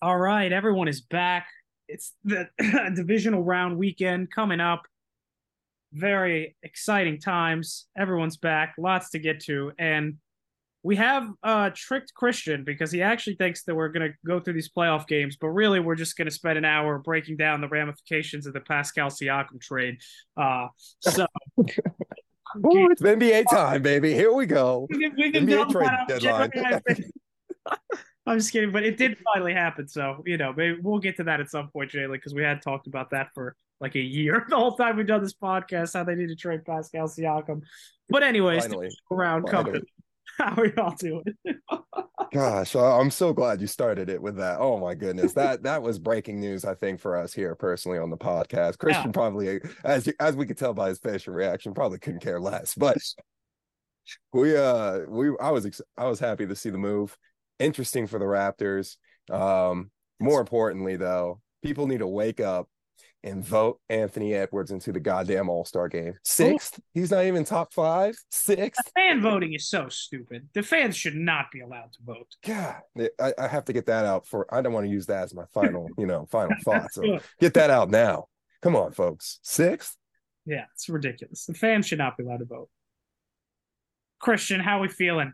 All 0.00 0.16
right, 0.16 0.52
everyone 0.52 0.86
is 0.86 1.00
back. 1.00 1.48
It's 1.88 2.12
the 2.22 2.48
divisional 2.94 3.42
round 3.42 3.76
weekend 3.76 4.30
coming 4.30 4.60
up. 4.60 4.82
Very 5.92 6.54
exciting 6.62 7.18
times. 7.18 7.88
Everyone's 7.98 8.36
back. 8.36 8.74
Lots 8.78 9.10
to 9.10 9.18
get 9.18 9.40
to, 9.46 9.72
and 9.76 10.14
we 10.84 10.94
have 10.94 11.28
uh 11.42 11.70
tricked 11.74 12.14
Christian 12.14 12.62
because 12.62 12.92
he 12.92 13.02
actually 13.02 13.34
thinks 13.34 13.64
that 13.64 13.74
we're 13.74 13.88
gonna 13.88 14.10
go 14.24 14.38
through 14.38 14.52
these 14.52 14.70
playoff 14.70 15.08
games, 15.08 15.36
but 15.40 15.48
really 15.48 15.80
we're 15.80 15.96
just 15.96 16.16
gonna 16.16 16.30
spend 16.30 16.58
an 16.58 16.64
hour 16.64 17.00
breaking 17.00 17.36
down 17.36 17.60
the 17.60 17.68
ramifications 17.68 18.46
of 18.46 18.52
the 18.52 18.60
Pascal 18.60 19.08
Siakam 19.08 19.60
trade. 19.60 19.96
Uh, 20.36 20.68
so. 21.00 21.26
Ooh, 21.58 22.88
it's 22.90 23.02
NBA 23.02 23.50
time, 23.50 23.82
baby. 23.82 24.14
Here 24.14 24.32
we 24.32 24.46
go. 24.46 24.86
We 24.88 25.00
can, 25.00 25.16
we 25.16 25.32
can 25.32 25.46
NBA 25.46 25.70
trade 25.70 25.90
deadline. 26.06 26.50
I'm 28.28 28.38
just 28.38 28.52
kidding, 28.52 28.72
but 28.72 28.84
it 28.84 28.96
did 28.96 29.16
finally 29.32 29.54
happen. 29.54 29.88
So 29.88 30.22
you 30.26 30.36
know, 30.36 30.52
maybe 30.56 30.78
we'll 30.80 30.98
get 30.98 31.16
to 31.16 31.24
that 31.24 31.40
at 31.40 31.50
some 31.50 31.68
point, 31.68 31.90
Jalen, 31.90 32.12
because 32.12 32.34
we 32.34 32.42
had 32.42 32.62
talked 32.62 32.86
about 32.86 33.10
that 33.10 33.28
for 33.34 33.56
like 33.80 33.94
a 33.94 34.00
year 34.00 34.46
the 34.48 34.56
whole 34.56 34.76
time 34.76 34.96
we've 34.96 35.06
done 35.06 35.22
this 35.22 35.34
podcast. 35.34 35.94
How 35.94 36.04
they 36.04 36.14
need 36.14 36.28
to 36.28 36.36
trade 36.36 36.64
Pascal 36.64 37.08
Siakam. 37.08 37.62
But 38.08 38.22
anyways, 38.22 38.66
Finally. 38.66 38.90
around 39.10 39.48
Finally. 39.48 39.64
coming. 39.64 39.82
How 40.38 40.54
are 40.54 40.66
y'all 40.66 40.94
doing? 40.96 41.24
Gosh, 42.32 42.76
I'm 42.76 43.10
so 43.10 43.32
glad 43.32 43.60
you 43.60 43.66
started 43.66 44.08
it 44.08 44.20
with 44.20 44.36
that. 44.36 44.58
Oh 44.60 44.78
my 44.78 44.94
goodness, 44.94 45.32
that 45.32 45.62
that 45.62 45.82
was 45.82 45.98
breaking 45.98 46.38
news. 46.38 46.64
I 46.64 46.74
think 46.74 47.00
for 47.00 47.16
us 47.16 47.32
here 47.32 47.54
personally 47.54 47.98
on 47.98 48.10
the 48.10 48.16
podcast. 48.16 48.78
Christian 48.78 49.12
probably, 49.12 49.60
as 49.84 50.08
as 50.20 50.36
we 50.36 50.46
could 50.46 50.58
tell 50.58 50.74
by 50.74 50.90
his 50.90 50.98
facial 50.98 51.32
reaction, 51.32 51.74
probably 51.74 51.98
couldn't 51.98 52.20
care 52.20 52.38
less. 52.38 52.74
But 52.74 52.98
we 54.32 54.56
uh 54.56 55.00
we 55.08 55.30
I 55.40 55.50
was 55.50 55.66
ex- 55.66 55.80
I 55.96 56.06
was 56.06 56.20
happy 56.20 56.46
to 56.46 56.54
see 56.54 56.70
the 56.70 56.78
move. 56.78 57.16
Interesting 57.58 58.06
for 58.06 58.18
the 58.18 58.24
Raptors. 58.24 58.96
Um, 59.30 59.90
more 60.20 60.40
importantly, 60.40 60.96
though, 60.96 61.40
people 61.62 61.86
need 61.86 61.98
to 61.98 62.06
wake 62.06 62.40
up 62.40 62.68
and 63.24 63.44
vote 63.44 63.80
Anthony 63.88 64.34
Edwards 64.34 64.70
into 64.70 64.92
the 64.92 65.00
goddamn 65.00 65.48
All 65.48 65.64
Star 65.64 65.88
game. 65.88 66.14
Sixth, 66.24 66.80
he's 66.94 67.10
not 67.10 67.24
even 67.24 67.44
top 67.44 67.72
five. 67.72 68.16
Sixth. 68.30 68.90
Fan 68.94 69.20
voting 69.20 69.54
is 69.54 69.68
so 69.68 69.88
stupid. 69.88 70.48
The 70.54 70.62
fans 70.62 70.96
should 70.96 71.16
not 71.16 71.46
be 71.52 71.60
allowed 71.60 71.92
to 71.94 72.02
vote. 72.04 72.28
God, 72.44 72.76
I, 73.20 73.34
I 73.38 73.48
have 73.48 73.64
to 73.66 73.72
get 73.72 73.86
that 73.86 74.04
out 74.04 74.26
for. 74.26 74.52
I 74.54 74.62
don't 74.62 74.72
want 74.72 74.86
to 74.86 74.92
use 74.92 75.06
that 75.06 75.24
as 75.24 75.34
my 75.34 75.44
final, 75.52 75.88
you 75.98 76.06
know, 76.06 76.26
final 76.30 76.56
thoughts. 76.64 76.94
So 76.94 77.18
get 77.40 77.54
that 77.54 77.70
out 77.70 77.90
now. 77.90 78.26
Come 78.62 78.76
on, 78.76 78.92
folks. 78.92 79.40
Sixth. 79.42 79.96
Yeah, 80.46 80.64
it's 80.74 80.88
ridiculous. 80.88 81.44
The 81.44 81.54
fans 81.54 81.86
should 81.86 81.98
not 81.98 82.16
be 82.16 82.24
allowed 82.24 82.38
to 82.38 82.46
vote. 82.46 82.70
Christian, 84.20 84.60
how 84.60 84.80
we 84.80 84.88
feeling? 84.88 85.32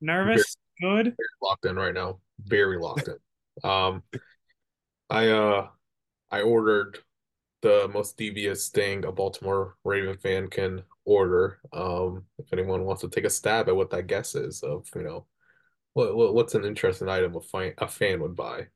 Nervous? 0.00 0.56
Good? 0.80 1.14
locked 1.42 1.66
in 1.66 1.76
right 1.76 1.94
now. 1.94 2.18
Very 2.40 2.78
locked 2.78 3.08
in. 3.08 3.16
Um, 3.62 4.02
I 5.08 5.28
uh, 5.28 5.68
I 6.28 6.40
ordered 6.40 6.98
the 7.62 7.88
most 7.94 8.16
devious 8.16 8.68
thing 8.68 9.04
a 9.04 9.12
Baltimore 9.12 9.76
Raven 9.84 10.16
fan 10.16 10.48
can 10.48 10.82
order. 11.04 11.60
Um, 11.72 12.24
if 12.38 12.52
anyone 12.52 12.84
wants 12.84 13.02
to 13.02 13.08
take 13.08 13.24
a 13.24 13.30
stab 13.30 13.68
at 13.68 13.76
what 13.76 13.90
that 13.90 14.08
guess 14.08 14.34
is 14.34 14.64
of, 14.64 14.88
you 14.96 15.04
know, 15.04 15.26
what, 15.92 16.16
what 16.16 16.34
what's 16.34 16.56
an 16.56 16.64
interesting 16.64 17.08
item 17.08 17.36
a 17.36 17.40
fan 17.40 17.74
a 17.78 17.86
fan 17.86 18.20
would 18.22 18.34
buy. 18.34 18.66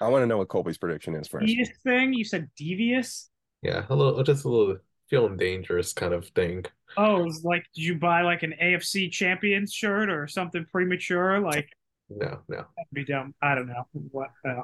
I 0.00 0.08
want 0.08 0.22
to 0.22 0.26
know 0.26 0.36
what 0.36 0.48
Colby's 0.48 0.76
prediction 0.76 1.14
is 1.14 1.26
first. 1.26 1.46
Devious 1.46 1.70
thing? 1.82 2.12
You 2.12 2.24
said 2.24 2.50
devious? 2.56 3.30
Yeah, 3.62 3.86
a 3.88 3.96
little, 3.96 4.22
just 4.22 4.44
a 4.44 4.48
little 4.48 4.76
feeling 5.08 5.36
dangerous 5.36 5.92
kind 5.92 6.12
of 6.14 6.28
thing. 6.28 6.64
Oh, 6.96 7.20
it 7.20 7.24
was 7.24 7.44
like, 7.44 7.64
did 7.74 7.84
you 7.84 7.94
buy 7.96 8.22
like 8.22 8.42
an 8.42 8.54
AFC 8.60 9.10
champion 9.10 9.66
shirt 9.66 10.10
or 10.10 10.26
something 10.26 10.64
premature? 10.70 11.40
Like, 11.40 11.68
No, 12.08 12.40
no. 12.48 12.56
that'd 12.76 12.92
be 12.92 13.04
dumb. 13.04 13.34
I 13.42 13.54
don't 13.54 13.66
know. 13.68 13.86
What? 14.10 14.30
Uh, 14.46 14.62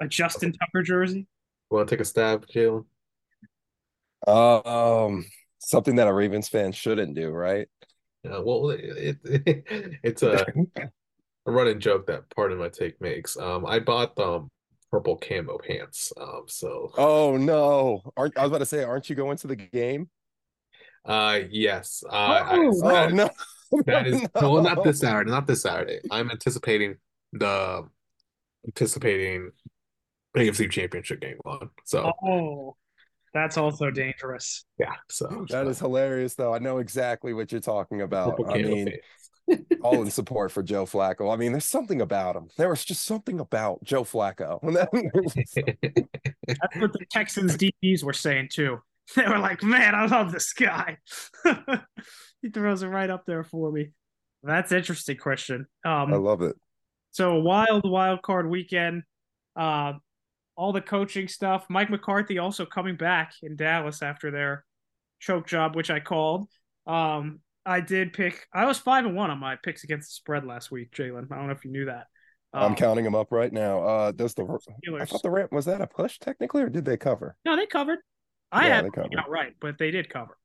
a 0.00 0.08
Justin 0.08 0.52
Tucker 0.52 0.82
jersey? 0.82 1.26
Want 1.70 1.88
to 1.88 1.94
take 1.94 2.00
a 2.00 2.04
stab, 2.04 2.46
Jalen? 2.46 2.84
Uh, 4.26 5.04
um, 5.06 5.26
something 5.58 5.96
that 5.96 6.08
a 6.08 6.12
Ravens 6.12 6.48
fan 6.48 6.72
shouldn't 6.72 7.14
do, 7.14 7.30
right? 7.30 7.68
Yeah, 8.24 8.38
well, 8.38 8.70
it, 8.70 9.18
it 9.24 9.64
it's 10.04 10.22
a 10.22 10.46
a 11.46 11.50
running 11.52 11.80
joke 11.80 12.06
that 12.06 12.30
part 12.34 12.52
of 12.52 12.58
my 12.58 12.68
take 12.68 13.00
makes. 13.00 13.36
Um, 13.36 13.66
I 13.66 13.80
bought 13.80 14.18
um 14.18 14.50
purple 14.92 15.16
camo 15.16 15.58
pants. 15.58 16.12
Um, 16.20 16.44
so 16.46 16.92
Oh 16.96 17.36
no! 17.36 18.02
Aren't 18.16 18.38
I 18.38 18.42
was 18.42 18.50
about 18.50 18.58
to 18.58 18.66
say, 18.66 18.84
aren't 18.84 19.10
you 19.10 19.16
going 19.16 19.38
to 19.38 19.48
the 19.48 19.56
game? 19.56 20.08
uh, 21.04 21.40
yes, 21.50 22.04
uh, 22.08 22.14
I, 22.14 22.58
Oh, 22.58 22.80
Oh 22.84 22.88
that, 22.88 23.12
no! 23.12 23.30
that 23.86 24.06
is 24.06 24.22
No. 24.22 24.28
well, 24.52 24.62
not 24.62 24.84
this 24.84 25.00
Saturday, 25.00 25.30
not 25.30 25.46
this 25.46 25.62
Saturday. 25.62 26.00
I'm 26.10 26.30
anticipating 26.30 26.96
the 27.32 27.88
anticipating 28.66 29.50
AFC 30.36 30.70
Championship 30.70 31.20
game 31.20 31.38
on. 31.44 31.70
So 31.84 32.12
Oh, 32.22 32.76
that's 33.34 33.56
also 33.56 33.90
dangerous. 33.90 34.64
yeah, 34.78 34.94
so 35.08 35.46
That 35.48 35.66
is 35.66 35.78
hilarious, 35.78 36.34
though. 36.34 36.54
I 36.54 36.58
know 36.58 36.78
exactly 36.78 37.32
what 37.32 37.50
you're 37.50 37.60
talking 37.62 38.02
about. 38.02 38.36
purple 38.36 38.54
I 38.54 38.58
camo 38.58 38.68
mean, 38.68 38.86
pants. 38.86 39.21
All 39.82 40.02
in 40.02 40.10
support 40.10 40.52
for 40.52 40.62
Joe 40.62 40.84
Flacco. 40.86 41.32
I 41.32 41.36
mean, 41.36 41.52
there's 41.52 41.64
something 41.64 42.00
about 42.00 42.36
him. 42.36 42.48
There 42.56 42.68
was 42.68 42.84
just 42.84 43.04
something 43.04 43.40
about 43.40 43.82
Joe 43.84 44.04
Flacco. 44.04 44.60
That's 46.46 46.76
what 46.76 46.92
the 46.92 47.06
Texans 47.10 47.56
DBs 47.56 48.02
were 48.02 48.12
saying 48.12 48.48
too. 48.52 48.78
They 49.16 49.26
were 49.26 49.38
like, 49.40 49.62
"Man, 49.64 49.96
I 49.96 50.06
love 50.06 50.30
this 50.32 50.52
guy. 50.52 50.96
he 52.40 52.50
throws 52.50 52.82
it 52.84 52.86
right 52.86 53.10
up 53.10 53.24
there 53.26 53.42
for 53.42 53.70
me." 53.72 53.88
That's 54.44 54.70
interesting, 54.70 55.16
Christian. 55.16 55.66
I 55.84 56.02
Um, 56.02 56.12
love 56.12 56.40
it. 56.40 56.54
so 57.10 57.34
wild, 57.40 57.82
wild 57.84 58.22
card 58.22 58.48
weekend. 58.48 59.02
Uh, 59.56 59.94
all 60.56 60.72
the 60.72 60.80
coaching 60.80 61.26
stuff. 61.26 61.66
Mike 61.68 61.90
McCarthy 61.90 62.38
also 62.38 62.64
coming 62.64 62.96
back 62.96 63.32
in 63.42 63.56
Dallas 63.56 64.02
after 64.02 64.30
their 64.30 64.64
choke 65.18 65.48
job, 65.48 65.74
which 65.74 65.90
I 65.90 65.98
called. 65.98 66.48
Um, 66.86 67.40
I 67.64 67.80
did 67.80 68.12
pick. 68.12 68.46
I 68.52 68.64
was 68.64 68.78
five 68.78 69.04
and 69.06 69.14
one 69.14 69.30
on 69.30 69.38
my 69.38 69.56
picks 69.56 69.84
against 69.84 70.08
the 70.08 70.14
spread 70.14 70.44
last 70.44 70.70
week, 70.70 70.92
Jalen. 70.92 71.30
I 71.30 71.36
don't 71.36 71.46
know 71.46 71.52
if 71.52 71.64
you 71.64 71.70
knew 71.70 71.84
that. 71.86 72.06
I'm 72.54 72.64
Um, 72.64 72.76
counting 72.76 73.04
them 73.04 73.14
up 73.14 73.32
right 73.32 73.52
now. 73.52 73.82
Uh, 73.82 74.12
does 74.12 74.34
the 74.34 74.42
I 74.42 74.46
Steelers. 74.46 75.08
thought 75.08 75.22
the 75.22 75.30
Rams 75.30 75.50
was 75.52 75.64
that 75.66 75.80
a 75.80 75.86
push 75.86 76.18
technically, 76.18 76.62
or 76.62 76.68
did 76.68 76.84
they 76.84 76.96
cover? 76.96 77.36
No, 77.44 77.56
they 77.56 77.66
covered. 77.66 77.98
I 78.50 78.66
Yeah, 78.68 78.82
had 78.82 78.92
covered. 78.92 79.14
outright, 79.16 79.54
but 79.60 79.78
they 79.78 79.90
did 79.90 80.10
cover. 80.10 80.36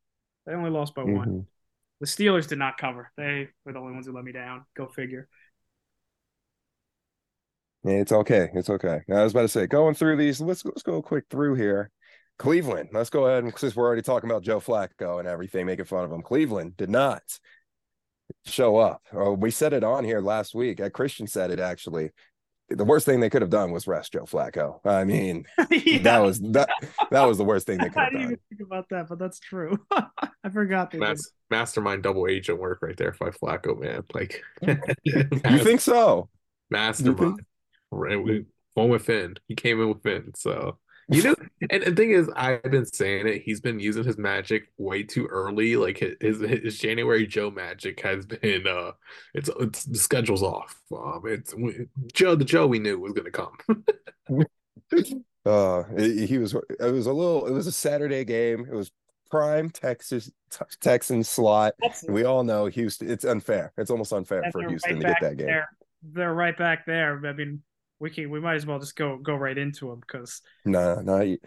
They 0.46 0.54
only 0.54 0.70
lost 0.70 0.96
by 0.96 1.04
one. 1.04 1.28
Mhm. 1.28 1.46
The 2.00 2.06
Steelers 2.06 2.48
did 2.48 2.60
not 2.60 2.78
cover. 2.78 3.12
They 3.18 3.50
were 3.66 3.74
the 3.74 3.80
only 3.80 3.94
ones 3.94 4.06
who 4.06 4.14
let 4.14 4.24
me 4.24 4.32
down. 4.32 4.66
Go 4.76 4.88
figure. 4.88 5.28
It's 7.84 8.12
okay. 8.12 8.50
It's 8.54 8.70
okay. 8.70 9.02
I 9.10 9.24
was 9.24 9.32
about 9.32 9.44
to 9.44 9.48
say, 9.48 9.68
going 9.68 9.96
through 9.96 10.18
these, 10.18 10.42
let's 10.42 10.66
let's 10.66 10.84
go 10.84 11.02
quick 11.02 11.26
through 11.30 11.56
here. 11.56 11.90
Cleveland. 12.40 12.90
Let's 12.94 13.10
go 13.10 13.26
ahead 13.26 13.44
and 13.44 13.58
since 13.58 13.76
we're 13.76 13.86
already 13.86 14.02
talking 14.02 14.30
about 14.30 14.44
Joe 14.44 14.60
Flacco 14.60 15.20
and 15.20 15.28
everything, 15.28 15.66
making 15.66 15.86
fun 15.86 16.04
of 16.06 16.12
him. 16.12 16.22
Cleveland 16.22 16.78
did 16.78 16.90
not 16.90 17.22
show 18.46 18.78
up. 18.78 19.02
Oh, 19.14 19.34
we 19.34 19.52
said 19.52 19.74
it 19.74 19.84
on 19.84 20.04
here 20.04 20.22
last 20.22 20.54
week. 20.54 20.82
Christian 20.94 21.28
said 21.28 21.52
it 21.52 21.60
actually. 21.60 22.12
The 22.70 22.84
worst 22.84 23.06
thing 23.06 23.22
they 23.22 23.30
could 23.30 23.42
have 23.42 23.50
done 23.50 23.72
was 23.72 23.88
rest 23.88 24.12
Joe 24.12 24.26
Flacco. 24.26 24.86
I 24.86 25.06
mean, 25.06 25.46
yeah, 25.72 26.00
that 26.00 26.20
was 26.20 26.40
that 26.52 26.70
that 27.12 27.24
was 27.24 27.38
the 27.38 27.46
worst 27.46 27.66
thing 27.66 27.78
they 27.78 27.86
could 27.90 27.94
have 27.96 27.96
done. 27.96 28.06
I 28.06 28.10
didn't 28.10 28.22
done. 28.24 28.32
even 28.34 28.40
think 28.58 28.62
about 28.68 28.90
that, 28.90 29.08
but 29.08 29.20
that's 29.20 29.40
true. 29.40 29.80
I 29.92 30.50
forgot 30.52 30.92
that. 30.92 30.98
did. 31.00 31.08
Mas- 31.08 31.32
mastermind 31.50 32.04
double 32.04 32.28
agent 32.28 32.60
work 32.60 32.80
right 32.82 32.98
there 32.98 33.16
by 33.18 33.30
Flacco, 33.30 33.80
man. 33.80 34.04
Like 34.14 34.44
You 35.06 35.60
think 35.60 35.80
so? 35.80 36.28
mastermind. 36.70 37.40
Right, 37.90 38.22
we 38.22 38.44
went 38.76 38.90
with 38.90 39.06
Finn. 39.06 39.36
He 39.48 39.56
came 39.56 39.80
in 39.82 39.88
with 39.88 40.04
Finn. 40.04 40.34
So 40.36 40.78
you 41.10 41.24
know, 41.24 41.36
and 41.70 41.84
the 41.84 41.96
thing 41.96 42.12
is, 42.12 42.30
I've 42.36 42.64
been 42.64 42.86
saying 42.86 43.28
it. 43.28 43.42
He's 43.44 43.62
been 43.62 43.80
using 43.80 44.04
his 44.04 44.18
magic 44.18 44.72
way 44.78 45.04
too 45.04 45.26
early. 45.28 45.76
Like 45.76 45.98
his 46.00 46.16
his, 46.20 46.40
his 46.40 46.78
January 46.80 47.26
Joe 47.26 47.50
magic 47.50 48.02
has 48.02 48.26
been 48.26 48.68
uh, 48.68 48.92
it's 49.34 49.50
it's 49.60 49.86
the 49.86 49.98
schedule's 49.98 50.44
off. 50.44 50.80
Um, 50.92 51.22
it's 51.26 51.54
we, 51.56 51.88
Joe 52.14 52.36
the 52.36 52.46
Joe 52.46 52.68
we 52.68 52.80
knew 52.80 53.00
was 53.00 53.14
gonna 53.14 53.32
come. 53.32 53.58
Uh, 55.46 55.84
he 55.98 56.26
he 56.26 56.38
was. 56.40 56.54
It 56.54 56.92
was 56.92 57.06
a 57.06 57.14
little. 57.14 57.46
It 57.46 57.54
was 57.54 57.68
a 57.68 57.72
Saturday 57.72 58.26
game. 58.26 58.68
It 58.70 58.76
was 58.76 58.92
prime 59.30 59.70
Texas 59.70 60.30
Texan 60.82 61.24
slot. 61.24 61.74
That's, 61.80 62.04
We 62.04 62.26
all 62.26 62.44
know 62.44 62.66
Houston. 62.66 63.10
It's 63.10 63.24
unfair. 63.24 63.72
It's 63.78 63.90
almost 63.90 64.12
unfair 64.12 64.42
and 64.42 64.52
for 64.52 64.68
Houston 64.68 64.96
right 64.96 65.02
to 65.02 65.08
get 65.08 65.14
back 65.14 65.22
that 65.22 65.38
game. 65.38 65.48
there. 65.48 65.70
They're 66.04 66.34
right 66.34 66.58
back 66.58 66.86
there. 66.86 67.26
I 67.26 67.34
mean, 67.34 67.62
we 68.00 68.10
can. 68.10 68.30
We 68.30 68.40
might 68.40 68.56
as 68.56 68.66
well 68.66 68.80
just 68.80 68.96
go 68.96 69.18
go 69.18 69.36
right 69.36 69.58
into 69.58 69.90
them 69.90 70.00
because 70.00 70.42
No, 70.66 71.02
no. 71.02 71.22
you- 71.22 71.40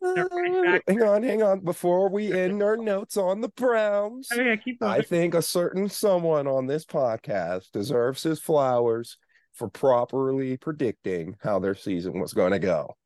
right 0.00 0.18
Uh, 0.64 0.78
hang 0.86 1.02
on, 1.02 1.22
hang 1.22 1.42
on. 1.42 1.60
Before 1.60 2.08
we 2.08 2.32
end 2.38 2.62
our 2.62 2.76
notes 2.76 3.16
on 3.16 3.40
the 3.40 3.48
Browns, 3.48 4.28
oh, 4.32 4.40
yeah, 4.40 4.56
keep 4.56 4.82
I 4.82 5.00
think 5.02 5.34
a 5.34 5.42
certain 5.42 5.88
someone 5.88 6.46
on 6.46 6.66
this 6.66 6.84
podcast 6.84 7.70
deserves 7.72 8.22
his 8.22 8.40
flowers 8.40 9.18
for 9.54 9.68
properly 9.68 10.56
predicting 10.56 11.36
how 11.42 11.58
their 11.58 11.74
season 11.74 12.18
was 12.20 12.32
going 12.32 12.52
to 12.52 12.58
go. 12.58 12.96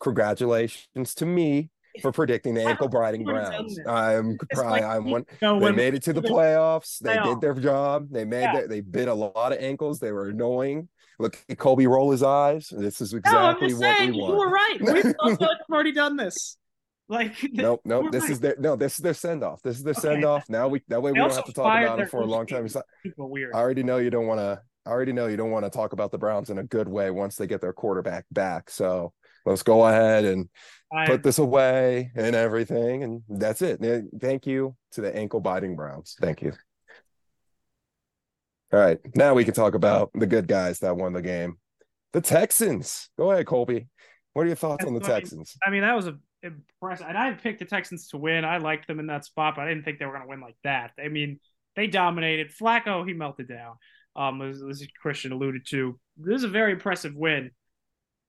Congratulations 0.00 1.14
to 1.16 1.26
me 1.26 1.70
for 2.00 2.10
predicting 2.12 2.54
the 2.54 2.64
ankle 2.64 2.88
biting 2.88 3.24
Browns. 3.24 3.78
I'm 3.86 4.38
probably 4.52 4.82
I'm 4.82 5.10
one. 5.10 5.24
they 5.40 5.72
made 5.72 5.94
it 5.94 6.02
to 6.04 6.12
the 6.12 6.22
playoffs. 6.22 6.98
They 6.98 7.18
did 7.22 7.40
their 7.40 7.54
job. 7.54 8.08
They 8.10 8.24
made 8.24 8.42
yeah. 8.42 8.66
they 8.68 8.80
bit 8.80 9.08
a 9.08 9.14
lot 9.14 9.52
of 9.52 9.58
ankles. 9.58 10.00
They 10.00 10.12
were 10.12 10.28
annoying. 10.28 10.88
Look 11.20 11.36
at 11.50 11.58
Colby 11.58 11.86
roll 11.86 12.10
his 12.10 12.22
eyes. 12.22 12.72
This 12.74 13.02
is 13.02 13.12
exactly 13.12 13.68
no, 13.68 13.74
what 13.74 13.98
saying, 13.98 14.12
we 14.12 14.20
want. 14.20 14.32
You 14.32 14.38
were 14.38 14.50
right. 14.50 14.78
We've 15.26 15.48
already 15.70 15.92
done 15.92 16.16
this. 16.16 16.56
Like 17.10 17.34
nope, 17.52 17.82
nope. 17.84 18.10
This 18.10 18.22
right. 18.22 18.30
is 18.30 18.40
their 18.40 18.56
no. 18.58 18.74
This 18.74 18.94
is 18.94 19.00
their 19.00 19.12
send 19.12 19.44
off. 19.44 19.60
This 19.60 19.76
is 19.76 19.82
their 19.82 19.92
okay. 19.92 20.00
send 20.00 20.24
off. 20.24 20.48
Now 20.48 20.68
we 20.68 20.80
that 20.88 21.02
way 21.02 21.12
we 21.12 21.18
don't 21.18 21.30
have 21.30 21.44
to 21.44 21.52
talk 21.52 21.82
about 21.82 22.00
it 22.00 22.08
for 22.08 22.22
a 22.22 22.24
long 22.24 22.46
time. 22.46 22.64
It's 22.64 22.76
weird. 23.18 23.54
I 23.54 23.58
already 23.58 23.82
know 23.82 23.98
you 23.98 24.08
don't 24.08 24.26
want 24.26 24.40
to. 24.40 24.62
I 24.86 24.90
already 24.90 25.12
know 25.12 25.26
you 25.26 25.36
don't 25.36 25.50
want 25.50 25.66
to 25.66 25.70
talk 25.70 25.92
about 25.92 26.10
the 26.10 26.16
Browns 26.16 26.48
in 26.48 26.56
a 26.56 26.64
good 26.64 26.88
way 26.88 27.10
once 27.10 27.36
they 27.36 27.46
get 27.46 27.60
their 27.60 27.74
quarterback 27.74 28.24
back. 28.30 28.70
So 28.70 29.12
let's 29.44 29.62
go 29.62 29.86
ahead 29.86 30.24
and 30.24 30.48
I, 30.90 31.04
put 31.04 31.22
this 31.22 31.38
away 31.38 32.12
and 32.16 32.34
everything. 32.34 33.02
And 33.02 33.22
that's 33.28 33.60
it. 33.60 33.80
Thank 34.20 34.46
you 34.46 34.74
to 34.92 35.02
the 35.02 35.14
ankle 35.14 35.40
biting 35.40 35.76
Browns. 35.76 36.16
Thank 36.18 36.40
you. 36.40 36.54
All 38.72 38.80
right. 38.80 38.98
Now 39.14 39.34
we 39.34 39.44
can 39.44 39.54
talk 39.54 39.74
about 39.74 40.10
the 40.14 40.26
good 40.26 40.46
guys 40.46 40.80
that 40.80 40.96
won 40.96 41.12
the 41.12 41.22
game. 41.22 41.58
The 42.12 42.20
Texans. 42.20 43.08
Go 43.18 43.30
ahead, 43.30 43.46
Colby. 43.46 43.88
What 44.32 44.42
are 44.42 44.46
your 44.46 44.56
thoughts 44.56 44.84
on 44.84 44.94
the 44.94 45.00
Texans? 45.00 45.56
I 45.64 45.70
mean, 45.70 45.82
that 45.82 45.96
was 45.96 46.06
a 46.06 46.16
impressive. 46.42 47.06
And 47.08 47.18
I 47.18 47.32
picked 47.32 47.58
the 47.58 47.64
Texans 47.64 48.08
to 48.08 48.16
win. 48.16 48.44
I 48.44 48.58
liked 48.58 48.86
them 48.86 49.00
in 49.00 49.06
that 49.08 49.24
spot, 49.24 49.54
but 49.56 49.62
I 49.62 49.68
didn't 49.68 49.84
think 49.84 49.98
they 49.98 50.06
were 50.06 50.12
going 50.12 50.22
to 50.22 50.28
win 50.28 50.40
like 50.40 50.56
that. 50.64 50.92
I 51.02 51.08
mean, 51.08 51.40
they 51.76 51.86
dominated. 51.86 52.52
Flacco, 52.56 53.06
he 53.06 53.12
melted 53.12 53.48
down. 53.48 53.74
Um, 54.16 54.42
as, 54.42 54.62
as 54.62 54.84
Christian 55.00 55.32
alluded 55.32 55.66
to, 55.68 55.98
this 56.16 56.36
is 56.36 56.44
a 56.44 56.48
very 56.48 56.72
impressive 56.72 57.14
win. 57.14 57.50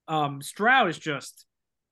Um, 0.07 0.41
Stroud 0.41 0.89
is 0.89 0.99
just, 0.99 1.45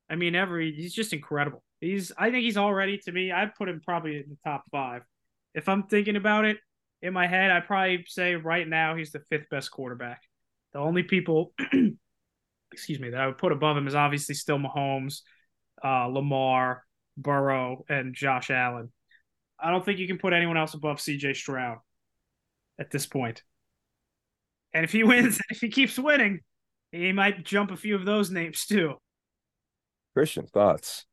I 0.09 0.15
mean, 0.15 0.35
every 0.35 0.73
he's 0.73 0.93
just 0.93 1.13
incredible. 1.13 1.63
He's, 1.81 2.11
I 2.17 2.29
think 2.29 2.43
he's 2.43 2.57
already 2.57 2.97
to 2.99 3.11
me. 3.11 3.31
I'd 3.31 3.55
put 3.55 3.69
him 3.69 3.81
probably 3.83 4.17
in 4.17 4.25
the 4.29 4.37
top 4.43 4.63
five. 4.71 5.01
If 5.55 5.67
I'm 5.67 5.83
thinking 5.83 6.15
about 6.15 6.45
it 6.45 6.57
in 7.01 7.13
my 7.13 7.27
head, 7.27 7.51
I'd 7.51 7.65
probably 7.65 8.05
say 8.07 8.35
right 8.35 8.67
now 8.67 8.95
he's 8.95 9.11
the 9.11 9.21
fifth 9.29 9.49
best 9.49 9.71
quarterback. 9.71 10.21
The 10.73 10.79
only 10.79 11.03
people, 11.03 11.53
excuse 12.71 12.99
me, 12.99 13.09
that 13.11 13.19
I 13.19 13.27
would 13.27 13.37
put 13.37 13.51
above 13.51 13.77
him 13.77 13.87
is 13.87 13.95
obviously 13.95 14.35
still 14.35 14.59
Mahomes, 14.59 15.21
uh, 15.83 16.05
Lamar, 16.07 16.83
Burrow, 17.17 17.85
and 17.89 18.13
Josh 18.13 18.49
Allen. 18.49 18.91
I 19.59 19.71
don't 19.71 19.83
think 19.83 19.99
you 19.99 20.07
can 20.07 20.17
put 20.17 20.33
anyone 20.33 20.57
else 20.57 20.73
above 20.73 20.97
CJ 20.97 21.35
Stroud 21.35 21.79
at 22.79 22.91
this 22.91 23.05
point. 23.05 23.43
And 24.73 24.83
if 24.83 24.91
he 24.91 25.03
wins, 25.05 25.39
if 25.49 25.59
he 25.59 25.69
keeps 25.69 25.97
winning, 25.97 26.41
he 26.91 27.11
might 27.11 27.45
jump 27.45 27.71
a 27.71 27.77
few 27.77 27.95
of 27.95 28.05
those 28.05 28.29
names 28.31 28.65
too. 28.65 28.95
Christian 30.13 30.47
thoughts. 30.47 31.05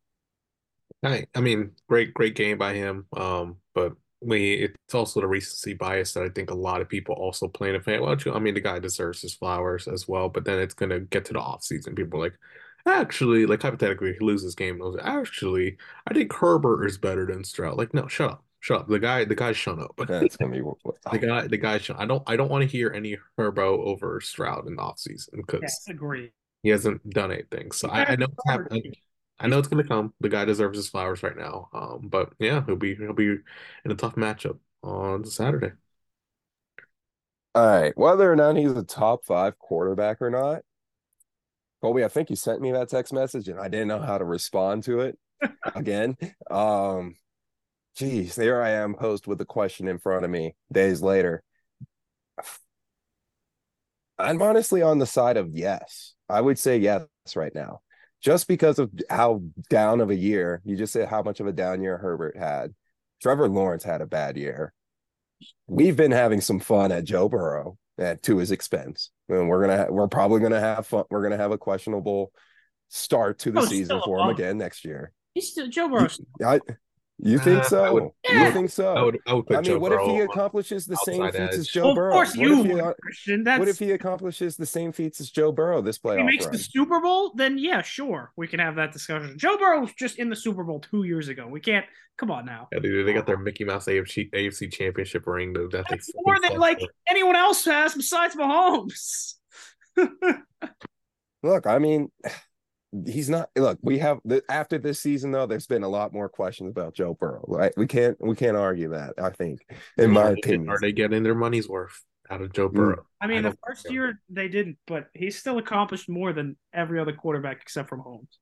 I 1.03 1.27
I 1.35 1.41
mean, 1.41 1.73
great 1.89 2.15
great 2.15 2.35
game 2.35 2.59
by 2.59 2.75
him. 2.75 3.07
Um, 3.17 3.57
but 3.75 3.93
we 3.93 3.97
it's 4.33 4.95
also 4.95 5.21
the 5.21 5.27
recency 5.27 5.75
bias 5.75 6.13
that 6.13 6.25
I 6.25 6.29
think 6.29 6.51
a 6.51 6.55
lot 6.55 6.81
of 6.81 6.89
people 6.89 7.15
also 7.15 7.49
play 7.49 7.69
in 7.71 7.77
a 7.77 7.81
fan. 7.81 8.01
Well, 8.01 8.17
I 8.33 8.39
mean, 8.39 8.55
the 8.55 8.61
guy 8.61 8.79
deserves 8.79 9.23
his 9.23 9.35
flowers 9.35 9.89
as 9.89 10.09
well. 10.09 10.29
But 10.29 10.45
then 10.45 10.59
it's 10.59 10.75
gonna 10.75 11.01
get 11.01 11.25
to 11.27 11.33
the 11.33 11.41
off 11.41 11.63
season. 11.63 11.95
People 11.95 12.21
are 12.21 12.25
like, 12.25 12.39
actually, 12.87 13.47
like 13.47 13.63
hypothetically, 13.63 14.15
he 14.19 14.25
loses 14.25 14.55
game. 14.55 14.79
Was, 14.79 14.97
Actually, 15.03 15.77
I 16.07 16.15
think 16.15 16.33
Herbert 16.33 16.87
is 16.87 16.99
better 16.99 17.27
than 17.27 17.45
Stroud. 17.45 17.79
Like, 17.79 17.95
no, 17.95 18.07
shut 18.09 18.31
up. 18.31 18.45
Shut 18.61 18.81
up. 18.81 18.89
The 18.89 18.99
guy, 18.99 19.25
the 19.25 19.35
guy, 19.35 19.53
shut 19.53 19.79
up. 19.79 19.93
But 19.97 20.09
that's 20.09 20.37
gonna 20.37 20.53
be 20.53 20.61
the 20.61 21.19
guy. 21.19 21.47
The 21.47 21.57
guy. 21.57 21.79
Shut, 21.79 22.01
I 22.01 22.07
don't. 22.07 22.23
I 22.27 22.37
don't 22.37 22.51
want 22.51 22.63
to 22.63 22.69
hear 22.69 22.91
any 22.91 23.17
Herbo 23.39 23.61
over 23.61 24.21
Stroud 24.21 24.67
in 24.67 24.77
the 24.77 24.83
offseason 24.83 25.37
because 25.37 25.61
yes, 25.63 25.87
agree. 25.89 26.33
He 26.63 26.71
hasn't 26.71 27.09
done 27.11 27.31
anything. 27.31 27.71
So 27.71 27.89
I, 27.89 28.05
I, 28.05 28.17
know 28.17 28.27
it's 28.27 28.51
happening. 28.51 28.93
I 29.39 29.49
know 29.49 29.59
it's 29.59 29.69
gonna 29.69 29.85
come. 29.85 30.15
The 30.21 30.29
guy 30.29 30.45
deserves 30.45 30.79
his 30.79 30.89
flowers 30.89 31.23
right 31.23 31.37
now. 31.37 31.69
Um, 31.73 32.09
but 32.09 32.33
yeah, 32.39 32.65
he'll 32.65 32.77
be 32.77 32.95
he'll 32.95 33.13
be 33.13 33.37
in 33.85 33.91
a 33.91 33.95
tough 33.95 34.15
matchup 34.15 34.59
on 34.83 35.25
Saturday. 35.25 35.73
All 37.55 37.67
right, 37.67 37.97
whether 37.97 38.31
or 38.31 38.37
not 38.37 38.57
he's 38.57 38.73
a 38.73 38.83
top 38.83 39.25
five 39.25 39.59
quarterback 39.59 40.21
or 40.21 40.31
not, 40.31 40.63
Colby, 41.81 42.05
I 42.05 42.09
think 42.09 42.31
you 42.31 42.37
sent 42.37 42.61
me 42.61 42.73
that 42.73 42.89
text 42.89 43.13
message 43.13 43.49
and 43.49 43.61
I 43.61 43.69
didn't 43.69 43.89
know 43.89 44.01
how 44.01 44.19
to 44.19 44.25
respond 44.25 44.85
to 44.85 45.01
it 45.01 45.19
again. 45.75 46.17
Um, 46.51 47.17
geez, 47.97 48.35
there 48.35 48.63
I 48.63 48.71
am 48.71 48.95
posed 48.95 49.27
with 49.27 49.39
the 49.39 49.45
question 49.45 49.89
in 49.89 49.99
front 49.99 50.25
of 50.25 50.31
me 50.31 50.55
days 50.73 51.03
later. 51.03 51.43
I'm 54.19 54.41
honestly 54.41 54.83
on 54.83 54.99
the 54.99 55.07
side 55.07 55.37
of 55.37 55.51
yes. 55.51 56.15
I 56.29 56.41
would 56.41 56.59
say 56.59 56.79
yes 56.79 57.07
right 57.35 57.55
now. 57.55 57.81
Just 58.23 58.49
because 58.49 58.79
of 58.79 58.91
how 59.11 59.43
down 59.69 60.01
of 60.01 60.11
a 60.11 60.17
year, 60.17 60.63
you 60.65 60.77
just 60.77 60.93
said 60.93 61.09
how 61.09 61.23
much 61.23 61.41
of 61.41 61.47
a 61.47 61.53
down 61.53 61.83
year 61.83 61.99
Herbert 61.99 62.37
had. 62.37 62.75
Trevor 63.23 63.49
Lawrence 63.49 63.85
had 63.85 64.01
a 64.01 64.07
bad 64.07 64.37
year. 64.37 64.73
We've 65.67 65.97
been 65.97 66.13
having 66.13 66.41
some 66.41 66.61
fun 66.61 66.93
at 66.93 67.05
Joe 67.05 67.29
Burrow 67.29 67.79
at 67.99 68.23
to 68.25 68.39
his 68.39 68.51
expense. 68.51 69.11
And 69.29 69.49
we're 69.49 69.67
gonna 69.67 69.87
we're 69.91 70.09
probably 70.09 70.41
gonna 70.41 70.61
have 70.61 70.87
fun. 70.87 71.05
We're 71.11 71.23
gonna 71.23 71.37
have 71.37 71.53
a 71.53 71.59
questionable 71.59 72.33
start 72.89 73.39
to 73.41 73.51
the 73.51 73.61
oh, 73.61 73.65
season 73.65 74.01
for 74.05 74.21
him 74.21 74.29
again 74.29 74.59
next 74.59 74.85
year. 74.85 75.13
He's 75.35 75.51
still 75.51 75.69
Joe 75.69 75.89
Burrow. 75.89 76.09
I, 76.45 76.61
you 77.19 77.39
think 77.39 77.61
ah, 77.61 77.69
so? 77.69 77.85
I 77.85 77.91
would, 77.91 78.09
yeah. 78.25 78.47
You 78.47 78.53
think 78.53 78.69
so? 78.69 78.95
I 78.95 79.03
would. 79.03 79.19
I, 79.27 79.33
would 79.33 79.51
I 79.51 79.55
mean, 79.55 79.65
Joe 79.65 79.79
what 79.79 79.91
Burrow 79.91 80.11
if 80.11 80.17
he 80.17 80.21
accomplishes 80.21 80.85
the 80.85 80.97
same 80.97 81.23
feats 81.33 81.57
as 81.57 81.67
Joe 81.67 81.87
well, 81.87 81.95
Burrow? 81.95 82.09
Of 82.09 82.15
course, 82.15 82.37
what 82.37 82.47
you 82.47 82.61
if 82.61 82.67
he, 82.67 82.73
would, 82.75 82.83
uh, 82.83 82.95
Christian. 83.01 83.45
That's... 83.45 83.59
What 83.59 83.69
if 83.69 83.79
he 83.79 83.93
accomplishes 83.93 84.57
the 84.57 84.67
same 84.67 84.93
feats 84.93 85.19
as 85.21 85.31
Joe 85.31 85.51
Burrow 85.51 85.81
this 85.81 85.99
playoff? 85.99 86.15
If 86.15 86.19
he 86.19 86.25
makes 86.25 86.45
run? 86.45 86.53
the 86.53 86.59
Super 86.59 87.01
Bowl, 87.01 87.33
then 87.35 87.57
yeah, 87.57 87.81
sure, 87.81 88.33
we 88.37 88.47
can 88.47 88.61
have 88.61 88.77
that 88.77 88.93
discussion. 88.93 89.39
Joe 89.39 89.57
Burrow 89.57 89.81
was 89.81 89.95
just 89.95 90.19
in 90.19 90.29
the 90.29 90.37
Super 90.37 90.63
Bowl 90.63 90.81
two 90.81 91.05
years 91.05 91.29
ago. 91.29 91.47
We 91.47 91.61
can't. 91.61 91.87
Come 92.19 92.31
on 92.31 92.47
now. 92.47 92.69
Yeah, 92.73 92.79
dude, 92.81 93.07
they 93.07 93.13
got 93.13 93.27
their 93.27 93.39
Mickey 93.39 93.65
Mouse 93.65 93.87
AFC, 93.87 94.31
AFC 94.33 94.73
Championship 94.73 95.27
ring. 95.27 95.53
Though 95.53 95.69
that 95.69 95.87
That's 95.89 96.11
more 96.25 96.39
than 96.41 96.59
like 96.59 96.81
anyone 97.09 97.37
else 97.37 97.65
has 97.65 97.95
besides 97.95 98.35
Mahomes. 98.35 99.35
Look, 101.43 101.67
I 101.67 101.79
mean 101.79 102.11
he's 103.07 103.29
not 103.29 103.51
look 103.57 103.79
we 103.83 103.99
have 103.99 104.19
the, 104.25 104.43
after 104.49 104.79
this 104.79 105.01
season 105.01 105.31
though 105.31 105.47
there's 105.47 105.67
been 105.67 105.83
a 105.83 105.89
lot 105.89 106.13
more 106.13 106.29
questions 106.29 106.71
about 106.71 106.95
joe 106.95 107.15
burrow. 107.15 107.45
Right 107.47 107.73
we 107.77 107.87
can't 107.87 108.17
we 108.21 108.35
can't 108.37 108.57
argue 108.57 108.91
that 108.91 109.15
i 109.19 109.31
think 109.31 109.61
in 109.99 110.11
my 110.13 110.31
opinion. 110.31 110.69
are 110.69 110.79
they 110.81 110.93
getting 110.93 111.23
their 111.23 111.35
money's 111.35 111.69
worth 111.69 112.03
out 112.31 112.43
of 112.43 112.53
joe 112.53 112.69
mm. 112.69 112.75
burrow? 112.75 113.07
I 113.21 113.27
mean 113.27 113.45
I 113.45 113.51
the 113.51 113.59
first 113.67 113.85
so. 113.85 113.93
year 113.93 114.21
they 114.29 114.49
didn't 114.49 114.79
but 114.87 115.09
he's 115.15 115.39
still 115.39 115.59
accomplished 115.59 116.09
more 116.09 116.33
than 116.33 116.57
every 116.73 117.01
other 117.01 117.13
quarterback 117.13 117.61
except 117.61 117.89
for 117.89 117.99
Mahomes 117.99 118.39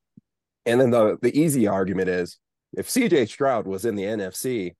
and 0.66 0.80
then 0.80 0.90
the 0.90 1.18
the 1.20 1.36
easy 1.38 1.66
argument 1.66 2.08
is 2.08 2.38
if 2.76 2.88
cj 2.88 3.28
stroud 3.28 3.66
was 3.66 3.84
in 3.84 3.94
the 3.94 4.04
nfc 4.04 4.74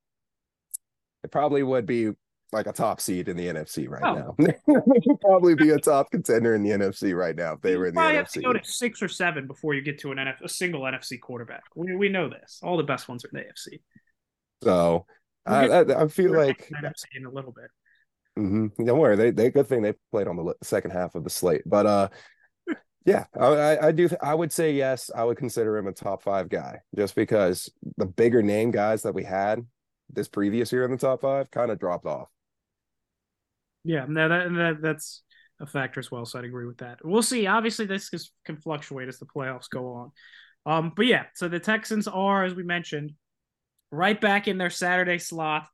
it 1.24 1.30
probably 1.30 1.62
would 1.62 1.86
be 1.86 2.10
like 2.54 2.66
a 2.66 2.72
top 2.72 3.00
seed 3.00 3.28
in 3.28 3.36
the 3.36 3.46
NFC 3.46 3.88
right 3.88 4.02
oh. 4.02 4.34
now. 4.38 5.16
probably 5.20 5.54
be 5.54 5.70
a 5.70 5.78
top 5.78 6.10
contender 6.10 6.54
in 6.54 6.62
the 6.62 6.70
NFC 6.70 7.14
right 7.14 7.36
now 7.36 7.54
if 7.54 7.60
they 7.60 7.72
you 7.72 7.78
were 7.78 7.86
in 7.86 7.94
the 7.94 8.00
NFC. 8.00 8.14
Have 8.14 8.28
to 8.30 8.40
go 8.40 8.52
to 8.54 8.60
six 8.64 9.02
or 9.02 9.08
seven 9.08 9.46
before 9.46 9.74
you 9.74 9.82
get 9.82 9.98
to 10.00 10.12
an 10.12 10.18
NF- 10.18 10.42
a 10.42 10.48
single 10.48 10.82
NFC 10.82 11.20
quarterback. 11.20 11.64
We 11.74 11.94
we 11.96 12.08
know 12.08 12.30
this. 12.30 12.60
All 12.62 12.76
the 12.76 12.84
best 12.84 13.08
ones 13.08 13.24
are 13.24 13.28
in 13.28 13.38
the 13.38 13.44
AFC. 13.44 13.80
So 14.62 15.04
I, 15.44 15.68
I, 15.68 16.04
I 16.04 16.08
feel 16.08 16.32
like 16.32 16.70
NFC 16.70 17.04
in 17.16 17.26
a 17.26 17.30
little 17.30 17.52
bit. 17.52 17.70
Mm-hmm. 18.38 18.84
Don't 18.84 18.98
worry, 18.98 19.16
they 19.16 19.30
they 19.30 19.50
good 19.50 19.66
thing 19.66 19.82
they 19.82 19.94
played 20.10 20.28
on 20.28 20.36
the 20.36 20.54
second 20.62 20.92
half 20.92 21.14
of 21.14 21.24
the 21.24 21.30
slate, 21.30 21.62
but 21.66 21.86
uh. 21.86 22.08
Yeah, 23.06 23.26
I, 23.38 23.88
I 23.88 23.92
do. 23.92 24.08
I 24.22 24.34
would 24.34 24.50
say 24.50 24.72
yes. 24.72 25.10
I 25.14 25.24
would 25.24 25.36
consider 25.36 25.76
him 25.76 25.86
a 25.86 25.92
top 25.92 26.22
five 26.22 26.48
guy 26.48 26.80
just 26.96 27.14
because 27.14 27.70
the 27.98 28.06
bigger 28.06 28.42
name 28.42 28.70
guys 28.70 29.02
that 29.02 29.14
we 29.14 29.24
had 29.24 29.66
this 30.08 30.28
previous 30.28 30.72
year 30.72 30.84
in 30.84 30.90
the 30.90 30.96
top 30.96 31.20
five 31.20 31.50
kind 31.50 31.70
of 31.70 31.78
dropped 31.78 32.06
off. 32.06 32.28
Yeah, 33.84 34.06
no, 34.08 34.28
that, 34.28 34.54
that 34.54 34.82
that's 34.82 35.22
a 35.60 35.66
factor 35.66 36.00
as 36.00 36.10
well. 36.10 36.24
So 36.24 36.38
I'd 36.38 36.44
agree 36.44 36.66
with 36.66 36.78
that. 36.78 36.98
We'll 37.04 37.22
see. 37.22 37.46
Obviously, 37.46 37.86
this 37.86 38.10
can 38.44 38.56
fluctuate 38.56 39.08
as 39.08 39.18
the 39.18 39.26
playoffs 39.26 39.68
go 39.70 39.92
on. 39.92 40.12
Um, 40.66 40.92
but 40.96 41.06
yeah, 41.06 41.24
so 41.34 41.48
the 41.48 41.60
Texans 41.60 42.08
are, 42.08 42.44
as 42.44 42.54
we 42.54 42.62
mentioned, 42.62 43.12
right 43.90 44.18
back 44.18 44.48
in 44.48 44.58
their 44.58 44.70
Saturday 44.70 45.18
slot. 45.18 45.66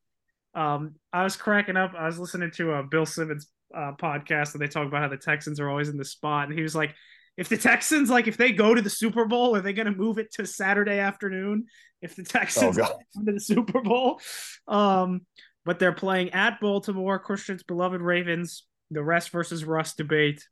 Um, 0.54 0.96
I 1.12 1.22
was 1.22 1.36
cracking 1.36 1.76
up. 1.76 1.94
I 1.96 2.06
was 2.06 2.18
listening 2.18 2.50
to 2.52 2.72
a 2.72 2.82
Bill 2.82 3.06
Simmons 3.06 3.48
uh, 3.74 3.92
podcast, 4.00 4.52
and 4.54 4.60
they 4.60 4.66
talk 4.66 4.86
about 4.86 5.02
how 5.02 5.08
the 5.08 5.16
Texans 5.16 5.60
are 5.60 5.70
always 5.70 5.88
in 5.88 5.96
the 5.96 6.04
spot, 6.04 6.48
and 6.48 6.56
he 6.56 6.62
was 6.62 6.74
like, 6.74 6.94
if 7.36 7.48
the 7.48 7.56
Texans 7.56 8.10
like 8.10 8.26
if 8.26 8.36
they 8.36 8.52
go 8.52 8.74
to 8.74 8.82
the 8.82 8.90
Super 8.90 9.24
Bowl, 9.24 9.56
are 9.56 9.62
they 9.62 9.72
going 9.72 9.86
to 9.86 9.96
move 9.96 10.18
it 10.18 10.32
to 10.34 10.46
Saturday 10.46 10.98
afternoon? 10.98 11.66
If 12.02 12.16
the 12.16 12.24
Texans 12.24 12.78
oh, 12.78 12.82
go 13.14 13.24
to 13.24 13.32
the 13.32 13.40
Super 13.40 13.80
Bowl, 13.80 14.20
um, 14.66 15.22
but 15.64 15.78
they're 15.78 15.92
playing 15.92 16.30
at 16.30 16.60
Baltimore, 16.60 17.18
Christian's 17.18 17.62
beloved 17.62 18.00
Ravens. 18.00 18.64
The 18.90 19.02
rest 19.02 19.30
versus 19.30 19.64
Russ 19.64 19.94
debate. 19.94 20.46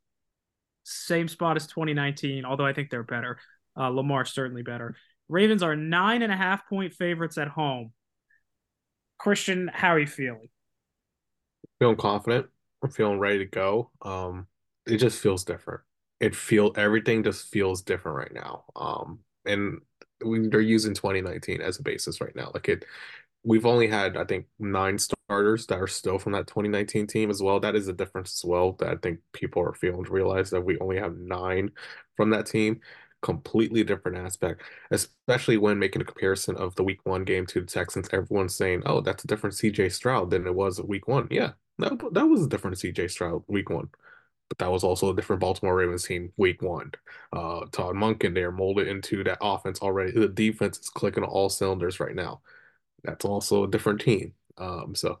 Same 0.83 1.27
spot 1.27 1.57
as 1.57 1.67
2019, 1.67 2.45
although 2.45 2.65
I 2.65 2.73
think 2.73 2.89
they're 2.89 3.03
better. 3.03 3.37
Uh, 3.77 3.89
Lamar 3.89 4.25
certainly 4.25 4.63
better. 4.63 4.95
Ravens 5.27 5.61
are 5.61 5.75
nine 5.75 6.21
and 6.21 6.31
a 6.31 6.37
half 6.37 6.67
point 6.67 6.93
favorites 6.93 7.37
at 7.37 7.49
home. 7.49 7.91
Christian, 9.17 9.69
how 9.71 9.89
are 9.89 9.99
you 9.99 10.07
feeling? 10.07 10.49
Feeling 11.79 11.97
confident. 11.97 12.47
I'm 12.81 12.89
feeling 12.89 13.19
ready 13.19 13.39
to 13.39 13.45
go. 13.45 13.91
Um, 14.01 14.47
it 14.85 14.97
just 14.97 15.19
feels 15.19 15.43
different. 15.43 15.81
It 16.19 16.35
feel 16.35 16.71
everything 16.75 17.23
just 17.23 17.47
feels 17.47 17.81
different 17.81 18.17
right 18.17 18.33
now. 18.33 18.63
Um, 18.75 19.19
and 19.45 19.81
we, 20.25 20.47
they're 20.47 20.61
using 20.61 20.93
2019 20.93 21.61
as 21.61 21.79
a 21.79 21.83
basis 21.83 22.21
right 22.21 22.35
now. 22.35 22.51
Like 22.53 22.69
it, 22.69 22.85
we've 23.43 23.65
only 23.65 23.87
had 23.87 24.17
I 24.17 24.25
think 24.25 24.47
nine 24.59 24.97
starters 24.97 25.65
that 25.67 25.79
are 25.79 25.87
still 25.87 26.19
from 26.19 26.33
that 26.33 26.47
2019 26.47 27.07
team 27.07 27.29
as 27.29 27.41
well. 27.41 27.59
That 27.59 27.75
is 27.75 27.87
a 27.87 27.93
difference 27.93 28.39
as 28.43 28.47
well 28.47 28.73
that 28.79 28.89
I 28.89 28.95
think 28.95 29.19
people 29.33 29.61
are 29.61 29.73
feeling 29.73 30.05
to 30.05 30.11
realize 30.11 30.49
that 30.51 30.61
we 30.61 30.77
only 30.79 30.97
have 30.97 31.17
nine 31.17 31.71
from 32.15 32.29
that 32.31 32.45
team. 32.45 32.81
Completely 33.21 33.83
different 33.83 34.17
aspect, 34.17 34.61
especially 34.91 35.57
when 35.57 35.77
making 35.77 36.01
a 36.01 36.05
comparison 36.05 36.55
of 36.55 36.73
the 36.75 36.83
week 36.83 36.99
one 37.03 37.25
game 37.25 37.45
to 37.47 37.59
the 37.59 37.65
Texans. 37.67 38.07
Everyone's 38.13 38.55
saying, 38.55 38.83
"Oh, 38.85 39.01
that's 39.01 39.25
a 39.25 39.27
different 39.27 39.55
CJ 39.55 39.89
Stroud 39.91 40.29
than 40.31 40.47
it 40.47 40.55
was 40.55 40.81
week 40.81 41.07
one." 41.07 41.27
Yeah, 41.29 41.51
that, 41.79 41.99
that 42.13 42.25
was 42.25 42.45
a 42.45 42.49
different 42.49 42.77
CJ 42.77 43.11
Stroud 43.11 43.43
week 43.47 43.69
one 43.69 43.89
but 44.49 44.57
that 44.57 44.71
was 44.71 44.83
also 44.83 45.11
a 45.11 45.15
different 45.15 45.39
Baltimore 45.39 45.75
Ravens 45.75 46.05
team 46.05 46.33
week 46.35 46.61
one. 46.61 46.91
Uh, 47.31 47.65
Todd 47.71 47.95
Monken 47.95 48.33
there 48.33 48.51
molded 48.51 48.87
into 48.87 49.23
that 49.23 49.37
offense 49.41 49.79
already. 49.79 50.11
The 50.11 50.27
defense 50.27 50.79
is 50.79 50.89
clicking 50.89 51.23
all 51.23 51.49
cylinders 51.49 51.99
right 51.99 52.15
now. 52.15 52.41
That's 53.03 53.25
also 53.25 53.63
a 53.63 53.69
different 53.69 54.01
team. 54.01 54.33
Um, 54.57 54.95
so 54.95 55.19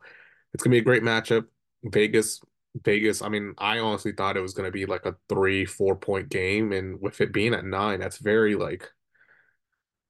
it's 0.53 0.63
gonna 0.63 0.73
be 0.73 0.79
a 0.79 0.81
great 0.83 1.03
matchup. 1.03 1.47
Vegas, 1.83 2.41
Vegas. 2.83 3.21
I 3.21 3.29
mean, 3.29 3.53
I 3.57 3.79
honestly 3.79 4.11
thought 4.13 4.37
it 4.37 4.41
was 4.41 4.53
gonna 4.53 4.71
be 4.71 4.85
like 4.85 5.05
a 5.05 5.15
three, 5.29 5.65
four 5.65 5.95
point 5.95 6.29
game, 6.29 6.71
and 6.73 7.01
with 7.01 7.21
it 7.21 7.33
being 7.33 7.53
at 7.53 7.65
nine, 7.65 7.99
that's 7.99 8.17
very 8.17 8.55
like 8.55 8.91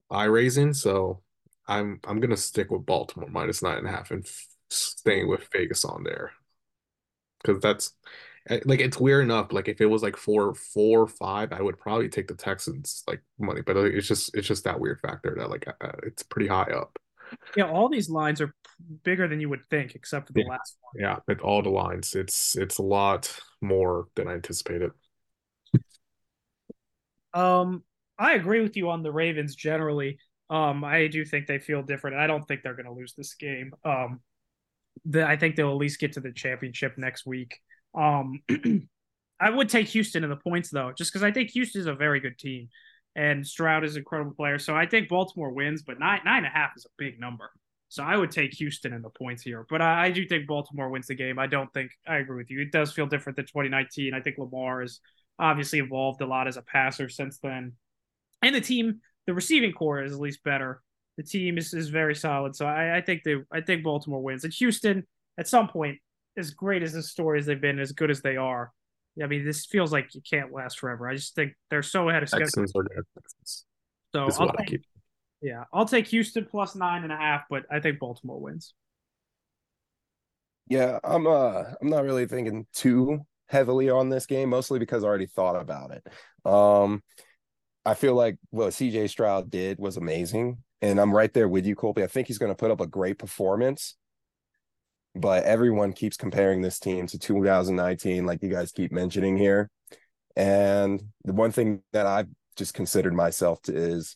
eye 0.10 0.26
raising. 0.26 0.74
So 0.74 1.22
I'm 1.68 2.00
I'm 2.06 2.20
gonna 2.20 2.38
stick 2.38 2.72
with 2.72 2.86
Baltimore 2.86 3.30
minus 3.30 3.62
nine 3.62 3.78
and 3.78 3.88
a 3.88 3.92
half 3.92 4.12
and 4.12 4.28
staying 4.70 5.28
with 5.28 5.48
Vegas 5.52 5.86
on 5.86 6.04
there 6.04 6.32
because 7.42 7.62
that's 7.62 7.94
Eh, 8.50 8.60
like 8.66 8.82
it's 8.82 9.00
weird 9.00 9.24
enough. 9.24 9.54
Like 9.54 9.70
if 9.70 9.82
it 9.84 9.88
was 9.88 10.04
like 10.04 10.18
four, 10.18 10.56
four, 10.56 11.08
five, 11.08 11.54
I 11.54 11.62
would 11.62 11.80
probably 11.80 12.10
take 12.10 12.28
the 12.28 12.36
Texans 12.36 13.06
like 13.08 13.22
money, 13.40 13.62
but 13.62 13.78
it's 13.78 14.10
just 14.10 14.36
it's 14.36 14.50
just 14.50 14.66
that 14.66 14.82
weird 14.82 15.00
factor 15.02 15.36
that 15.38 15.52
like 15.52 15.68
uh, 15.70 15.92
it's 16.06 16.24
pretty 16.24 16.50
high 16.50 16.64
up. 16.76 17.00
Yeah, 17.56 17.70
all 17.70 17.90
these 17.90 18.10
lines 18.10 18.42
are 18.42 18.54
bigger 19.04 19.28
than 19.28 19.40
you 19.40 19.50
would 19.50 19.66
think, 19.70 19.96
except 19.96 20.28
for 20.28 20.34
the 20.34 20.42
yeah. 20.42 20.50
last 20.50 20.78
one. 20.82 21.02
Yeah, 21.04 21.18
but 21.28 21.42
all 21.42 21.62
the 21.62 21.70
lines, 21.70 22.16
it's 22.16 22.56
it's 22.56 22.78
a 22.78 22.84
lot 22.84 23.40
more 23.62 24.08
than 24.16 24.28
I 24.28 24.34
anticipated. 24.34 24.92
Um, 27.34 27.84
I 28.18 28.34
agree 28.34 28.62
with 28.62 28.76
you 28.76 28.90
on 28.90 29.04
the 29.04 29.12
Ravens 29.12 29.56
generally. 29.56 30.20
Um, 30.50 30.84
I 30.84 31.08
do 31.08 31.24
think 31.26 31.48
they 31.48 31.60
feel 31.60 31.84
different. 31.84 32.18
I 32.18 32.28
don't 32.28 32.48
think 32.48 32.64
they're 32.64 32.76
going 32.76 32.88
to 32.88 32.92
lose 32.92 33.14
this 33.16 33.36
game. 33.36 33.72
Um, 33.86 34.20
the, 35.06 35.26
I 35.26 35.38
think 35.38 35.56
they'll 35.56 35.70
at 35.70 35.78
least 35.78 36.00
get 36.00 36.14
to 36.14 36.20
the 36.20 36.34
championship 36.34 36.98
next 36.98 37.26
week. 37.26 37.60
Um, 37.96 38.42
I 39.40 39.50
would 39.50 39.70
take 39.70 39.88
Houston 39.88 40.24
in 40.24 40.30
the 40.30 40.36
points 40.36 40.70
though, 40.70 40.92
just 40.92 41.12
because 41.12 41.24
I 41.24 41.32
think 41.32 41.52
Houston 41.52 41.82
is 41.82 41.88
a 41.88 41.94
very 41.94 42.20
good 42.20 42.38
team, 42.38 42.70
and 43.20 43.46
Stroud 43.46 43.84
is 43.84 43.96
an 43.96 44.00
incredible 44.00 44.32
player. 44.32 44.58
So 44.58 44.74
I 44.74 44.86
think 44.86 45.10
Baltimore 45.10 45.52
wins, 45.52 45.84
but 45.84 46.00
nine 46.00 46.22
nine 46.24 46.38
and 46.38 46.48
a 46.48 46.50
half 46.50 46.72
is 46.78 46.86
a 46.86 46.90
big 46.98 47.20
number. 47.20 47.52
So 47.90 48.02
I 48.02 48.16
would 48.16 48.32
take 48.32 48.54
Houston 48.54 48.94
in 48.94 49.02
the 49.02 49.10
points 49.10 49.44
here, 49.44 49.66
but 49.70 49.82
I, 49.82 50.06
I 50.06 50.12
do 50.12 50.26
think 50.26 50.48
Baltimore 50.48 50.90
wins 50.90 51.08
the 51.08 51.16
game. 51.16 51.38
I 51.38 51.48
don't 51.48 51.72
think 51.74 51.92
I 52.08 52.18
agree 52.18 52.38
with 52.38 52.50
you. 52.50 52.62
It 52.62 52.72
does 52.72 52.94
feel 52.94 53.08
different 53.08 53.36
than 53.36 53.46
2019. 53.46 54.14
I 54.14 54.22
think 54.22 54.38
Lamar 54.38 54.82
has 54.82 55.02
obviously 55.38 55.80
evolved 55.80 56.22
a 56.22 56.26
lot 56.26 56.48
as 56.48 56.56
a 56.56 56.62
passer 56.62 57.10
since 57.10 57.40
then, 57.40 57.74
and 58.42 58.56
the 58.56 58.62
team, 58.62 59.02
the 59.28 59.34
receiving 59.34 59.74
core 59.74 60.02
is 60.02 60.14
at 60.14 60.20
least 60.20 60.42
better. 60.46 60.82
The 61.18 61.24
team 61.24 61.58
is, 61.58 61.74
is 61.74 61.90
very 61.90 62.16
solid. 62.16 62.56
So 62.56 62.66
I, 62.66 62.98
I 62.98 63.02
think 63.02 63.24
they 63.24 63.36
I 63.52 63.60
think 63.60 63.84
Baltimore 63.84 64.24
wins. 64.24 64.46
And 64.46 64.54
Houston 64.54 65.06
at 65.38 65.50
some 65.50 65.68
point 65.68 65.98
as 66.38 66.52
great 66.52 66.84
as 66.84 66.94
the 66.94 67.04
stories 67.04 67.46
they've 67.46 67.60
been, 67.60 67.80
as 67.80 67.92
good 67.92 68.12
as 68.12 68.22
they 68.22 68.38
are, 68.38 68.72
I 69.22 69.28
mean, 69.28 69.46
this 69.46 69.66
feels 69.66 69.92
like 69.92 70.14
it 70.16 70.24
can't 70.30 70.52
last 70.52 70.80
forever. 70.80 71.08
I 71.08 71.16
just 71.16 71.36
think 71.36 71.54
they're 71.70 71.84
so 71.84 72.10
ahead 72.10 72.24
of 72.24 72.30
schedule. 72.30 72.66
So 74.14 74.28
I'll 74.40 74.54
take, 74.54 74.82
yeah, 75.42 75.66
I'll 75.74 75.86
take 75.86 76.08
Houston 76.08 76.46
plus 76.50 76.76
nine 76.76 77.04
and 77.04 77.12
a 77.12 77.18
half, 77.18 77.44
but 77.50 77.64
I 77.72 77.80
think 77.80 78.00
Baltimore 78.00 78.40
wins. 78.40 78.74
Yeah, 80.68 81.00
I'm 81.04 81.28
uh 81.28 81.64
I'm 81.82 81.90
not 81.90 82.04
really 82.04 82.28
thinking 82.28 82.68
too 82.74 83.20
heavily 83.48 83.90
on 83.90 84.10
this 84.10 84.26
game, 84.26 84.50
mostly 84.50 84.80
because 84.80 85.04
I 85.04 85.08
already 85.08 85.28
thought 85.28 85.60
about 85.60 85.92
it. 85.92 86.08
Um 86.46 87.04
I 87.86 87.94
feel 87.96 88.14
like 88.14 88.38
what 88.52 88.74
CJ 88.74 89.10
Stroud 89.10 89.50
did 89.50 89.80
was 89.80 89.98
amazing. 89.98 90.60
And 90.82 91.00
I'm 91.00 91.16
right 91.16 91.34
there 91.34 91.48
with 91.48 91.66
you, 91.66 91.76
Colby. 91.76 92.04
I 92.04 92.08
think 92.08 92.28
he's 92.28 92.38
going 92.38 92.52
to 92.52 92.56
put 92.56 92.72
up 92.72 92.82
a 92.82 92.88
great 92.88 93.18
performance 93.18 93.96
but 95.20 95.44
everyone 95.44 95.94
keeps 95.94 96.18
comparing 96.18 96.62
this 96.62 96.80
team 96.80 97.08
to 97.08 97.20
2019, 97.20 98.26
like 98.26 98.42
you 98.42 98.50
guys 98.50 98.72
keep 98.72 98.92
mentioning 98.92 99.38
here. 99.38 99.70
And 100.36 101.02
the 101.24 101.34
one 101.34 101.52
thing 101.52 101.82
that 101.94 102.06
I've 102.06 102.28
just 102.56 102.74
considered 102.74 103.14
myself 103.14 103.62
to 103.64 103.76
is 103.76 104.16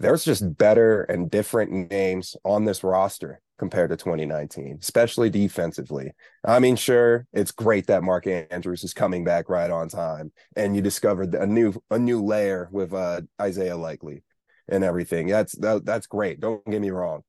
there's 0.00 0.24
just 0.24 0.56
better 0.58 1.02
and 1.02 1.30
different 1.30 1.90
names 1.90 2.36
on 2.44 2.64
this 2.64 2.84
roster 2.84 3.40
compared 3.58 3.90
to 3.90 3.96
2019, 3.96 4.78
especially 4.80 5.30
defensively. 5.30 6.12
I 6.44 6.58
mean, 6.58 6.76
sure, 6.76 7.26
it's 7.32 7.52
great 7.52 7.86
that 7.86 8.02
Mark 8.02 8.26
Andrews 8.26 8.84
is 8.84 8.92
coming 8.92 9.24
back 9.24 9.48
right 9.48 9.70
on 9.70 9.88
time, 9.88 10.32
and 10.56 10.74
you 10.74 10.82
discovered 10.82 11.34
a 11.34 11.46
new 11.46 11.74
a 11.90 11.98
new 11.98 12.22
layer 12.22 12.68
with 12.72 12.92
uh, 12.92 13.22
Isaiah 13.40 13.76
Likely 13.76 14.22
and 14.68 14.82
everything. 14.82 15.28
That's 15.28 15.52
that, 15.58 15.84
that's 15.84 16.06
great. 16.06 16.40
Don't 16.40 16.64
get 16.66 16.80
me 16.80 16.90
wrong, 16.90 17.22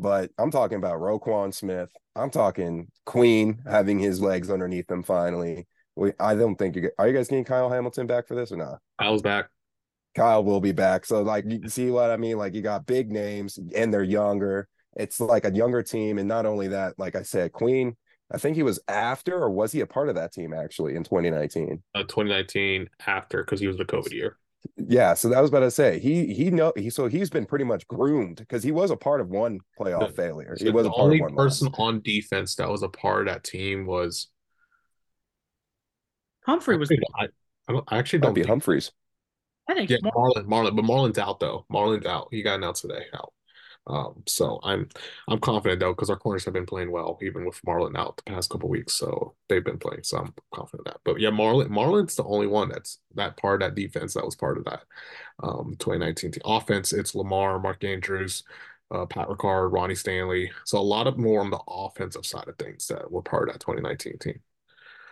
but 0.00 0.30
I'm 0.38 0.50
talking 0.50 0.78
about 0.78 1.00
Roquan 1.00 1.52
Smith. 1.52 1.90
I'm 2.16 2.30
talking 2.30 2.88
Queen 3.04 3.62
having 3.68 3.98
his 3.98 4.20
legs 4.20 4.50
underneath 4.50 4.90
him 4.90 5.02
finally. 5.02 5.66
We, 5.94 6.12
I 6.18 6.34
don't 6.34 6.56
think 6.56 6.76
you 6.76 6.90
are 6.98 7.06
you 7.06 7.14
guys 7.14 7.28
getting 7.28 7.44
Kyle 7.44 7.70
Hamilton 7.70 8.06
back 8.06 8.26
for 8.26 8.34
this 8.34 8.50
or 8.50 8.56
not? 8.56 8.78
Kyle's 9.00 9.22
back. 9.22 9.50
Kyle 10.14 10.42
will 10.42 10.60
be 10.60 10.72
back. 10.72 11.04
So 11.04 11.22
like 11.22 11.44
you 11.46 11.68
see 11.68 11.90
what 11.90 12.10
I 12.10 12.16
mean? 12.16 12.38
Like 12.38 12.54
you 12.54 12.62
got 12.62 12.86
big 12.86 13.12
names 13.12 13.58
and 13.76 13.92
they're 13.92 14.02
younger. 14.02 14.68
It's 14.96 15.20
like 15.20 15.44
a 15.44 15.52
younger 15.52 15.82
team. 15.82 16.18
And 16.18 16.26
not 16.26 16.46
only 16.46 16.68
that, 16.68 16.98
like 16.98 17.14
I 17.14 17.22
said, 17.22 17.52
Queen, 17.52 17.96
I 18.32 18.38
think 18.38 18.56
he 18.56 18.62
was 18.62 18.80
after 18.88 19.38
or 19.38 19.50
was 19.50 19.72
he 19.72 19.80
a 19.80 19.86
part 19.86 20.08
of 20.08 20.14
that 20.14 20.32
team 20.32 20.54
actually 20.54 20.96
in 20.96 21.04
2019? 21.04 21.82
Uh, 21.94 22.00
2019 22.00 22.88
after 23.06 23.44
because 23.44 23.60
he 23.60 23.66
was 23.66 23.76
the 23.76 23.84
COVID 23.84 24.12
year. 24.12 24.36
Yeah, 24.76 25.14
so 25.14 25.28
that 25.28 25.40
was 25.40 25.50
about 25.50 25.60
to 25.60 25.70
say 25.70 25.98
he 25.98 26.32
he 26.34 26.50
know 26.50 26.72
he 26.76 26.90
so 26.90 27.06
he's 27.06 27.30
been 27.30 27.46
pretty 27.46 27.64
much 27.64 27.86
groomed 27.88 28.36
because 28.36 28.62
he 28.62 28.72
was 28.72 28.90
a 28.90 28.96
part 28.96 29.20
of 29.20 29.28
one 29.28 29.60
playoff 29.78 30.08
the, 30.08 30.14
failure. 30.14 30.56
He 30.58 30.70
was 30.70 30.86
the 30.86 30.92
only 30.92 31.20
person 31.20 31.68
loss. 31.68 31.78
on 31.78 32.00
defense 32.02 32.54
that 32.56 32.68
was 32.68 32.82
a 32.82 32.88
part 32.88 33.26
of 33.26 33.34
that 33.34 33.44
team 33.44 33.86
was 33.86 34.28
Humphrey 36.44 36.76
was. 36.76 36.90
I, 37.18 37.24
I, 37.68 37.72
don't, 37.72 37.84
I 37.88 37.98
actually 37.98 38.20
don't 38.20 38.34
be 38.34 38.42
Humphreys. 38.42 38.92
I 39.68 39.74
think 39.74 39.90
yeah, 39.90 39.98
Marlon, 39.98 40.46
Marlon, 40.46 40.74
but 40.74 40.84
Marlon's 40.84 41.18
out 41.18 41.40
though. 41.40 41.64
Marlon's 41.72 42.06
out. 42.06 42.28
He 42.30 42.42
got 42.42 42.56
announced 42.56 42.82
today 42.82 43.04
out. 43.14 43.32
Um, 43.86 44.22
so 44.26 44.60
I'm 44.62 44.88
I'm 45.28 45.40
confident 45.40 45.80
though 45.80 45.92
because 45.92 46.10
our 46.10 46.16
corners 46.16 46.44
have 46.44 46.54
been 46.54 46.66
playing 46.66 46.90
well 46.92 47.18
even 47.22 47.44
with 47.44 47.60
Marlon 47.66 47.96
out 47.96 48.16
the 48.18 48.22
past 48.30 48.50
couple 48.50 48.68
weeks. 48.68 48.92
So 48.94 49.34
they've 49.48 49.64
been 49.64 49.78
playing, 49.78 50.02
so 50.04 50.18
I'm 50.18 50.34
confident 50.54 50.86
that. 50.86 51.00
But 51.04 51.18
yeah, 51.20 51.30
Marlon 51.30 51.68
Marlon's 51.68 52.14
the 52.14 52.24
only 52.24 52.46
one 52.46 52.68
that's 52.68 52.98
that 53.14 53.36
part 53.36 53.60
that 53.60 53.74
defense 53.74 54.14
that 54.14 54.24
was 54.24 54.36
part 54.36 54.58
of 54.58 54.64
that 54.66 54.82
um 55.42 55.76
2019 55.78 56.32
team. 56.32 56.42
offense. 56.44 56.92
It's 56.92 57.14
Lamar, 57.14 57.58
Mark 57.58 57.82
Andrews, 57.84 58.44
uh, 58.90 59.06
Pat 59.06 59.28
Ricard, 59.28 59.72
Ronnie 59.72 59.94
Stanley. 59.94 60.50
So 60.64 60.78
a 60.78 60.80
lot 60.82 61.06
of 61.06 61.18
more 61.18 61.40
on 61.40 61.50
the 61.50 61.60
offensive 61.68 62.26
side 62.26 62.48
of 62.48 62.56
things 62.58 62.86
that 62.88 63.10
were 63.10 63.22
part 63.22 63.48
of 63.48 63.54
that 63.54 63.60
2019 63.60 64.18
team. 64.18 64.40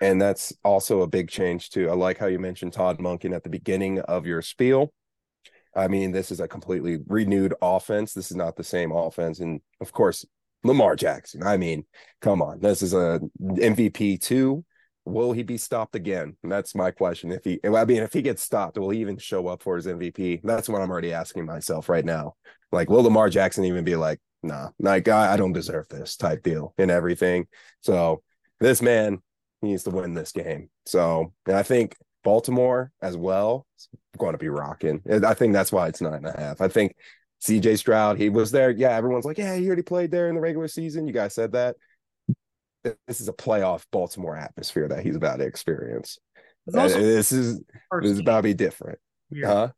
And 0.01 0.21
that's 0.23 0.53
also 0.65 1.03
a 1.03 1.07
big 1.09 1.29
change 1.29 1.71
too. 1.71 1.89
I 1.91 1.95
like 1.95 2.19
how 2.19 2.27
you 2.27 2.39
mentioned 2.39 2.73
Todd 2.73 2.99
Monken 2.99 3.35
at 3.35 3.43
the 3.43 3.51
beginning 3.51 3.99
of 4.01 4.27
your 4.27 4.43
spiel. 4.43 4.93
I 5.79 5.89
mean, 5.89 6.11
this 6.11 6.33
is 6.33 6.41
a 6.41 6.49
completely 6.49 6.99
renewed 7.07 7.55
offense. 7.63 8.13
This 8.13 8.31
is 8.31 8.37
not 8.37 8.57
the 8.57 8.65
same 8.65 8.91
offense. 8.91 9.39
And 9.39 9.61
of 9.81 9.93
course, 9.93 10.27
Lamar 10.65 10.97
Jackson. 10.97 11.43
I 11.45 11.57
mean, 11.57 11.85
come 12.21 12.43
on. 12.43 12.59
This 12.61 12.83
is 12.83 12.95
a 12.95 13.21
MVP 13.41 14.21
too. 14.21 14.65
Will 15.05 15.33
he 15.33 15.45
be 15.45 15.57
stopped 15.57 15.95
again? 15.95 16.37
And 16.43 16.51
that's 16.51 16.75
my 16.75 16.91
question. 16.91 17.31
If 17.31 17.45
he, 17.45 17.61
I 17.65 17.85
mean, 17.85 18.03
if 18.03 18.13
he 18.13 18.23
gets 18.23 18.43
stopped, 18.43 18.77
will 18.77 18.91
he 18.91 19.01
even 19.01 19.17
show 19.19 19.47
up 19.47 19.63
for 19.63 19.77
his 19.77 19.87
MVP? 19.87 20.41
That's 20.43 20.69
what 20.69 20.83
I'm 20.83 20.91
already 20.91 21.13
asking 21.13 21.47
myself 21.47 21.89
right 21.89 22.05
now. 22.05 22.35
Like, 22.73 22.91
will 22.91 23.05
Lamar 23.05 23.31
Jackson 23.31 23.65
even 23.65 23.85
be 23.85 23.97
like, 23.97 24.19
nah, 24.43 24.71
like 24.79 25.09
I, 25.09 25.35
I 25.35 25.37
don't 25.37 25.53
deserve 25.53 25.89
this 25.89 26.17
type 26.17 26.43
deal 26.43 26.75
and 26.77 26.91
everything? 26.91 27.47
So 27.81 28.23
this 28.61 28.83
man 28.83 29.23
needs 29.63 29.85
to 29.85 29.91
win 29.91 30.15
this 30.15 30.33
game. 30.33 30.71
So, 30.85 31.33
and 31.47 31.57
I 31.57 31.63
think 31.63 31.97
Baltimore 32.29 32.93
as 33.01 33.17
well 33.17 33.67
going 34.19 34.33
to 34.33 34.39
be 34.39 34.51
rocking. 34.51 35.01
I 35.25 35.33
think 35.33 35.55
that's 35.55 35.73
why 35.73 35.89
it's 35.89 36.03
nine 36.03 36.13
and 36.13 36.27
a 36.27 36.39
half. 36.39 36.61
I 36.61 36.69
think 36.69 36.95
CJ 37.43 37.79
Stroud, 37.79 38.19
he 38.19 38.29
was 38.29 38.51
there. 38.51 38.71
Yeah, 38.71 38.95
everyone's 38.95 39.25
like, 39.25 39.39
yeah, 39.39 39.57
he 39.57 39.67
already 39.67 39.81
played 39.81 40.11
there 40.11 40.29
in 40.29 40.35
the 40.35 40.41
regular 40.43 40.69
season. 40.69 41.07
You 41.07 41.15
guys 41.15 41.35
said 41.35 41.53
that. 41.53 41.77
This 42.85 43.23
is 43.23 43.29
a 43.29 43.33
playoff 43.33 43.87
Baltimore 43.91 44.37
atmosphere 44.37 44.89
that 44.89 45.03
he's 45.03 45.17
about 45.17 45.39
to 45.39 45.47
experience. 45.47 46.19
this 46.67 47.33
is 47.33 47.63
this 48.03 48.11
is 48.11 48.19
about 48.19 48.39
to 48.39 48.43
be 48.43 48.55
different. 48.55 48.99
Weird. 49.31 49.47
Huh? 49.47 49.69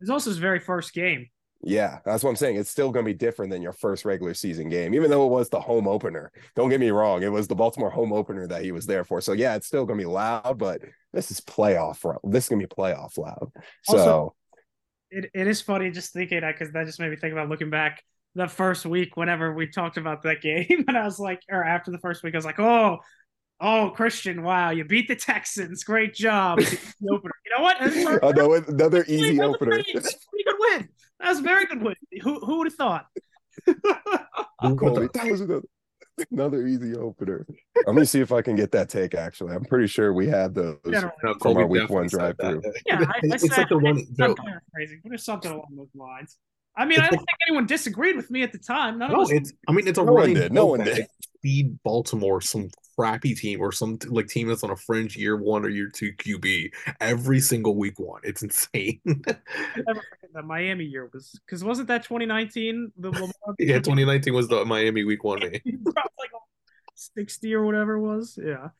It's 0.00 0.08
also 0.08 0.30
his 0.30 0.38
very 0.38 0.60
first 0.60 0.94
game. 0.94 1.28
Yeah, 1.62 1.98
that's 2.04 2.22
what 2.22 2.30
I'm 2.30 2.36
saying. 2.36 2.56
It's 2.56 2.70
still 2.70 2.92
going 2.92 3.04
to 3.04 3.12
be 3.12 3.16
different 3.16 3.50
than 3.50 3.62
your 3.62 3.72
first 3.72 4.04
regular 4.04 4.32
season 4.32 4.68
game, 4.68 4.94
even 4.94 5.10
though 5.10 5.26
it 5.26 5.30
was 5.30 5.48
the 5.48 5.58
home 5.58 5.88
opener. 5.88 6.30
Don't 6.54 6.68
get 6.68 6.78
me 6.78 6.90
wrong; 6.90 7.22
it 7.22 7.32
was 7.32 7.48
the 7.48 7.56
Baltimore 7.56 7.90
home 7.90 8.12
opener 8.12 8.46
that 8.46 8.62
he 8.62 8.70
was 8.70 8.86
there 8.86 9.04
for. 9.04 9.20
So 9.20 9.32
yeah, 9.32 9.56
it's 9.56 9.66
still 9.66 9.84
going 9.84 9.98
to 9.98 10.04
be 10.04 10.08
loud, 10.08 10.56
but 10.58 10.82
this 11.12 11.32
is 11.32 11.40
playoff. 11.40 11.98
This 12.22 12.44
is 12.44 12.48
going 12.48 12.60
to 12.60 12.66
be 12.68 12.74
playoff 12.74 13.18
loud. 13.18 13.50
So, 13.82 14.34
it, 15.10 15.30
it 15.34 15.46
is 15.48 15.60
funny 15.60 15.90
just 15.90 16.12
thinking 16.12 16.40
that 16.42 16.56
because 16.56 16.72
that 16.74 16.86
just 16.86 17.00
made 17.00 17.10
me 17.10 17.16
think 17.16 17.32
about 17.32 17.48
looking 17.48 17.70
back 17.70 18.04
the 18.34 18.46
first 18.46 18.86
week 18.86 19.16
whenever 19.16 19.52
we 19.52 19.66
talked 19.66 19.96
about 19.96 20.22
that 20.22 20.40
game, 20.42 20.84
and 20.86 20.96
I 20.96 21.04
was 21.04 21.18
like, 21.18 21.40
or 21.50 21.64
after 21.64 21.90
the 21.90 21.98
first 21.98 22.22
week, 22.22 22.34
I 22.34 22.38
was 22.38 22.44
like, 22.44 22.60
oh, 22.60 22.98
oh, 23.60 23.90
Christian, 23.96 24.42
wow, 24.42 24.70
you 24.70 24.84
beat 24.84 25.08
the 25.08 25.16
Texans, 25.16 25.82
great 25.84 26.14
job. 26.14 26.60
You 27.00 27.56
know 27.56 27.62
what? 27.62 27.80
Another, 27.80 28.64
another 28.68 29.04
easy 29.08 29.40
opener. 29.40 29.70
Pretty 29.82 29.92
good 29.94 30.54
win. 30.58 30.88
That 31.20 31.30
was 31.30 31.40
a 31.40 31.42
very 31.42 31.66
good 31.66 31.82
win. 31.82 31.94
Who 32.22 32.40
who 32.40 32.58
would 32.58 32.66
have 32.66 32.74
thought? 32.74 33.06
Colby, 34.60 35.08
that 35.14 35.26
was 35.30 35.40
another, 35.40 35.62
another 36.30 36.66
easy 36.66 36.94
opener. 36.94 37.46
Let 37.86 37.94
me 37.94 38.04
see 38.04 38.20
if 38.20 38.32
I 38.32 38.42
can 38.42 38.56
get 38.56 38.70
that 38.72 38.88
take. 38.88 39.14
Actually, 39.14 39.54
I'm 39.54 39.64
pretty 39.64 39.86
sure 39.86 40.12
we 40.12 40.28
had 40.28 40.54
those 40.54 40.78
Generally. 40.84 41.12
No, 41.22 41.32
from 41.32 41.38
Colby 41.40 41.62
our 41.62 41.66
week 41.66 41.90
one 41.90 42.06
drive 42.06 42.36
through. 42.40 42.62
Yeah, 42.86 43.00
I, 43.00 43.02
I 43.02 43.20
it's 43.22 43.48
said, 43.48 43.58
like 43.58 43.68
the 43.68 43.78
one. 43.78 43.98
I'm 44.20 44.34
paraphrasing, 44.34 45.00
but 45.02 45.12
it's 45.12 45.24
something 45.24 45.50
along 45.50 45.68
those 45.76 45.88
lines. 45.94 46.36
I 46.76 46.84
mean, 46.84 47.00
I 47.00 47.08
don't 47.08 47.18
think 47.18 47.28
anyone 47.48 47.66
disagreed 47.66 48.14
with 48.14 48.30
me 48.30 48.42
at 48.44 48.52
the 48.52 48.58
time. 48.58 48.98
None 48.98 49.10
no, 49.10 49.22
of 49.22 49.22
us 49.22 49.32
it's. 49.32 49.52
I 49.68 49.72
mean, 49.72 49.88
it's 49.88 49.98
a 49.98 50.04
No 50.04 50.12
one 50.12 50.34
did. 50.34 50.52
No 50.52 50.66
one 50.66 50.84
did. 50.84 51.06
Feed 51.42 51.82
Baltimore 51.82 52.40
some 52.40 52.68
crappy 52.98 53.32
team 53.34 53.60
or 53.60 53.70
some 53.70 53.96
like 54.08 54.26
team 54.26 54.48
that's 54.48 54.64
on 54.64 54.70
a 54.70 54.76
fringe 54.76 55.16
year 55.16 55.36
one 55.36 55.64
or 55.64 55.68
year 55.68 55.88
two 55.88 56.12
QB 56.14 56.72
every 57.00 57.38
single 57.38 57.76
week 57.76 57.98
one. 57.98 58.20
It's 58.24 58.42
insane. 58.42 59.00
never 59.04 59.30
forget 59.76 60.30
that 60.34 60.44
Miami 60.44 60.84
year 60.84 61.08
was 61.12 61.38
because 61.46 61.62
wasn't 61.62 61.88
that 61.88 62.02
2019 62.02 62.92
the 62.96 63.10
Lamar 63.10 63.30
yeah, 63.60 63.76
2019 63.76 64.34
was 64.34 64.48
the 64.48 64.64
Miami 64.64 65.04
week 65.04 65.22
one. 65.22 65.38
Man. 65.38 65.52
like 65.84 66.30
60 66.94 67.54
or 67.54 67.64
whatever 67.64 67.94
it 67.94 68.00
was. 68.00 68.36
Yeah. 68.42 68.70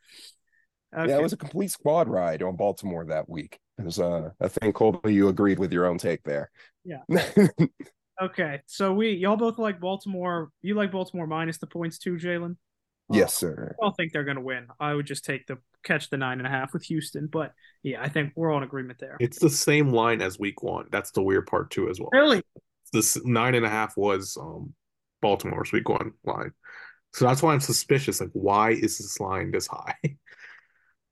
Okay. 0.96 1.10
Yeah, 1.10 1.18
it 1.18 1.22
was 1.22 1.34
a 1.34 1.37
complete 1.37 1.70
squad 1.70 2.08
ride 2.08 2.42
on 2.42 2.56
Baltimore 2.56 3.04
that 3.04 3.28
week. 3.28 3.60
It 3.78 3.84
was, 3.84 4.00
uh, 4.00 4.30
I 4.40 4.48
think 4.48 4.75
Colby, 4.75 5.14
you 5.14 5.28
agreed 5.28 5.60
with 5.60 5.72
your 5.72 5.87
own 5.87 5.98
take 5.98 6.25
there. 6.25 6.50
Yeah. 6.84 7.02
okay. 8.22 8.62
So 8.66 8.94
we 8.94 9.10
y'all 9.12 9.37
both 9.37 9.58
like 9.58 9.78
Baltimore. 9.78 10.50
You 10.62 10.75
like 10.75 10.90
Baltimore 10.90 11.28
minus 11.28 11.58
the 11.58 11.68
points 11.68 11.98
too, 11.98 12.16
Jalen? 12.16 12.56
Yes, 13.11 13.35
sir. 13.35 13.75
I 13.81 13.85
don't 13.85 13.97
think 13.97 14.12
they're 14.12 14.25
gonna 14.25 14.41
win. 14.41 14.67
I 14.79 14.95
would 14.95 15.07
just 15.07 15.25
take 15.25 15.47
the 15.47 15.59
catch 15.85 16.11
the 16.11 16.17
nine 16.17 16.38
and 16.38 16.47
a 16.47 16.50
half 16.50 16.73
with 16.73 16.85
Houston. 16.85 17.27
But 17.27 17.53
yeah, 17.83 18.03
I 18.03 18.09
think 18.09 18.33
we're 18.37 18.50
all 18.50 18.59
in 18.59 18.65
agreement 18.65 18.99
there. 18.99 19.17
It's 19.21 19.38
the 19.38 19.50
same 19.50 19.93
line 19.93 20.21
as 20.23 20.38
week 20.38 20.62
one. 20.62 20.87
That's 20.91 21.11
the 21.12 21.23
weird 21.23 21.47
part 21.47 21.71
too, 21.71 21.88
as 21.88 22.00
well. 22.00 22.11
Really? 22.12 22.43
This 22.93 23.23
nine 23.25 23.55
and 23.55 23.67
a 23.67 23.69
half 23.69 23.97
was 23.97 24.37
um 24.41 24.75
Baltimore's 25.21 25.73
week 25.73 25.88
one 25.88 26.12
line. 26.25 26.53
So 27.15 27.25
that's 27.25 27.43
why 27.43 27.53
I'm 27.53 27.61
suspicious. 27.61 28.21
Like, 28.21 28.31
why 28.33 28.71
is 28.71 28.99
this 28.99 29.19
line 29.21 29.50
this 29.50 29.67
high? 29.67 29.97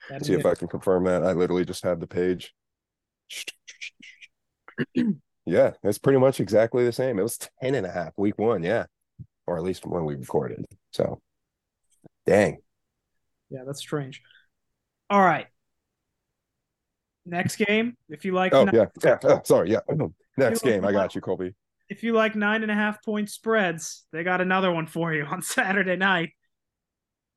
That 0.08 0.24
See 0.24 0.34
is 0.34 0.38
if 0.38 0.46
I 0.46 0.54
can 0.54 0.68
confirm 0.68 1.02
that. 1.04 1.24
I 1.24 1.32
literally 1.32 1.64
just 1.64 1.82
had 1.82 1.98
the 1.98 2.06
page. 2.06 2.54
yeah, 5.46 5.72
it's 5.82 5.98
pretty 5.98 6.20
much 6.20 6.38
exactly 6.38 6.84
the 6.84 6.92
same. 6.92 7.18
It 7.18 7.22
was 7.22 7.38
10 7.60 7.74
and 7.74 7.84
a 7.84 7.90
half 7.90 8.12
week 8.16 8.38
one. 8.38 8.62
Yeah. 8.62 8.84
Or 9.48 9.56
at 9.56 9.64
least 9.64 9.84
when 9.84 10.04
we 10.04 10.14
recorded. 10.14 10.64
So, 10.92 11.20
dang. 12.26 12.58
Yeah, 13.50 13.60
that's 13.66 13.78
strange. 13.80 14.22
All 15.10 15.20
right. 15.22 15.46
Next 17.24 17.56
game, 17.56 17.96
if 18.08 18.24
you 18.24 18.32
like, 18.32 18.54
Oh, 18.54 18.64
nine- 18.64 18.74
yeah. 18.74 18.86
Yeah. 19.02 19.18
Oh, 19.24 19.40
sorry. 19.44 19.70
Yeah. 19.72 19.80
Next 20.36 20.64
You- 20.64 20.70
game. 20.72 20.84
I 20.84 20.92
got 20.92 21.14
you, 21.14 21.20
Colby. 21.20 21.54
if 21.88 22.02
you 22.02 22.12
like 22.12 22.34
nine 22.36 22.62
and 22.62 22.70
a 22.70 22.74
half 22.74 23.02
point 23.04 23.30
spreads, 23.30 24.04
they 24.12 24.22
got 24.24 24.40
another 24.40 24.72
one 24.72 24.86
for 24.86 25.12
you 25.12 25.24
on 25.30 25.42
Saturday 25.42 25.96
night. 25.96 26.30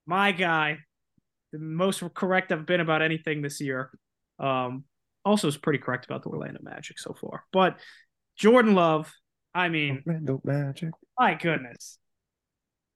My 0.06 0.32
guy, 0.32 0.80
the 1.52 1.60
most 1.60 2.04
correct 2.14 2.52
I've 2.52 2.66
been 2.66 2.80
about 2.82 3.02
anything 3.02 3.42
this 3.42 3.62
year. 3.62 3.92
Um, 4.40 4.86
also 5.26 5.48
is 5.48 5.58
pretty 5.58 5.80
correct 5.80 6.06
about 6.06 6.24
the 6.24 6.30
Orlando 6.30 6.60
Magic 6.64 6.98
so 7.00 7.14
far. 7.14 7.44
But 7.52 7.78
Jordan 8.38 8.74
Love, 8.74 9.12
I 9.54 9.70
mean, 9.70 10.02
Orlando 10.08 10.42
Magic. 10.44 10.92
my 11.18 11.34
goodness, 11.36 11.98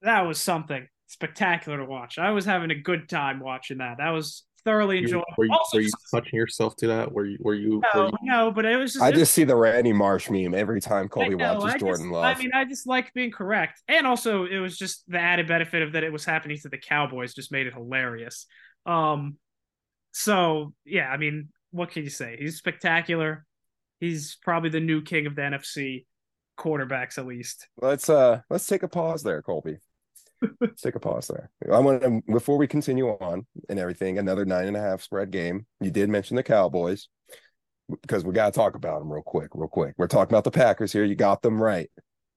that 0.01 0.21
was 0.25 0.39
something 0.39 0.87
spectacular 1.13 1.77
to 1.77 1.85
watch. 1.85 2.17
I 2.17 2.31
was 2.31 2.45
having 2.45 2.71
a 2.71 2.75
good 2.75 3.07
time 3.07 3.39
watching 3.39 3.77
that. 3.77 3.97
That 3.99 4.09
was 4.09 4.43
thoroughly 4.65 4.97
You- 4.97 5.03
enjoyable. 5.03 5.25
were 5.37 5.45
you, 5.45 5.51
Also, 5.51 5.77
were 5.77 5.81
you 5.81 5.87
just- 5.87 6.11
touching 6.11 6.37
yourself 6.37 6.75
to 6.77 6.87
that? 6.87 7.11
Were 7.11 7.25
you? 7.25 7.37
Were 7.41 7.53
you? 7.53 7.75
were 7.77 7.89
no, 7.93 8.05
you- 8.07 8.17
no, 8.23 8.51
but 8.51 8.65
it 8.65 8.77
was 8.77 8.93
just 8.93 9.03
I 9.03 9.09
it 9.09 9.11
was- 9.11 9.19
just 9.21 9.33
see 9.33 9.43
the 9.43 9.55
Randy 9.55 9.93
Marsh 9.93 10.29
meme 10.29 10.53
every 10.53 10.79
time 10.81 11.07
Colby 11.09 11.35
know, 11.35 11.55
watches 11.55 11.75
I 11.75 11.77
Jordan 11.77 12.05
just, 12.05 12.13
Love. 12.13 12.23
I 12.25 12.39
mean, 12.39 12.51
I 12.53 12.65
just 12.65 12.87
like 12.87 13.13
being 13.13 13.31
correct, 13.31 13.81
and 13.87 14.07
also 14.07 14.45
it 14.45 14.57
was 14.59 14.77
just 14.77 15.03
the 15.09 15.19
added 15.19 15.47
benefit 15.47 15.81
of 15.81 15.91
that 15.93 16.03
it 16.03 16.11
was 16.11 16.25
happening 16.25 16.57
to 16.59 16.69
the 16.69 16.77
Cowboys 16.77 17.33
just 17.33 17.51
made 17.51 17.67
it 17.67 17.73
hilarious. 17.73 18.45
Um, 18.85 19.37
so 20.11 20.73
yeah, 20.85 21.09
I 21.09 21.17
mean, 21.17 21.49
what 21.71 21.91
can 21.91 22.03
you 22.03 22.09
say? 22.09 22.37
He's 22.39 22.57
spectacular. 22.57 23.45
He's 23.99 24.35
probably 24.43 24.69
the 24.69 24.79
new 24.79 25.01
king 25.01 25.25
of 25.27 25.35
the 25.35 25.41
NFC 25.41 26.05
quarterbacks, 26.57 27.17
at 27.17 27.25
least. 27.25 27.67
let's 27.81 28.09
uh 28.09 28.41
let's 28.49 28.65
take 28.67 28.83
a 28.83 28.87
pause 28.87 29.23
there, 29.23 29.41
Colby. 29.41 29.77
Let's 30.61 30.81
take 30.81 30.95
a 30.95 30.99
pause 30.99 31.27
there. 31.27 31.49
I 31.71 31.79
want 31.79 32.01
to 32.01 32.21
before 32.31 32.57
we 32.57 32.67
continue 32.67 33.09
on 33.09 33.45
and 33.69 33.79
everything. 33.79 34.17
Another 34.17 34.45
nine 34.45 34.67
and 34.67 34.77
a 34.77 34.81
half 34.81 35.01
spread 35.01 35.31
game. 35.31 35.65
You 35.81 35.91
did 35.91 36.09
mention 36.09 36.35
the 36.35 36.43
Cowboys 36.43 37.07
because 38.01 38.23
we 38.23 38.33
got 38.33 38.53
to 38.53 38.57
talk 38.57 38.75
about 38.75 38.99
them 38.99 39.11
real 39.11 39.23
quick, 39.23 39.49
real 39.53 39.67
quick. 39.67 39.95
We're 39.97 40.07
talking 40.07 40.33
about 40.33 40.43
the 40.43 40.51
Packers 40.51 40.93
here. 40.93 41.03
You 41.03 41.15
got 41.15 41.41
them 41.41 41.61
right, 41.61 41.89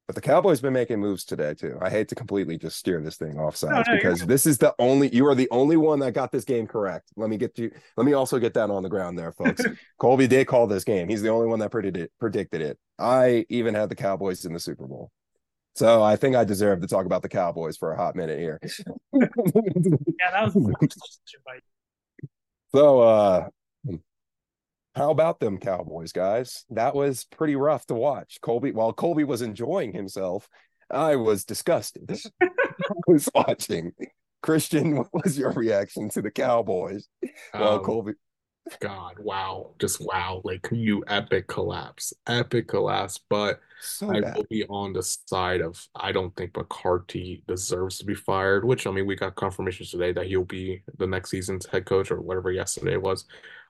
but 0.06 0.14
the 0.14 0.20
Cowboys 0.20 0.60
been 0.60 0.72
making 0.72 1.00
moves 1.00 1.24
today 1.24 1.54
too. 1.54 1.78
I 1.80 1.90
hate 1.90 2.08
to 2.08 2.14
completely 2.14 2.56
just 2.58 2.76
steer 2.76 3.00
this 3.00 3.16
thing 3.16 3.38
off 3.38 3.56
sides 3.56 3.88
no, 3.88 3.94
you're 3.94 3.96
because 3.96 4.24
this 4.26 4.46
is 4.46 4.58
the 4.58 4.74
only 4.78 5.14
you 5.14 5.26
are 5.26 5.34
the 5.34 5.48
only 5.50 5.76
one 5.76 5.98
that 6.00 6.12
got 6.12 6.30
this 6.30 6.44
game 6.44 6.66
correct. 6.66 7.10
Let 7.16 7.28
me 7.28 7.36
get 7.36 7.58
you. 7.58 7.72
Let 7.96 8.06
me 8.06 8.12
also 8.12 8.38
get 8.38 8.54
that 8.54 8.70
on 8.70 8.82
the 8.84 8.88
ground 8.88 9.18
there, 9.18 9.32
folks. 9.32 9.62
Colby 9.98 10.28
did 10.28 10.46
call 10.46 10.68
this 10.68 10.84
game. 10.84 11.08
He's 11.08 11.22
the 11.22 11.30
only 11.30 11.48
one 11.48 11.58
that 11.58 11.70
predicted 11.70 12.04
it, 12.04 12.12
predicted 12.20 12.60
it. 12.60 12.78
I 12.98 13.46
even 13.48 13.74
had 13.74 13.88
the 13.88 13.96
Cowboys 13.96 14.44
in 14.44 14.52
the 14.52 14.60
Super 14.60 14.86
Bowl. 14.86 15.10
So 15.76 16.02
I 16.02 16.16
think 16.16 16.34
I 16.36 16.44
deserve 16.44 16.80
to 16.80 16.86
talk 16.86 17.04
about 17.06 17.22
the 17.22 17.28
Cowboys 17.28 17.76
for 17.76 17.92
a 17.92 17.96
hot 17.96 18.16
minute 18.16 18.38
here. 18.38 18.60
Yeah, 19.12 20.30
that 20.32 20.44
was. 20.44 20.54
that 20.54 20.74
was 20.80 20.88
such 20.92 21.62
so 22.74 23.00
uh 23.00 23.48
how 24.94 25.10
about 25.10 25.40
them 25.40 25.58
Cowboys, 25.58 26.12
guys? 26.12 26.64
That 26.70 26.94
was 26.94 27.24
pretty 27.24 27.54
rough 27.54 27.84
to 27.86 27.94
watch. 27.94 28.38
Colby, 28.40 28.72
while 28.72 28.94
Colby 28.94 29.24
was 29.24 29.42
enjoying 29.42 29.92
himself, 29.92 30.48
I 30.90 31.16
was 31.16 31.44
disgusted. 31.44 32.10
I 32.42 32.48
was 33.06 33.28
watching. 33.34 33.92
Christian, 34.42 34.96
what 34.96 35.08
was 35.12 35.38
your 35.38 35.50
reaction 35.52 36.08
to 36.10 36.22
the 36.22 36.30
Cowboys? 36.30 37.08
Well, 37.52 37.74
Um, 37.78 37.84
Colby, 37.84 38.12
God, 38.80 39.18
wow, 39.18 39.70
just 39.78 40.00
wow! 40.00 40.40
Like 40.44 40.68
you, 40.72 41.04
epic 41.06 41.46
collapse, 41.46 42.12
epic 42.26 42.68
collapse. 42.68 43.20
But 43.28 43.60
so 43.80 44.10
I 44.10 44.20
will 44.20 44.46
be 44.50 44.64
on 44.68 44.92
the 44.92 45.02
side 45.02 45.60
of 45.60 45.86
I 45.94 46.12
don't 46.12 46.34
think 46.36 46.56
McCarthy 46.56 47.42
deserves 47.46 47.98
to 47.98 48.04
be 48.04 48.14
fired, 48.14 48.64
which 48.64 48.86
I 48.86 48.90
mean, 48.90 49.06
we 49.06 49.16
got 49.16 49.36
confirmation 49.36 49.86
today 49.86 50.12
that 50.12 50.26
he'll 50.26 50.44
be 50.44 50.82
the 50.98 51.06
next 51.06 51.30
season's 51.30 51.66
head 51.66 51.86
coach 51.86 52.10
or 52.10 52.20
whatever 52.20 52.50
yesterday 52.50 52.96
was. 52.96 53.24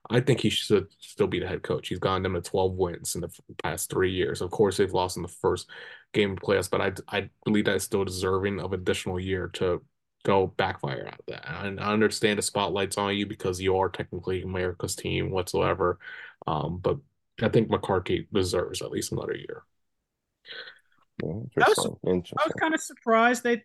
I 0.09 0.21
think 0.21 0.41
he 0.41 0.51
should 0.51 0.87
still 1.01 1.27
be 1.27 1.41
the 1.41 1.49
head 1.49 1.63
coach. 1.63 1.89
He's 1.89 1.99
gotten 1.99 2.23
them 2.23 2.35
to 2.35 2.41
12 2.41 2.75
wins 2.75 3.15
in 3.17 3.23
the 3.23 3.31
past 3.63 3.91
three 3.91 4.13
years. 4.13 4.41
Of 4.41 4.51
course, 4.51 4.77
they've 4.77 4.93
lost 4.93 5.17
in 5.17 5.23
the 5.23 5.29
first 5.29 5.69
game 6.13 6.33
of 6.33 6.39
playoffs, 6.39 6.71
but 6.71 6.81
I, 6.81 6.93
I 7.09 7.31
believe 7.45 7.65
that 7.65 7.77
is 7.77 7.83
still 7.83 8.05
deserving 8.05 8.61
of 8.61 8.73
additional 8.73 9.19
year 9.19 9.49
to 9.55 9.83
go 10.27 10.49
backfire 10.49 11.07
out 11.07 11.21
of 11.21 11.27
that. 11.29 11.65
And 11.65 11.79
I 11.79 11.93
understand 11.93 12.39
the 12.39 12.43
spotlight's 12.43 12.99
on 12.99 13.17
you 13.17 13.27
because 13.27 13.61
you 13.61 13.77
are 13.77 13.89
technically 13.89 14.43
America's 14.43 14.97
team 14.97 15.31
whatsoever. 15.31 16.01
Um, 16.49 16.79
but 16.83 16.99
I 17.41 17.49
think 17.49 17.71
McCarthy 17.71 18.27
deserves 18.35 18.83
at 18.83 18.91
least 18.91 19.13
another 19.13 19.37
year. 19.37 19.63
Interesting. 21.23 21.57
I 21.57 21.69
was 21.69 21.99
Interesting. 22.05 22.53
kind 22.59 22.75
of 22.75 22.81
surprised 22.81 23.45
they 23.45 23.63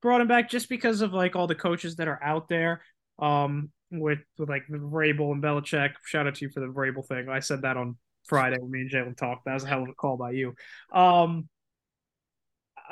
brought 0.00 0.22
him 0.22 0.28
back 0.28 0.48
just 0.48 0.70
because 0.70 1.02
of 1.02 1.12
like 1.12 1.36
all 1.36 1.46
the 1.46 1.54
coaches 1.54 1.96
that 1.96 2.08
are 2.08 2.22
out 2.22 2.48
there. 2.48 2.80
Um, 3.18 3.70
with, 3.90 4.18
with 4.38 4.48
like 4.48 4.62
Vrabel 4.70 5.32
and 5.32 5.42
Belichick. 5.42 5.92
Shout 6.04 6.26
out 6.26 6.34
to 6.36 6.44
you 6.44 6.50
for 6.50 6.60
the 6.60 6.66
Vrabel 6.66 7.06
thing. 7.06 7.28
I 7.28 7.40
said 7.40 7.62
that 7.62 7.76
on 7.76 7.96
Friday 8.26 8.58
when 8.60 8.70
me 8.70 8.82
and 8.82 8.90
Jalen 8.90 9.16
talked. 9.16 9.46
That 9.46 9.54
was 9.54 9.64
a 9.64 9.68
hell 9.68 9.82
of 9.82 9.88
a 9.88 9.94
call 9.94 10.16
by 10.16 10.32
you. 10.32 10.54
Um, 10.92 11.48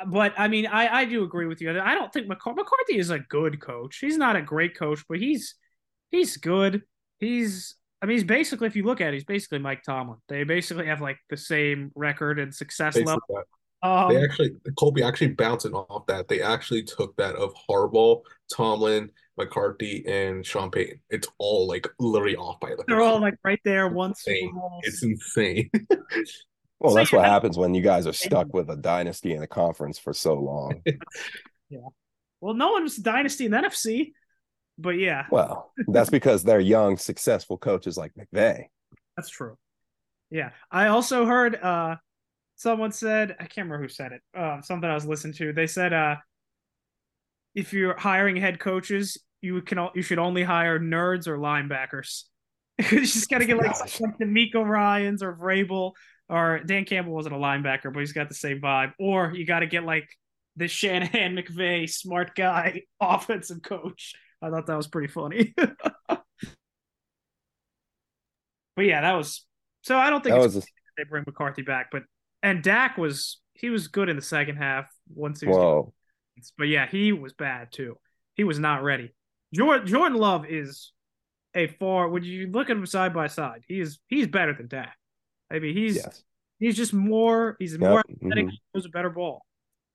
but 0.07 0.33
I 0.37 0.47
mean, 0.47 0.67
I 0.67 0.87
I 0.87 1.05
do 1.05 1.23
agree 1.23 1.47
with 1.47 1.61
you. 1.61 1.69
I 1.79 1.95
don't 1.95 2.11
think 2.11 2.27
McCar- 2.27 2.55
McCarthy 2.55 2.97
is 2.97 3.09
a 3.09 3.19
good 3.19 3.59
coach. 3.59 3.97
He's 3.99 4.17
not 4.17 4.35
a 4.35 4.41
great 4.41 4.77
coach, 4.77 5.03
but 5.09 5.19
he's 5.19 5.55
he's 6.11 6.37
good. 6.37 6.83
He's 7.19 7.75
I 8.01 8.05
mean, 8.05 8.17
he's 8.17 8.23
basically 8.23 8.67
if 8.67 8.75
you 8.75 8.83
look 8.83 9.01
at 9.01 9.09
it, 9.09 9.13
he's 9.13 9.23
basically 9.23 9.59
Mike 9.59 9.83
Tomlin. 9.83 10.19
They 10.27 10.43
basically 10.43 10.87
have 10.87 11.01
like 11.01 11.17
the 11.29 11.37
same 11.37 11.91
record 11.95 12.39
and 12.39 12.53
success 12.53 12.93
Basically, 12.95 13.17
level. 13.29 13.43
Um, 13.83 14.13
They 14.13 14.23
actually, 14.23 14.51
Colby 14.77 15.03
actually 15.03 15.29
bouncing 15.29 15.73
off 15.73 16.05
that. 16.07 16.27
They 16.27 16.41
actually 16.41 16.83
took 16.83 17.15
that 17.17 17.35
of 17.35 17.53
Harbaugh, 17.69 18.21
Tomlin, 18.51 19.11
McCarthy, 19.37 20.03
and 20.07 20.45
Sean 20.45 20.71
Payton. 20.71 20.99
It's 21.09 21.27
all 21.37 21.67
like 21.67 21.87
literally 21.99 22.35
off 22.35 22.59
by 22.59 22.69
like 22.69 22.87
they're 22.87 23.01
all 23.01 23.19
like 23.19 23.35
right 23.43 23.59
there. 23.63 23.87
One 23.87 24.13
Super 24.15 24.35
insane. 24.35 24.51
It's 24.83 25.03
insane. 25.03 25.69
Well, 26.79 26.91
So 26.91 26.97
that's 26.97 27.11
what 27.11 27.25
happens 27.25 27.57
when 27.57 27.73
you 27.73 27.81
guys 27.81 28.05
are 28.07 28.13
stuck 28.13 28.53
with 28.53 28.69
a 28.69 28.75
dynasty 28.75 29.33
in 29.33 29.41
a 29.41 29.47
conference 29.47 29.97
for 29.99 30.13
so 30.13 30.35
long. 30.35 30.81
Yeah. 31.69 31.79
Well, 32.39 32.53
no 32.53 32.71
one's 32.71 32.95
dynasty 32.95 33.43
in 33.43 33.51
the 33.51 33.57
NFC, 33.57 34.13
but 34.77 34.91
yeah, 34.91 35.25
well, 35.29 35.73
that's 35.89 36.09
because 36.09 36.43
they're 36.43 36.61
young, 36.61 36.95
successful 36.95 37.57
coaches 37.57 37.97
like 37.97 38.13
McVay. 38.13 38.67
that's 39.17 39.29
true. 39.29 39.57
Yeah. 40.29 40.51
I 40.71 40.87
also 40.87 41.25
heard 41.25 41.55
uh 41.55 41.97
someone 42.55 42.93
said 42.93 43.31
I 43.31 43.47
can't 43.47 43.65
remember 43.67 43.81
who 43.81 43.89
said 43.89 44.13
it. 44.13 44.21
Uh, 44.33 44.61
something 44.61 44.89
I 44.89 44.93
was 44.93 45.05
listening 45.05 45.33
to. 45.33 45.51
They 45.51 45.67
said 45.67 45.91
uh 45.91 46.15
if 47.53 47.73
you're 47.73 47.97
hiring 47.97 48.37
head 48.37 48.59
coaches, 48.59 49.17
you 49.41 49.61
can 49.61 49.89
you 49.93 50.01
should 50.01 50.19
only 50.19 50.43
hire 50.43 50.79
nerds 50.79 51.27
or 51.27 51.37
linebackers. 51.37 52.23
you 52.91 53.01
just 53.01 53.29
got 53.29 53.39
to 53.39 53.45
get 53.45 53.57
like, 53.57 53.77
like 53.77 54.17
DeMeco 54.21 54.63
Ryans 54.65 55.23
or 55.23 55.35
Vrabel 55.35 55.93
or 56.29 56.59
Dan 56.59 56.85
Campbell 56.85 57.13
wasn't 57.13 57.35
a 57.35 57.37
linebacker, 57.37 57.93
but 57.93 57.99
he's 57.99 58.13
got 58.13 58.29
the 58.29 58.35
same 58.35 58.59
vibe. 58.59 58.93
Or 58.99 59.33
you 59.33 59.45
got 59.45 59.59
to 59.59 59.67
get 59.67 59.83
like 59.83 60.09
the 60.55 60.67
Shanahan 60.67 61.35
McVay 61.37 61.89
smart 61.89 62.35
guy 62.35 62.83
offensive 63.01 63.61
coach. 63.61 64.13
I 64.41 64.49
thought 64.49 64.67
that 64.67 64.77
was 64.77 64.87
pretty 64.87 65.07
funny. 65.07 65.53
but 65.57 66.21
yeah, 68.77 69.01
that 69.01 69.13
was 69.13 69.45
so. 69.81 69.97
I 69.97 70.09
don't 70.09 70.23
think 70.23 70.35
a... 70.35 70.49
they 70.97 71.03
bring 71.09 71.23
McCarthy 71.25 71.63
back, 71.63 71.89
but 71.91 72.03
and 72.43 72.61
Dak 72.61 72.97
was 72.97 73.39
he 73.53 73.69
was 73.69 73.87
good 73.87 74.09
in 74.09 74.15
the 74.15 74.21
second 74.21 74.57
half 74.57 74.85
once 75.13 75.41
he 75.41 75.47
was. 75.47 75.57
Whoa. 75.57 75.93
But 76.57 76.67
yeah, 76.67 76.87
he 76.87 77.13
was 77.13 77.33
bad 77.33 77.71
too. 77.71 77.97
He 78.35 78.43
was 78.43 78.59
not 78.59 78.83
ready. 78.83 79.13
Jordan 79.53 79.87
Jordan 79.87 80.17
Love 80.17 80.45
is 80.47 80.91
a 81.55 81.67
far. 81.67 82.09
When 82.09 82.23
you 82.23 82.51
look 82.51 82.69
at 82.69 82.77
him 82.77 82.85
side 82.85 83.13
by 83.13 83.27
side, 83.27 83.61
he's 83.67 83.99
he's 84.07 84.27
better 84.27 84.53
than 84.53 84.67
Dak. 84.67 84.96
I 85.51 85.59
mean, 85.59 85.75
he's 85.75 85.97
yes. 85.97 86.23
he's 86.59 86.75
just 86.75 86.93
more. 86.93 87.55
He's 87.59 87.73
yep. 87.73 87.81
more 87.81 87.99
athletic. 87.99 88.45
Mm-hmm. 88.45 88.49
He 88.49 88.61
throws 88.73 88.85
a 88.85 88.89
better 88.89 89.09
ball. 89.09 89.43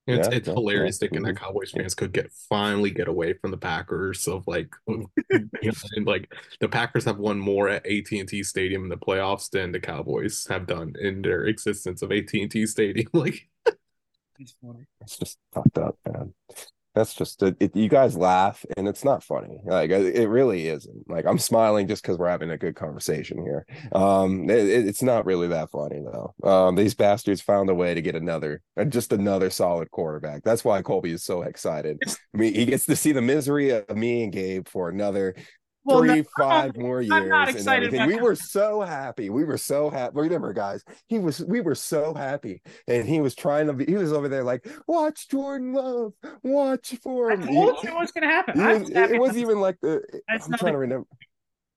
It's 0.06 0.28
yeah, 0.28 0.34
it's 0.34 0.48
hilarious 0.48 0.98
thinking 0.98 1.22
that 1.22 1.36
Cowboys 1.36 1.70
fans 1.70 1.94
could 1.94 2.12
get 2.12 2.32
finally 2.48 2.90
get 2.90 3.06
away 3.06 3.34
from 3.34 3.52
the 3.52 3.56
Packers 3.56 4.26
of 4.26 4.44
like 4.48 4.74
you 4.88 5.08
know, 5.30 5.72
like 6.04 6.32
the 6.58 6.68
Packers 6.68 7.04
have 7.04 7.18
won 7.18 7.38
more 7.38 7.68
at 7.68 7.86
AT&T 7.86 8.42
Stadium 8.42 8.82
in 8.82 8.88
the 8.88 8.96
playoffs 8.96 9.48
than 9.48 9.70
the 9.70 9.78
Cowboys 9.78 10.44
have 10.48 10.66
done 10.66 10.94
in 11.00 11.22
their 11.22 11.44
existence 11.44 12.02
of 12.02 12.10
AT&T 12.10 12.66
Stadium 12.66 13.08
like 13.12 13.48
it's 14.40 15.18
just 15.18 15.38
fucked 15.52 15.78
up 15.78 15.96
man 16.04 16.34
that's 16.94 17.14
just 17.14 17.42
it, 17.42 17.56
it, 17.60 17.76
you 17.76 17.88
guys 17.88 18.16
laugh 18.16 18.64
and 18.76 18.86
it's 18.86 19.04
not 19.04 19.22
funny. 19.22 19.60
Like 19.64 19.90
it 19.90 20.28
really 20.28 20.68
isn't. 20.68 21.08
Like 21.08 21.24
i'm 21.26 21.38
smiling 21.38 21.88
just 21.88 22.02
because 22.02 22.18
we're 22.18 22.28
having 22.28 22.50
a 22.50 22.58
good 22.58 22.76
conversation 22.76 23.42
here. 23.42 23.66
Um 23.92 24.50
it, 24.50 24.68
it's 24.68 25.02
not 25.02 25.26
really 25.26 25.48
that 25.48 25.70
funny 25.70 26.00
though. 26.00 26.34
Um 26.42 26.76
these 26.76 26.94
bastards 26.94 27.40
found 27.40 27.70
a 27.70 27.74
way 27.74 27.94
to 27.94 28.02
get 28.02 28.14
another 28.14 28.62
uh, 28.76 28.84
just 28.84 29.12
another 29.12 29.50
solid 29.50 29.90
quarterback. 29.90 30.42
That's 30.42 30.64
why 30.64 30.82
colby 30.82 31.12
is 31.12 31.24
so 31.24 31.42
excited. 31.42 31.98
I 32.06 32.38
mean 32.38 32.54
he 32.54 32.66
gets 32.66 32.86
to 32.86 32.96
see 32.96 33.12
the 33.12 33.22
misery 33.22 33.70
of 33.70 33.96
me 33.96 34.24
and 34.24 34.32
gabe 34.32 34.68
for 34.68 34.88
another 34.88 35.34
well, 35.84 35.98
three, 35.98 36.20
no, 36.20 36.24
five 36.38 36.76
more 36.76 37.00
years. 37.00 37.12
I'm 37.12 37.28
not 37.28 37.48
excited. 37.48 37.92
we 37.92 38.16
were 38.16 38.36
so 38.36 38.80
happy. 38.80 39.30
We 39.30 39.44
were 39.44 39.58
so 39.58 39.90
happy. 39.90 40.12
Remember, 40.14 40.52
guys, 40.52 40.84
he 41.06 41.18
was. 41.18 41.44
We 41.44 41.60
were 41.60 41.74
so 41.74 42.14
happy, 42.14 42.62
and 42.86 43.06
he 43.06 43.20
was 43.20 43.34
trying 43.34 43.66
to 43.66 43.72
be. 43.72 43.86
He 43.86 43.94
was 43.94 44.12
over 44.12 44.28
there 44.28 44.44
like, 44.44 44.66
watch 44.86 45.28
Jordan 45.28 45.72
Love, 45.72 46.12
watch 46.42 46.94
for 47.02 47.30
him. 47.30 47.42
I 47.42 47.46
told 47.46 47.82
you 47.82 47.94
what's 47.94 48.12
going 48.12 48.22
to 48.22 48.28
happen. 48.28 48.64
Was, 48.64 48.90
it, 48.90 48.96
it 48.96 49.20
wasn't 49.20 49.38
even 49.38 49.60
like 49.60 49.78
the. 49.80 50.02
I'm 50.28 50.40
trying 50.52 50.72
to 50.72 50.78
remember. 50.78 51.06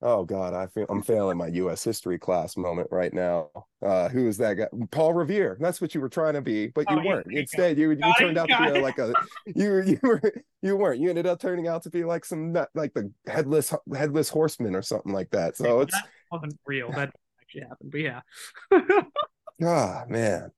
Oh 0.08 0.24
God, 0.24 0.54
I 0.54 0.68
feel 0.68 0.86
I'm 0.88 1.02
failing 1.02 1.36
my 1.36 1.48
U.S. 1.48 1.84
history 1.84 2.20
class 2.20 2.56
moment 2.58 2.90
right 2.92 3.12
now. 3.12 3.50
Uh, 3.84 4.08
who 4.08 4.28
is 4.28 4.38
that 4.38 4.54
guy? 4.54 4.68
Paul 4.92 5.16
Revere. 5.16 5.58
That's 5.60 5.82
what 5.82 5.96
you 5.96 6.00
were 6.00 6.10
trying 6.10 6.36
to 6.36 6.44
be, 6.44 6.68
but 6.68 6.88
you 6.92 7.00
oh, 7.00 7.04
weren't. 7.04 7.26
You 7.28 7.40
Instead, 7.40 7.80
you 7.80 7.90
you 7.90 8.14
turned 8.20 8.38
out 8.38 8.48
to 8.48 8.72
be 8.72 8.82
like 8.82 9.00
a 9.00 9.16
you 9.48 9.82
you 9.82 10.00
were 10.04 10.22
you 10.62 10.78
weren't. 10.78 11.02
You 11.02 11.10
ended 11.10 11.26
up 11.26 11.40
turning 11.40 11.68
out 11.68 11.82
to 11.84 11.90
be 11.90 12.04
like 12.04 12.24
some 12.24 12.56
like 12.76 12.94
the 12.94 13.12
headless 13.26 13.74
headless 13.96 14.30
horseman 14.30 14.76
or 14.76 14.84
something 14.84 15.12
like 15.12 15.32
that. 15.32 15.58
So 15.58 15.82
it's 15.82 15.94
that 15.94 16.08
wasn't 16.32 16.60
real. 16.68 16.92
That 16.92 17.12
actually 17.42 17.62
happened, 17.62 17.92
but 17.92 18.00
yeah. 18.00 18.22
oh 19.64 20.04
man, 20.08 20.52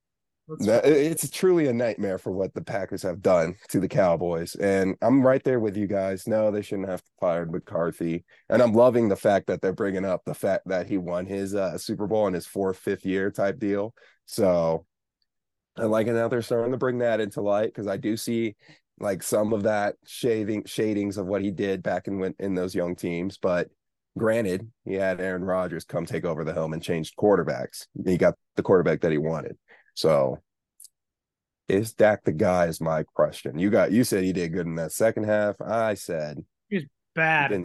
it's 0.60 1.30
truly 1.30 1.66
a 1.66 1.72
nightmare 1.72 2.18
for 2.18 2.32
what 2.32 2.54
the 2.54 2.62
Packers 2.62 3.02
have 3.02 3.20
done 3.20 3.54
to 3.68 3.80
the 3.80 3.88
Cowboys. 3.88 4.54
And 4.54 4.96
I'm 5.02 5.26
right 5.26 5.42
there 5.44 5.60
with 5.60 5.76
you 5.76 5.86
guys. 5.86 6.26
No, 6.26 6.50
they 6.50 6.62
shouldn't 6.62 6.88
have 6.88 7.02
fired 7.20 7.52
McCarthy. 7.52 8.24
And 8.48 8.62
I'm 8.62 8.72
loving 8.72 9.08
the 9.08 9.16
fact 9.16 9.46
that 9.48 9.60
they're 9.60 9.72
bringing 9.72 10.04
up 10.04 10.22
the 10.24 10.34
fact 10.34 10.68
that 10.68 10.88
he 10.88 10.98
won 10.98 11.26
his 11.26 11.54
uh, 11.54 11.76
Super 11.78 12.06
Bowl 12.06 12.26
in 12.26 12.34
his 12.34 12.46
fourth, 12.46 12.78
fifth 12.78 13.04
year 13.04 13.30
type 13.30 13.58
deal. 13.58 13.94
So 14.26 14.86
I 15.76 15.84
like 15.84 16.06
it 16.06 16.14
now 16.14 16.28
they're 16.28 16.42
starting 16.42 16.72
to 16.72 16.78
bring 16.78 16.98
that 16.98 17.20
into 17.20 17.40
light 17.40 17.68
because 17.68 17.86
I 17.86 17.96
do 17.96 18.16
see 18.16 18.56
like 19.00 19.22
some 19.22 19.52
of 19.52 19.62
that 19.62 19.94
shaving 20.06 20.64
shadings 20.64 21.18
of 21.18 21.26
what 21.26 21.42
he 21.42 21.50
did 21.50 21.82
back 21.82 22.08
in 22.08 22.34
in 22.38 22.54
those 22.54 22.74
young 22.74 22.96
teams. 22.96 23.38
But 23.38 23.68
granted, 24.16 24.68
he 24.84 24.94
had 24.94 25.20
Aaron 25.20 25.44
Rodgers 25.44 25.84
come 25.84 26.04
take 26.04 26.24
over 26.24 26.44
the 26.44 26.52
helm 26.52 26.72
and 26.72 26.82
changed 26.82 27.16
quarterbacks. 27.16 27.86
He 28.04 28.16
got 28.16 28.34
the 28.56 28.62
quarterback 28.62 29.00
that 29.02 29.12
he 29.12 29.18
wanted. 29.18 29.56
So 29.98 30.38
is 31.68 31.92
Dak 31.92 32.22
the 32.22 32.30
guy? 32.30 32.66
Is 32.66 32.80
my 32.80 33.02
question. 33.02 33.58
You 33.58 33.68
got 33.68 33.90
you 33.90 34.04
said 34.04 34.22
he 34.22 34.32
did 34.32 34.52
good 34.52 34.66
in 34.66 34.76
that 34.76 34.92
second 34.92 35.24
half. 35.24 35.60
I 35.60 35.94
said 35.94 36.38
he's 36.68 36.84
bad. 37.16 37.50
He 37.50 37.64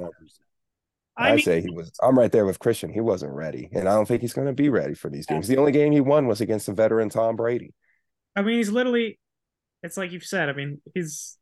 I, 1.15 1.27
I 1.27 1.35
mean, 1.35 1.45
say 1.45 1.61
he 1.61 1.69
was. 1.69 1.91
I'm 2.01 2.17
right 2.17 2.31
there 2.31 2.47
with 2.47 2.57
Christian. 2.57 2.91
He 2.91 3.01
wasn't 3.01 3.33
ready, 3.33 3.69
and 3.71 3.87
I 3.87 3.93
don't 3.93 4.07
think 4.07 4.21
he's 4.21 4.33
going 4.33 4.47
to 4.47 4.53
be 4.53 4.69
ready 4.69 4.95
for 4.95 5.11
these 5.11 5.27
games. 5.27 5.47
The 5.47 5.57
only 5.57 5.71
game 5.71 5.91
he 5.91 6.01
won 6.01 6.25
was 6.25 6.41
against 6.41 6.65
the 6.65 6.73
veteran 6.73 7.09
Tom 7.09 7.35
Brady. 7.35 7.75
I 8.35 8.41
mean, 8.41 8.57
he's 8.57 8.71
literally. 8.71 9.19
It's 9.83 9.95
like 9.95 10.11
you've 10.11 10.23
said. 10.23 10.49
I 10.49 10.53
mean, 10.53 10.81
he's 10.95 11.37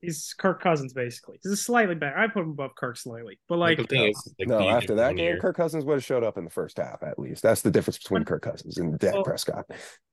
he's 0.00 0.34
Kirk 0.38 0.62
Cousins 0.62 0.94
basically. 0.94 1.38
He's 1.42 1.60
slightly 1.60 1.94
better. 1.94 2.16
I 2.16 2.28
put 2.28 2.44
him 2.44 2.50
above 2.50 2.74
Kirk 2.76 2.96
slightly, 2.96 3.38
but 3.46 3.58
like, 3.58 3.76
the 3.76 3.84
thing 3.84 4.08
is, 4.08 4.34
like, 4.38 4.48
no, 4.48 4.66
after 4.70 4.94
that 4.94 5.16
game, 5.16 5.38
Kirk 5.38 5.56
Cousins 5.56 5.84
would 5.84 5.94
have 5.94 6.04
showed 6.04 6.24
up 6.24 6.38
in 6.38 6.44
the 6.44 6.50
first 6.50 6.78
half 6.78 7.02
at 7.02 7.18
least. 7.18 7.42
That's 7.42 7.60
the 7.60 7.70
difference 7.70 7.98
between 7.98 8.24
Kirk 8.24 8.42
Cousins 8.42 8.78
and 8.78 8.98
Dak 8.98 9.14
well, 9.14 9.24
Prescott. 9.24 9.66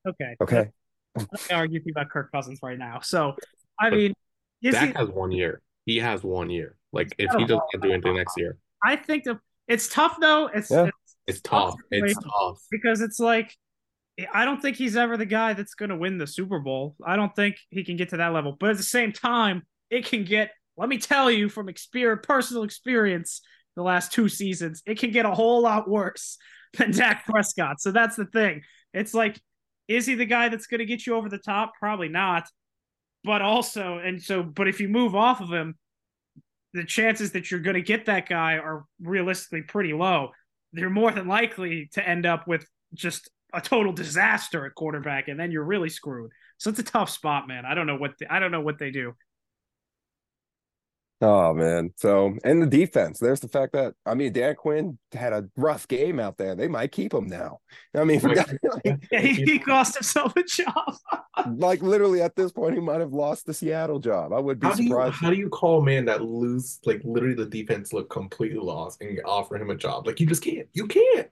Okay. 0.08 0.36
Okay. 0.42 0.70
I'm 1.18 1.28
not 1.32 1.52
argue 1.52 1.82
about 1.92 2.10
Kirk 2.10 2.32
Cousins 2.32 2.60
right 2.64 2.78
now. 2.78 3.00
So, 3.02 3.36
I 3.80 3.90
but 3.90 3.98
mean, 3.98 4.14
Dak 4.64 4.88
he, 4.88 4.94
has 4.94 5.10
one 5.10 5.32
year. 5.32 5.62
He 5.86 5.98
has 5.98 6.24
one 6.24 6.50
year. 6.50 6.78
Like, 6.94 7.14
if 7.18 7.32
he 7.32 7.46
doesn't 7.46 7.82
do 7.82 7.92
anything 7.92 8.16
next 8.16 8.38
year, 8.38 8.58
I 8.84 8.96
think 8.96 9.26
the, 9.26 9.40
it's 9.68 9.90
tough 9.90 10.18
though. 10.20 10.48
It's 10.48 10.72
yeah. 10.72 10.86
it's, 10.86 11.16
it's, 11.28 11.42
tough. 11.42 11.76
It's 11.90 12.16
tough 12.16 12.60
because 12.70 13.02
it's 13.02 13.20
like 13.20 13.56
I 14.34 14.46
don't 14.46 14.62
think 14.62 14.78
he's 14.78 14.96
ever 14.96 15.18
the 15.18 15.26
guy 15.26 15.54
that's 15.54 15.74
going 15.74 15.90
to 15.90 15.96
win 15.96 16.18
the 16.18 16.28
Super 16.28 16.60
Bowl. 16.60 16.96
I 17.06 17.16
don't 17.16 17.36
think 17.36 17.58
he 17.70 17.84
can 17.84 17.96
get 17.98 18.10
to 18.10 18.18
that 18.18 18.34
level. 18.34 18.56
But 18.60 18.72
at 18.72 18.78
the 18.78 18.84
same 18.84 19.12
time, 19.12 19.64
it 19.90 20.06
can 20.06 20.24
get. 20.24 20.52
Let 20.78 20.90
me 20.90 20.98
tell 20.98 21.30
you 21.30 21.50
from 21.50 21.70
experience, 21.70 22.26
personal 22.26 22.64
experience, 22.64 23.42
the 23.76 23.84
last 23.84 24.12
two 24.12 24.30
seasons, 24.30 24.82
it 24.86 25.00
can 25.00 25.12
get 25.12 25.26
a 25.26 25.34
whole 25.34 25.62
lot 25.62 25.90
worse 25.90 26.38
than 26.78 26.92
Dak 26.92 27.26
Prescott. 27.26 27.82
So 27.82 27.92
that's 27.92 28.16
the 28.16 28.26
thing. 28.26 28.62
It's 28.94 29.14
like 29.14 29.40
is 29.95 30.06
he 30.06 30.15
the 30.15 30.25
guy 30.25 30.49
that's 30.49 30.67
going 30.67 30.80
to 30.80 30.86
get 30.86 31.06
you 31.06 31.15
over 31.15 31.30
the 31.30 31.38
top? 31.38 31.73
Probably 31.80 32.10
not. 32.10 32.47
But 33.23 33.41
also, 33.41 33.99
and 33.99 34.21
so, 34.21 34.41
but 34.43 34.67
if 34.67 34.80
you 34.80 34.88
move 34.88 35.15
off 35.15 35.41
of 35.41 35.51
him, 35.51 35.75
the 36.73 36.84
chances 36.84 37.32
that 37.34 37.51
you're 37.51 37.60
going 37.60 37.75
to 37.75 37.82
get 37.82 38.06
that 38.06 38.27
guy 38.27 38.54
are 38.54 38.86
realistically 39.01 39.62
pretty 39.62 39.93
low. 39.93 40.30
You're 40.73 40.89
more 40.89 41.12
than 41.12 41.27
likely 41.27 41.89
to 41.93 42.08
end 42.08 42.25
up 42.25 42.47
with 42.47 42.65
just 42.93 43.30
a 43.54 43.62
total 43.62 43.91
disaster 43.91 44.65
at 44.65 44.75
quarterback, 44.75 45.27
and 45.27 45.39
then 45.39 45.51
you're 45.51 45.65
really 45.65 45.89
screwed. 45.89 46.32
So 46.58 46.69
it's 46.69 46.80
a 46.80 46.84
tough 46.84 47.10
spot, 47.10 47.47
man. 47.47 47.65
I 47.65 47.73
don't 47.73 47.88
know 47.88 47.97
what 47.97 48.17
the, 48.19 48.34
I 48.34 48.39
don't 48.39 48.51
know 48.51 48.62
what 48.62 48.80
they 48.80 48.91
do. 48.91 49.13
Oh 51.21 51.53
man. 51.53 51.93
So 51.97 52.36
and 52.43 52.62
the 52.62 52.67
defense. 52.67 53.19
There's 53.19 53.39
the 53.39 53.47
fact 53.47 53.73
that 53.73 53.93
I 54.05 54.15
mean 54.15 54.34
Dan 54.34 54.55
Quinn 54.55 54.97
had 55.12 55.34
a 55.34 55.47
rough 55.55 55.88
game 55.88 56.19
out 56.19 56.38
there. 56.38 56.55
They 56.55 56.67
might 56.67 56.91
keep 56.91 57.13
him 57.13 57.27
now. 57.27 57.60
I 57.95 58.03
mean, 58.03 58.19
like, 58.84 58.99
he, 59.12 59.34
he 59.34 59.60
cost 59.60 59.95
himself 59.95 60.36
a 60.36 60.43
job. 60.43 60.95
like 61.55 61.81
literally 61.81 62.21
at 62.21 62.36
this 62.36 62.51
point, 62.51 62.73
he 62.73 62.81
might 62.81 63.01
have 63.01 63.13
lost 63.13 63.45
the 63.45 63.53
Seattle 63.53 63.99
job. 63.99 64.34
I 64.34 64.39
would 64.39 64.60
be 64.60 64.67
how 64.67 64.73
surprised. 64.73 65.19
Do 65.19 65.25
you, 65.25 65.27
how 65.27 65.29
do 65.29 65.38
you 65.38 65.49
call 65.49 65.81
a 65.81 65.86
man 65.86 66.05
that 66.05 66.23
lose 66.23 66.79
like 66.86 67.01
literally 67.03 67.36
the 67.36 67.45
defense 67.45 67.93
look 67.93 68.10
completely 68.10 68.60
lost 68.60 69.01
and 69.01 69.21
offer 69.25 69.57
him 69.57 69.69
a 69.69 69.75
job? 69.75 70.07
Like 70.07 70.19
you 70.19 70.25
just 70.25 70.43
can't. 70.43 70.67
You 70.73 70.88
can't 70.88 71.27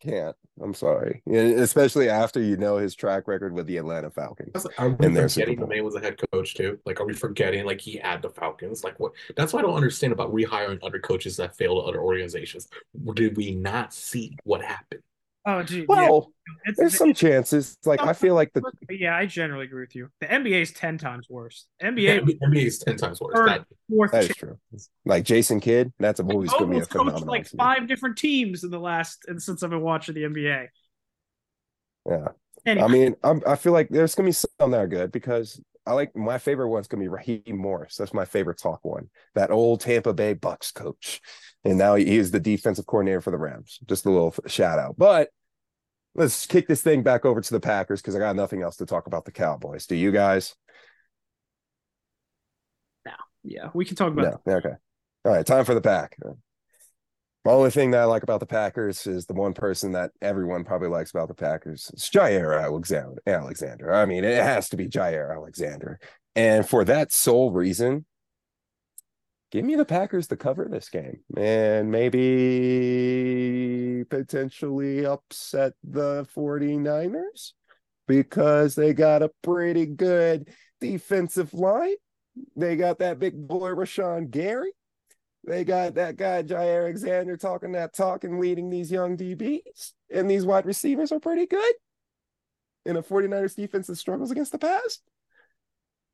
can't. 0.00 0.36
I'm 0.60 0.74
sorry, 0.74 1.22
especially 1.26 2.08
after 2.08 2.40
you 2.40 2.56
know 2.56 2.78
his 2.78 2.94
track 2.94 3.28
record 3.28 3.52
with 3.52 3.66
the 3.66 3.76
Atlanta 3.76 4.10
Falcons. 4.10 4.66
Are 4.76 4.88
we 4.88 5.14
forgetting 5.14 5.60
the 5.60 5.66
man 5.66 5.84
was 5.84 5.94
a 5.94 6.00
head 6.00 6.16
coach 6.32 6.54
too? 6.54 6.78
Like, 6.84 7.00
are 7.00 7.06
we 7.06 7.14
forgetting 7.14 7.64
like 7.64 7.80
he 7.80 7.96
had 7.96 8.22
the 8.22 8.30
Falcons? 8.30 8.82
Like, 8.82 8.98
what? 8.98 9.12
That's 9.36 9.52
what 9.52 9.60
I 9.60 9.66
don't 9.66 9.76
understand 9.76 10.12
about 10.12 10.34
rehiring 10.34 10.78
other 10.82 10.98
coaches 10.98 11.36
that 11.36 11.56
failed 11.56 11.84
at 11.84 11.88
other 11.88 12.00
organizations. 12.00 12.68
Did 13.14 13.36
we 13.36 13.54
not 13.54 13.94
see 13.94 14.36
what 14.44 14.62
happened? 14.62 15.02
Oh, 15.48 15.62
gee, 15.62 15.86
well, 15.88 16.30
yeah. 16.66 16.72
there's 16.76 16.94
some 16.94 17.14
chances. 17.14 17.78
Like 17.86 18.02
I 18.02 18.12
feel 18.12 18.34
like 18.34 18.52
the 18.52 18.60
yeah, 18.90 19.16
I 19.16 19.24
generally 19.24 19.64
agree 19.64 19.80
with 19.80 19.94
you. 19.94 20.10
The 20.20 20.26
NBA 20.26 20.60
is 20.60 20.72
ten 20.72 20.98
times 20.98 21.26
worse. 21.30 21.66
NBA 21.82 22.26
the 22.26 22.34
NBA 22.34 22.66
is 22.66 22.78
ten 22.78 22.98
times 22.98 23.18
worse. 23.18 23.38
That, 23.46 23.64
fourth 23.88 24.12
that 24.12 24.24
is 24.24 24.36
true. 24.36 24.58
Like 25.06 25.24
Jason 25.24 25.60
Kidd, 25.60 25.94
that's 25.98 26.20
a 26.20 26.22
always 26.22 26.50
going 26.50 26.66
to 26.66 26.76
be 26.76 26.82
a 26.82 26.84
phenomenal. 26.84 27.26
Like 27.26 27.46
five 27.46 27.86
different 27.86 28.18
teams 28.18 28.62
in 28.62 28.70
the 28.70 28.78
last 28.78 29.24
and 29.26 29.42
since 29.42 29.62
I've 29.62 29.70
been 29.70 29.80
watching 29.80 30.16
the 30.16 30.24
NBA. 30.24 30.66
Yeah, 32.10 32.28
anyway. 32.66 32.84
I 32.84 32.88
mean, 32.88 33.16
I'm, 33.24 33.42
I 33.46 33.56
feel 33.56 33.72
like 33.72 33.88
there's 33.88 34.14
going 34.14 34.30
to 34.30 34.38
be 34.38 34.48
some 34.60 34.70
that 34.72 34.80
are 34.80 34.86
good 34.86 35.12
because 35.12 35.62
I 35.86 35.94
like 35.94 36.14
my 36.14 36.36
favorite 36.36 36.68
one's 36.68 36.88
going 36.88 37.02
to 37.02 37.04
be 37.04 37.08
Raheem 37.08 37.56
Morris. 37.56 37.96
That's 37.96 38.12
my 38.12 38.26
favorite 38.26 38.58
talk 38.58 38.80
one. 38.84 39.08
That 39.34 39.50
old 39.50 39.80
Tampa 39.80 40.12
Bay 40.12 40.34
Bucks 40.34 40.72
coach 40.72 41.22
and 41.64 41.78
now 41.78 41.96
he 41.96 42.16
is 42.16 42.30
the 42.30 42.40
defensive 42.40 42.86
coordinator 42.86 43.20
for 43.20 43.30
the 43.30 43.38
Rams. 43.38 43.78
Just 43.86 44.06
a 44.06 44.10
little 44.10 44.34
shout 44.46 44.78
out. 44.78 44.96
But 44.96 45.28
let's 46.14 46.46
kick 46.46 46.66
this 46.68 46.82
thing 46.82 47.02
back 47.02 47.24
over 47.24 47.40
to 47.40 47.50
the 47.52 47.60
Packers 47.60 48.00
because 48.00 48.16
I 48.16 48.18
got 48.18 48.36
nothing 48.36 48.62
else 48.62 48.76
to 48.76 48.86
talk 48.86 49.06
about 49.06 49.24
the 49.24 49.32
Cowboys. 49.32 49.86
Do 49.86 49.96
you 49.96 50.10
guys? 50.10 50.54
No. 53.04 53.12
Yeah, 53.42 53.70
we 53.74 53.84
can 53.84 53.96
talk 53.96 54.12
about. 54.12 54.40
No. 54.46 54.54
Okay. 54.54 54.74
All 55.24 55.32
right. 55.32 55.46
Time 55.46 55.64
for 55.64 55.74
the 55.74 55.80
pack. 55.80 56.16
The 57.44 57.50
only 57.50 57.70
thing 57.70 57.92
that 57.92 58.00
I 58.00 58.04
like 58.04 58.24
about 58.24 58.40
the 58.40 58.46
Packers 58.46 59.06
is 59.06 59.26
the 59.26 59.32
one 59.32 59.54
person 59.54 59.92
that 59.92 60.10
everyone 60.20 60.64
probably 60.64 60.88
likes 60.88 61.10
about 61.10 61.28
the 61.28 61.34
Packers. 61.34 61.90
It's 61.94 62.10
Jaire 62.10 62.62
Alexander. 62.62 63.22
Alexander. 63.26 63.94
I 63.94 64.04
mean, 64.04 64.24
it 64.24 64.42
has 64.42 64.68
to 64.70 64.76
be 64.76 64.88
Jaire 64.88 65.34
Alexander. 65.34 65.98
And 66.36 66.68
for 66.68 66.84
that 66.84 67.10
sole 67.10 67.50
reason, 67.50 68.04
give 69.50 69.64
me 69.64 69.74
the 69.76 69.84
Packers 69.84 70.26
to 70.28 70.36
cover 70.36 70.68
this 70.70 70.88
game 70.88 71.20
and 71.36 71.90
maybe 71.90 72.18
potentially 74.04 75.04
upset 75.06 75.72
the 75.82 76.26
49ers 76.36 77.52
because 78.06 78.74
they 78.74 78.92
got 78.92 79.22
a 79.22 79.30
pretty 79.42 79.86
good 79.86 80.48
defensive 80.80 81.54
line. 81.54 81.96
They 82.56 82.76
got 82.76 82.98
that 83.00 83.18
big 83.18 83.34
boy 83.48 83.70
Rashan 83.70 84.30
Gary. 84.30 84.72
They 85.46 85.64
got 85.64 85.94
that 85.94 86.16
guy 86.16 86.42
Jaire 86.42 86.82
Alexander 86.82 87.36
talking 87.36 87.72
that 87.72 87.94
talk 87.94 88.24
and 88.24 88.38
leading 88.40 88.70
these 88.70 88.90
young 88.90 89.16
DBs. 89.16 89.92
And 90.12 90.30
these 90.30 90.44
wide 90.44 90.66
receivers 90.66 91.10
are 91.12 91.20
pretty 91.20 91.46
good 91.46 91.74
in 92.84 92.96
a 92.96 93.02
49ers 93.02 93.56
defense 93.56 93.86
that 93.86 93.96
struggles 93.96 94.30
against 94.30 94.52
the 94.52 94.58
pass. 94.58 95.00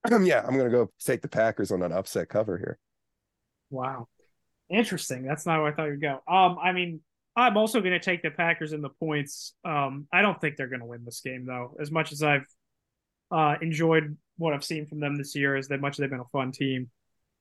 Yeah, 0.21 0.45
I'm 0.47 0.57
gonna 0.57 0.69
go 0.69 0.91
take 1.03 1.23
the 1.23 1.29
Packers 1.29 1.73
on 1.73 1.83
an 1.83 1.91
upset 1.91 2.29
cover 2.29 2.59
here. 2.59 2.79
Wow. 3.71 4.09
Interesting. 4.71 5.25
That's 5.25 5.47
not 5.47 5.61
where 5.61 5.73
I 5.73 5.75
thought 5.75 5.87
you'd 5.87 6.01
go. 6.01 6.21
Um, 6.27 6.59
I 6.63 6.73
mean, 6.73 7.01
I'm 7.37 7.57
also 7.57 7.81
going 7.81 7.93
to 7.93 8.01
take 8.01 8.23
the 8.23 8.31
Packers 8.31 8.73
in 8.73 8.81
the 8.81 8.89
points. 8.89 9.55
Um, 9.65 10.07
I 10.13 10.23
don't 10.23 10.41
think 10.41 10.57
they're 10.57 10.69
going 10.69 10.81
to 10.81 10.87
win 10.87 11.05
this 11.05 11.21
game 11.21 11.45
though. 11.47 11.77
As 11.81 11.91
much 11.91 12.13
as 12.13 12.23
I've 12.23 12.47
uh, 13.31 13.57
enjoyed 13.61 14.17
what 14.37 14.55
I've 14.55 14.65
seen 14.65 14.87
from 14.87 15.01
them 15.01 15.17
this 15.17 15.35
year, 15.35 15.57
as 15.57 15.69
much 15.69 15.95
as 15.95 15.97
they've 15.99 16.11
been 16.11 16.21
a 16.21 16.25
fun 16.33 16.53
team, 16.53 16.91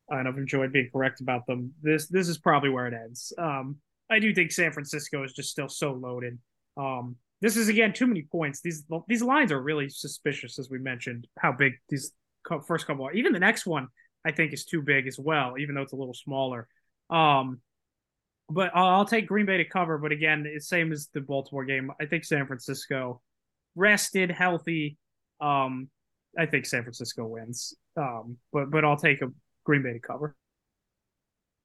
and 0.10 0.28
I've 0.28 0.38
enjoyed 0.38 0.74
being 0.74 0.90
correct 0.92 1.22
about 1.22 1.46
them. 1.46 1.74
This 1.82 2.08
this 2.08 2.28
is 2.28 2.38
probably 2.38 2.70
where 2.70 2.88
it 2.88 2.94
ends. 2.94 3.32
Um, 3.38 3.78
I 4.10 4.20
do 4.20 4.34
think 4.34 4.52
San 4.52 4.72
Francisco 4.72 5.24
is 5.24 5.34
just 5.34 5.50
still 5.50 5.70
so 5.70 5.94
loaded. 5.94 6.38
Um, 6.76 7.16
this 7.42 7.56
is 7.58 7.70
again 7.70 7.94
too 7.94 8.08
many 8.08 8.24
points. 8.24 8.62
These 8.62 8.84
these 9.08 9.22
lines 9.22 9.52
are 9.52 9.62
really 9.62 9.90
suspicious, 9.90 10.60
as 10.60 10.70
we 10.70 10.80
mentioned. 10.80 11.28
How 11.40 11.52
big 11.52 11.74
these 11.90 12.12
first 12.68 12.86
couple 12.88 13.06
are. 13.06 13.14
Even 13.14 13.34
the 13.34 13.40
next 13.40 13.66
one 13.66 13.88
I 14.26 14.32
think 14.32 14.54
is 14.54 14.66
too 14.66 14.82
big 14.82 15.08
as 15.08 15.20
well, 15.20 15.58
even 15.58 15.76
though 15.76 15.82
it's 15.82 15.94
a 15.94 15.98
little 15.98 16.14
smaller. 16.14 16.68
Um, 17.10 17.60
but 18.50 18.72
I'll 18.76 19.06
take 19.06 19.28
Green 19.28 19.46
Bay 19.46 19.58
to 19.58 19.66
cover. 19.66 19.98
But 19.98 20.12
again, 20.12 20.46
it's 20.48 20.68
same 20.68 20.92
as 20.92 21.08
the 21.14 21.22
Baltimore 21.22 21.66
game. 21.66 21.92
I 22.00 22.06
think 22.06 22.26
San 22.26 22.46
Francisco, 22.46 23.22
rested, 23.76 24.32
healthy. 24.32 24.98
Um, 25.42 25.90
I 26.38 26.46
think 26.46 26.66
San 26.66 26.84
Francisco 26.84 27.26
wins. 27.26 27.74
Um, 27.98 28.38
but 28.52 28.70
but 28.70 28.86
I'll 28.86 28.98
take 28.98 29.22
a 29.22 29.32
Green 29.64 29.84
Bay 29.84 29.94
to 29.94 30.00
cover. 30.00 30.36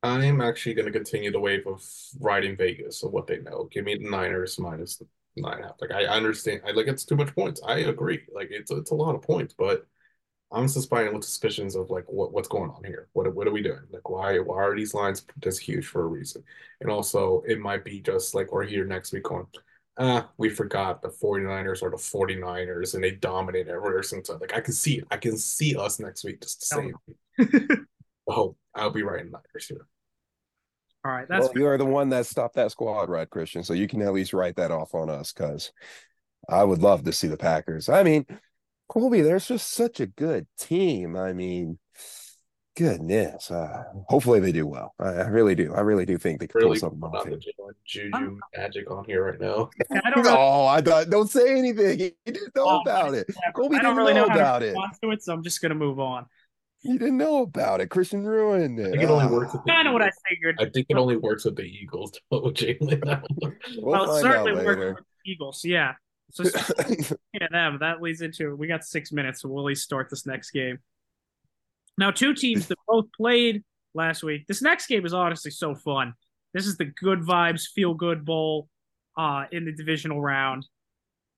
I'm 0.03 0.41
actually 0.41 0.75
going 0.75 0.87
to 0.87 0.93
continue 0.93 1.33
the 1.33 1.41
wave 1.41 1.67
of 1.67 1.83
riding 2.21 2.57
Vegas 2.57 3.03
of 3.03 3.13
what 3.13 3.27
they 3.27 3.39
know. 3.39 3.69
Give 3.71 3.85
me 3.85 3.97
the 3.97 4.09
Niners 4.09 4.59
minus 4.59 4.97
the 4.97 5.07
nine 5.37 5.63
half. 5.63 5.75
Like 5.81 5.91
I 5.91 6.05
understand, 6.05 6.63
I 6.67 6.71
like 6.71 6.87
it's 6.87 7.05
too 7.05 7.17
much 7.17 7.35
points. 7.35 7.61
I 7.67 7.79
agree. 7.81 8.21
Like 8.33 8.49
it's 8.51 8.71
it's 8.71 8.91
a 8.93 8.95
lot 8.95 9.15
of 9.17 9.23
points, 9.23 9.55
but 9.59 9.87
I'm 10.51 10.69
suspecting 10.69 11.15
with 11.15 11.25
suspicions 11.25 11.75
of 11.75 11.91
like 11.91 12.05
what 12.09 12.33
what's 12.33 12.49
going 12.49 12.71
on 12.71 12.83
here. 12.85 13.09
What 13.13 13.33
what 13.35 13.47
are 13.47 13.53
we 13.53 13.63
doing? 13.63 13.81
Like 13.91 14.09
why 14.09 14.39
why 14.39 14.63
are 14.63 14.77
these 14.77 14.95
lines 14.95 15.27
this 15.43 15.59
huge 15.59 15.87
for 15.87 16.03
a 16.03 16.07
reason? 16.07 16.43
And 16.81 16.91
also 16.91 17.43
it 17.47 17.59
might 17.59 17.85
be 17.85 18.01
just 18.01 18.35
like 18.35 18.51
we're 18.51 18.65
here 18.65 18.87
next 18.87 19.13
week 19.13 19.25
going, 19.25 19.47
ah, 19.99 20.29
we 20.39 20.49
forgot 20.49 21.03
the 21.03 21.09
49ers 21.09 21.83
are 21.83 21.91
the 21.91 21.97
49ers 21.97 22.95
and 22.95 23.05
they 23.05 23.11
dominate 23.11 23.69
everywhere 23.69 24.03
since 24.03 24.31
like 24.31 24.55
I 24.55 24.61
can 24.61 24.73
see 24.73 24.99
it. 24.99 25.05
I 25.11 25.19
can 25.19 25.37
see 25.37 25.77
us 25.77 26.01
next 26.01 26.25
week 26.25 26.41
just 26.41 26.61
the 26.61 26.93
same. 27.37 27.87
oh, 28.31 28.57
I'll 28.75 28.91
be 28.91 29.03
right 29.03 29.21
in 29.21 29.31
Niners 29.31 29.67
here. 29.67 29.87
All 31.05 31.13
right, 31.13 31.29
that's 31.29 31.45
well, 31.45 31.53
you 31.57 31.67
are 31.67 31.79
the 31.79 31.85
one 31.85 32.09
that 32.09 32.27
stopped 32.27 32.57
that 32.57 32.73
squad, 32.73 33.09
right, 33.09 33.31
Christian? 33.31 33.63
So 33.63 33.73
you 33.73 33.87
can 33.87 34.03
at 34.03 34.13
least 34.13 34.33
write 34.33 34.57
that 34.57 34.73
off 34.73 34.95
on 34.95 35.09
us 35.09 35.33
because 35.33 35.73
I 36.49 36.65
would 36.65 36.83
love 36.83 37.05
to 37.05 37.13
see 37.13 37.29
the 37.29 37.37
Packers. 37.37 37.89
I 37.89 38.03
mean, 38.03 38.27
Colby, 38.89 39.21
there's 39.21 39.49
just 39.49 39.73
such 39.73 40.01
a 40.01 40.07
good 40.07 40.47
team. 40.59 41.17
I 41.17 41.33
mean, 41.33 41.79
goodness. 42.79 43.51
Uh, 43.51 43.85
hopefully 44.07 44.41
they 44.41 44.53
do 44.53 44.67
well. 44.67 44.95
I, 44.99 45.09
I, 45.09 45.27
really 45.27 45.55
do. 45.55 45.75
I 45.75 45.81
really 45.81 46.07
do 46.07 46.17
think 46.17 46.41
they 46.41 46.47
could 46.47 46.63
really 46.63 46.79
pull 46.79 46.91
something 46.91 47.03
off. 47.03 47.25
The 47.25 47.75
juju 47.85 48.39
magic 48.57 48.91
on 48.91 49.05
here 49.05 49.25
right 49.25 49.41
now. 49.41 49.71
I 50.05 50.11
don't 50.11 50.27
oh, 50.27 50.67
I 50.67 50.81
thought 50.81 51.11
don't 51.11 51.29
say 51.29 51.59
anything. 51.59 52.01
You 52.01 52.13
didn't 52.25 52.57
know 52.57 52.65
oh, 52.67 52.81
about 52.81 53.15
it. 53.15 53.27
Colby 53.55 53.77
I 53.77 53.83
don't 53.83 53.97
didn't 53.97 53.97
really 53.97 54.15
know, 54.15 54.27
know 54.27 54.35
about 54.35 54.63
it. 54.63 54.75
To 55.03 55.11
it, 55.11 55.23
so 55.23 55.33
I'm 55.33 55.43
just 55.43 55.61
gonna 55.61 55.75
move 55.75 55.99
on. 55.99 56.27
You 56.83 56.99
didn't 56.99 57.19
know 57.19 57.43
about 57.43 57.81
it. 57.81 57.91
Christian 57.91 58.25
ruined 58.25 58.79
it. 58.79 58.87
I 58.87 58.91
think 58.91 59.03
it 59.03 59.11
only 59.11 59.25
ah. 59.25 59.29
works. 59.29 59.53
With 59.53 59.65
the 59.65 59.73
kind 59.73 59.89
of 59.89 59.93
what 59.93 60.03
I 60.03 60.11
figured. 60.29 60.57
I 60.61 60.71
think 60.71 60.87
it 60.89 60.97
only 60.97 61.17
works 61.17 61.45
with 61.45 61.57
the 61.57 61.65
Eagles. 61.65 62.13
Jalen. 62.33 63.23
we'll, 63.41 63.53
well 63.83 64.21
certainly 64.21 64.53
works 64.65 64.81
with 64.81 65.05
the 65.25 65.31
Eagles. 65.31 65.65
Yeah. 65.65 65.95
So 66.31 66.45
of 67.41 67.51
them, 67.51 67.79
that 67.81 68.03
leads 68.03 68.21
into 68.21 68.55
we 68.55 68.67
got 68.67 68.85
six 68.85 69.13
minutes, 69.13 69.43
so 69.43 69.49
we'll 69.49 69.65
at 69.65 69.67
least 69.67 69.85
start 69.85 70.11
this 70.11 70.27
next 70.27 70.51
game. 70.51 70.79
Now, 71.97 72.11
two 72.11 72.35
teams 72.35 72.67
that 72.69 72.79
both 72.87 73.07
played 73.17 73.65
last 73.95 74.23
week. 74.23 74.47
This 74.47 74.63
next 74.63 74.87
game 74.87 75.05
is 75.05 75.15
honestly 75.15 75.51
so 75.51 75.75
fun. 75.75 76.15
This 76.55 76.67
is 76.67 76.77
the 76.77 76.85
good 76.85 77.21
vibes, 77.21 77.69
feel 77.75 77.95
good 77.95 78.25
bowl 78.25 78.69
uh, 79.17 79.45
in 79.51 79.65
the 79.65 79.73
divisional 79.73 80.21
round. 80.21 80.67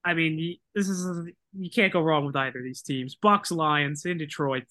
I 0.04 0.14
mean, 0.14 0.58
this 0.74 0.88
is 0.88 1.30
you 1.58 1.70
can't 1.70 1.92
go 1.92 2.00
wrong 2.00 2.24
with 2.24 2.36
either 2.36 2.58
of 2.58 2.64
these 2.64 2.82
teams. 2.82 3.16
Bucks 3.20 3.50
Lions 3.50 4.04
in 4.04 4.18
Detroit. 4.18 4.64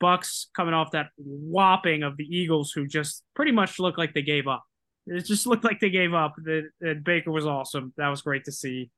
Bucks 0.00 0.48
coming 0.56 0.74
off 0.74 0.90
that 0.90 1.08
whopping 1.16 2.02
of 2.02 2.16
the 2.16 2.24
Eagles, 2.24 2.72
who 2.72 2.86
just 2.86 3.22
pretty 3.34 3.52
much 3.52 3.78
looked 3.78 3.98
like 3.98 4.12
they 4.12 4.22
gave 4.22 4.48
up. 4.48 4.64
It 5.06 5.24
just 5.24 5.46
looked 5.46 5.64
like 5.64 5.80
they 5.80 5.90
gave 5.90 6.14
up. 6.14 6.34
That 6.38 7.02
Baker 7.04 7.30
was 7.30 7.46
awesome. 7.46 7.92
That 7.96 8.08
was 8.08 8.22
great 8.22 8.44
to 8.44 8.52
see 8.52 8.90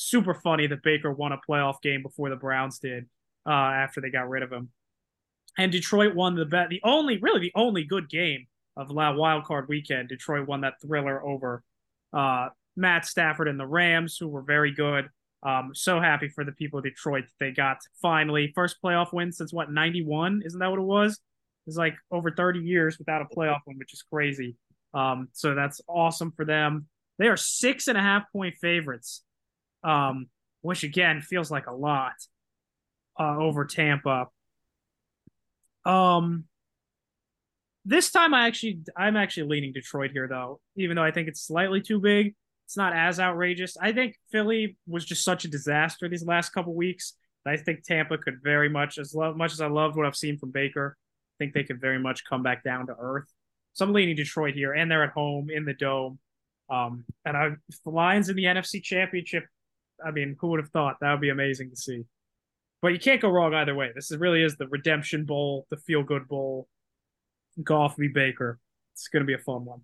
super 0.00 0.34
funny 0.34 0.66
that 0.66 0.82
Baker 0.82 1.12
won 1.12 1.32
a 1.32 1.38
playoff 1.48 1.80
game 1.82 2.02
before 2.02 2.30
the 2.30 2.36
Browns 2.36 2.78
did 2.78 3.06
uh, 3.46 3.50
after 3.50 4.00
they 4.00 4.10
got 4.10 4.28
rid 4.28 4.42
of 4.42 4.52
him. 4.52 4.70
And 5.58 5.70
Detroit 5.70 6.14
won 6.14 6.36
the 6.36 6.44
bet, 6.44 6.68
the 6.70 6.80
only, 6.84 7.18
really 7.18 7.40
the 7.40 7.52
only 7.54 7.84
good 7.84 8.08
game 8.08 8.46
of 8.76 8.90
wild 8.90 9.44
card 9.44 9.68
weekend. 9.68 10.08
Detroit 10.08 10.46
won 10.46 10.62
that 10.62 10.80
thriller 10.80 11.22
over 11.24 11.62
uh, 12.12 12.48
Matt 12.76 13.04
Stafford 13.04 13.48
and 13.48 13.58
the 13.58 13.66
Rams, 13.66 14.16
who 14.16 14.28
were 14.28 14.42
very 14.42 14.72
good. 14.72 15.08
Um, 15.42 15.70
so 15.74 16.00
happy 16.00 16.28
for 16.28 16.44
the 16.44 16.52
people 16.52 16.78
of 16.78 16.84
Detroit 16.84 17.24
that 17.24 17.44
they 17.44 17.50
got 17.50 17.78
finally 18.02 18.52
first 18.54 18.76
playoff 18.82 19.12
win 19.12 19.32
since 19.32 19.52
what 19.54 19.72
91 19.72 20.42
isn't 20.44 20.58
that 20.58 20.68
what 20.68 20.78
it 20.78 20.82
was 20.82 21.18
it's 21.66 21.78
like 21.78 21.94
over 22.10 22.30
30 22.30 22.60
years 22.60 22.98
without 22.98 23.22
a 23.22 23.24
playoff 23.24 23.60
win 23.66 23.78
which 23.78 23.94
is 23.94 24.02
crazy 24.02 24.56
um, 24.92 25.28
so 25.32 25.54
that's 25.54 25.80
awesome 25.88 26.30
for 26.32 26.44
them 26.44 26.88
they 27.18 27.26
are 27.28 27.38
six 27.38 27.88
and 27.88 27.96
a 27.96 28.02
half 28.02 28.24
point 28.34 28.54
favorites 28.60 29.22
um, 29.84 30.26
which 30.62 30.84
again 30.84 31.20
feels 31.20 31.50
like 31.50 31.66
a 31.66 31.74
lot 31.74 32.14
uh, 33.18 33.36
over 33.36 33.64
Tampa. 33.64 34.26
Um, 35.84 36.44
this 37.84 38.10
time 38.10 38.34
I 38.34 38.46
actually 38.46 38.80
I'm 38.96 39.16
actually 39.16 39.48
leaning 39.48 39.72
Detroit 39.72 40.10
here 40.12 40.28
though, 40.28 40.60
even 40.76 40.96
though 40.96 41.04
I 41.04 41.10
think 41.10 41.28
it's 41.28 41.42
slightly 41.42 41.80
too 41.80 41.98
big. 41.98 42.34
It's 42.66 42.76
not 42.76 42.92
as 42.94 43.18
outrageous. 43.18 43.76
I 43.80 43.92
think 43.92 44.14
Philly 44.30 44.76
was 44.86 45.04
just 45.04 45.24
such 45.24 45.44
a 45.44 45.48
disaster 45.48 46.08
these 46.08 46.24
last 46.24 46.50
couple 46.50 46.72
weeks. 46.74 47.14
I 47.44 47.56
think 47.56 47.82
Tampa 47.82 48.18
could 48.18 48.40
very 48.42 48.68
much, 48.68 48.98
as 48.98 49.14
lo- 49.14 49.34
much 49.34 49.52
as 49.52 49.60
I 49.60 49.66
loved 49.66 49.96
what 49.96 50.06
I've 50.06 50.14
seen 50.14 50.38
from 50.38 50.52
Baker, 50.52 50.96
I 50.96 51.34
think 51.38 51.54
they 51.54 51.64
could 51.64 51.80
very 51.80 51.98
much 51.98 52.24
come 52.24 52.42
back 52.42 52.62
down 52.62 52.86
to 52.86 52.94
earth. 52.96 53.32
So 53.72 53.84
I'm 53.84 53.92
leaning 53.92 54.14
Detroit 54.14 54.54
here, 54.54 54.72
and 54.72 54.90
they're 54.90 55.02
at 55.02 55.10
home 55.10 55.48
in 55.50 55.64
the 55.64 55.74
dome. 55.74 56.18
Um, 56.68 57.04
and 57.24 57.36
I, 57.36 57.50
the 57.84 57.90
Lions 57.90 58.28
in 58.28 58.36
the 58.36 58.44
NFC 58.44 58.82
Championship 58.82 59.46
I 60.04 60.10
mean, 60.10 60.36
who 60.40 60.48
would 60.48 60.60
have 60.60 60.70
thought 60.70 60.96
that 61.00 61.12
would 61.12 61.20
be 61.20 61.30
amazing 61.30 61.70
to 61.70 61.76
see? 61.76 62.04
But 62.82 62.88
you 62.88 62.98
can't 62.98 63.20
go 63.20 63.28
wrong 63.28 63.54
either 63.54 63.74
way. 63.74 63.90
This 63.94 64.10
is, 64.10 64.16
really 64.16 64.42
is 64.42 64.56
the 64.56 64.68
redemption 64.68 65.24
bowl, 65.24 65.66
the 65.70 65.76
feel 65.76 66.02
good 66.02 66.26
bowl. 66.28 66.68
Goff 67.62 67.96
v 67.98 68.08
Baker. 68.08 68.58
It's 68.94 69.08
going 69.08 69.22
to 69.22 69.26
be 69.26 69.34
a 69.34 69.38
fun 69.38 69.64
one. 69.64 69.80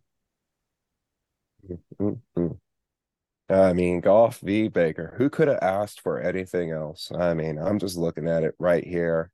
Mm-hmm. 2.01 2.53
I 3.53 3.73
mean, 3.75 4.01
Goff 4.01 4.41
v 4.41 4.69
Baker. 4.69 5.15
Who 5.19 5.29
could 5.29 5.49
have 5.49 5.59
asked 5.63 6.01
for 6.01 6.21
anything 6.21 6.71
else? 6.71 7.13
I 7.17 7.35
mean, 7.35 7.59
I'm 7.59 7.79
just 7.79 7.97
looking 7.97 8.29
at 8.29 8.45
it 8.45 8.55
right 8.59 8.85
here. 8.85 9.31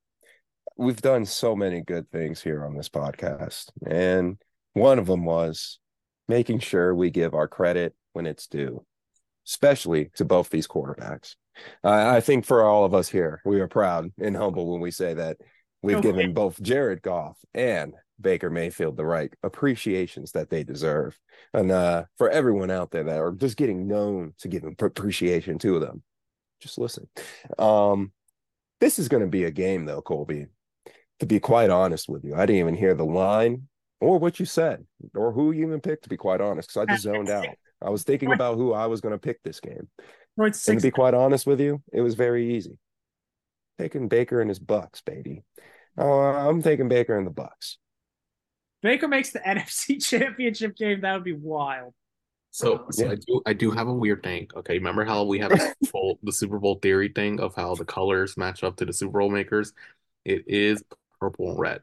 We've 0.77 1.01
done 1.01 1.27
so 1.27 1.55
many 1.55 1.83
good 1.83 2.11
things 2.11 2.43
here 2.43 2.65
on 2.65 2.75
this 2.75 2.89
podcast, 2.89 3.71
and 3.87 4.41
one 4.73 4.99
of 4.99 5.07
them 5.07 5.25
was 5.25 5.79
making 6.29 6.61
sure 6.61 6.95
we 6.95 7.11
give 7.11 7.35
our 7.35 7.47
credit 7.47 7.95
when 8.15 8.27
it's 8.27 8.47
due 8.47 8.85
especially 9.47 10.11
to 10.17 10.25
both 10.25 10.51
these 10.51 10.69
quarterbacks. 10.69 11.37
Uh, 11.85 11.91
I 11.91 12.21
think 12.21 12.47
for 12.47 12.63
all 12.63 12.85
of 12.85 12.95
us 12.95 13.09
here, 13.09 13.41
we 13.45 13.61
are 13.61 13.69
proud 13.69 14.11
and 14.21 14.37
humble 14.37 14.73
when 14.73 14.81
we 14.81 14.91
say 14.91 15.15
that 15.15 15.37
We've 15.83 15.97
Okay. 15.97 16.09
given 16.09 16.33
both 16.33 16.63
Jared 16.63 17.03
Goff 17.03 17.39
and 17.55 17.95
Baker 18.21 18.51
Mayfield 18.51 18.97
the 18.97 19.05
right 19.05 19.35
appreciations 19.43 20.33
that 20.33 20.49
they 20.49 20.63
deserve. 20.63 21.19
And 21.53 21.73
uh, 21.73 22.05
for 22.19 22.31
everyone 22.31 22.71
out 22.71 22.93
there 22.93 23.05
that 23.05 23.19
are 23.19 23.33
just 23.33 23.57
getting 23.57 23.89
known 23.89 24.35
to 24.39 24.49
give 24.49 24.63
appreciation 24.65 25.59
to 25.59 25.81
them, 25.81 26.03
just 26.61 26.79
listen. 26.79 27.09
Um, 27.59 28.13
this 28.81 29.01
is 29.01 29.09
going 29.09 29.25
to 29.25 29.29
be 29.29 29.45
a 29.45 29.51
game, 29.51 29.85
though, 29.85 30.03
Colby. 30.03 30.47
To 31.19 31.27
be 31.27 31.41
quite 31.41 31.71
honest 31.71 32.09
with 32.09 32.25
you, 32.25 32.35
I 32.35 32.47
didn't 32.47 32.61
even 32.61 32.75
hear 32.75 32.95
the 32.95 33.05
line 33.05 33.69
or 34.01 34.19
what 34.19 34.41
you 34.41 34.47
said 34.47 34.85
or 35.15 35.33
who 35.33 35.53
you 35.53 35.67
even 35.67 35.81
picked, 35.81 36.05
to 36.05 36.09
be 36.09 36.17
quite 36.17 36.41
honest, 36.41 36.69
because 36.69 36.83
I 36.83 36.87
just 36.87 37.03
zoned 37.03 37.31
out. 37.31 37.47
I 37.85 37.91
was 37.91 38.05
thinking 38.05 38.33
about 38.33 38.57
who 38.57 38.73
I 38.73 38.87
was 38.87 39.01
going 39.01 39.13
to 39.13 39.19
pick 39.19 39.43
this 39.43 39.61
game. 39.61 39.89
Right, 40.37 40.57
And 40.69 40.79
to 40.79 40.83
be 40.87 40.91
quite 40.91 41.15
honest 41.15 41.47
with 41.47 41.61
you, 41.61 41.83
it 41.93 42.01
was 42.01 42.15
very 42.15 42.55
easy. 42.57 42.79
Taking 43.79 44.09
Baker 44.09 44.41
and 44.41 44.49
his 44.49 44.59
Bucks, 44.59 45.01
baby. 45.03 45.43
Oh, 45.99 46.21
I'm 46.21 46.63
taking 46.63 46.89
Baker 46.89 47.17
and 47.19 47.27
the 47.27 47.31
Bucks. 47.31 47.79
Baker 48.83 49.09
makes 49.09 49.31
the 49.31 49.39
NFC 49.47 50.03
Championship 50.03 50.77
game. 50.77 51.01
That 51.03 51.15
would 51.15 51.25
be 51.25 51.33
wild. 51.33 51.95
So, 52.51 52.87
so 52.91 53.07
Yeah. 53.07 53.13
I 53.13 53.15
do 53.17 53.43
I 53.47 53.53
do 53.55 53.71
have 53.71 53.89
a 53.89 53.95
weird 53.95 54.23
thing. 54.23 54.49
Okay, 54.55 54.75
remember 54.75 55.05
how 55.05 55.25
we 55.25 55.39
have 55.39 55.51
the 55.51 55.59
Super 55.83 55.93
Bowl, 55.93 56.19
the 56.23 56.33
Super 56.33 56.59
Bowl 56.59 56.75
theory 56.83 57.09
thing 57.15 57.41
of 57.41 57.55
how 57.55 57.75
the 57.75 57.85
colors 57.85 58.37
match 58.37 58.63
up 58.63 58.77
to 58.77 58.85
the 58.85 58.93
Super 58.93 59.21
Bowl 59.21 59.31
makers? 59.31 59.73
It 60.25 60.45
is 60.47 60.83
purple 61.19 61.51
and 61.51 61.59
red. 61.59 61.81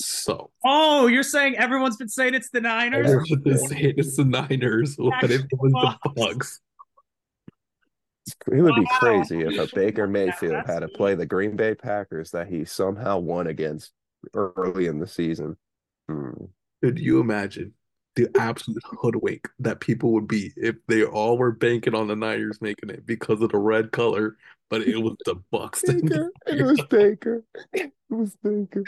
So 0.00 0.50
Oh, 0.64 1.08
you're 1.08 1.22
saying 1.24 1.56
everyone's 1.56 1.96
been 1.96 2.08
saying 2.08 2.34
it's 2.34 2.50
the 2.50 2.60
Niners? 2.60 3.10
everyone 3.10 3.42
is 3.46 3.68
saying 3.68 3.94
it's 3.96 4.16
the 4.16 4.24
Niners. 4.24 4.94
What 4.96 5.24
if 5.24 5.40
it 5.42 5.48
was 5.58 5.72
the 5.72 6.10
Bucks? 6.14 6.60
It 8.52 8.60
would 8.62 8.74
be 8.74 8.82
Wow. 8.82 8.98
crazy 9.00 9.40
if 9.40 9.58
a 9.58 9.74
Baker 9.74 10.06
Mayfield 10.06 10.52
that's- 10.52 10.66
had 10.72 10.80
to 10.80 10.88
play 10.88 11.14
the 11.14 11.26
Green 11.26 11.56
Bay 11.56 11.74
Packers 11.74 12.30
that 12.32 12.46
he 12.48 12.64
somehow 12.64 13.18
won 13.18 13.46
against 13.46 13.92
early 14.34 14.86
in 14.86 14.98
the 14.98 15.06
season. 15.06 15.56
Hmm. 16.08 16.44
Could 16.82 16.98
you 16.98 17.20
imagine 17.20 17.74
the 18.16 18.28
absolute 18.38 18.82
hoodwink 19.00 19.48
that 19.60 19.80
people 19.80 20.12
would 20.12 20.28
be 20.28 20.52
if 20.56 20.76
they 20.88 21.04
all 21.04 21.38
were 21.38 21.52
banking 21.52 21.94
on 21.94 22.06
the 22.06 22.16
Niners 22.16 22.60
making 22.60 22.90
it 22.90 23.06
because 23.06 23.40
of 23.40 23.50
the 23.50 23.58
red 23.58 23.92
color, 23.92 24.36
but 24.70 24.82
it 24.82 24.98
was 24.98 25.16
the 25.24 25.36
Bucks. 25.50 25.82
Baker. 25.82 26.30
It 26.46 26.62
was 26.62 26.80
Baker. 26.88 27.44
It 27.72 27.92
was 28.10 28.36
Baker. 28.42 28.84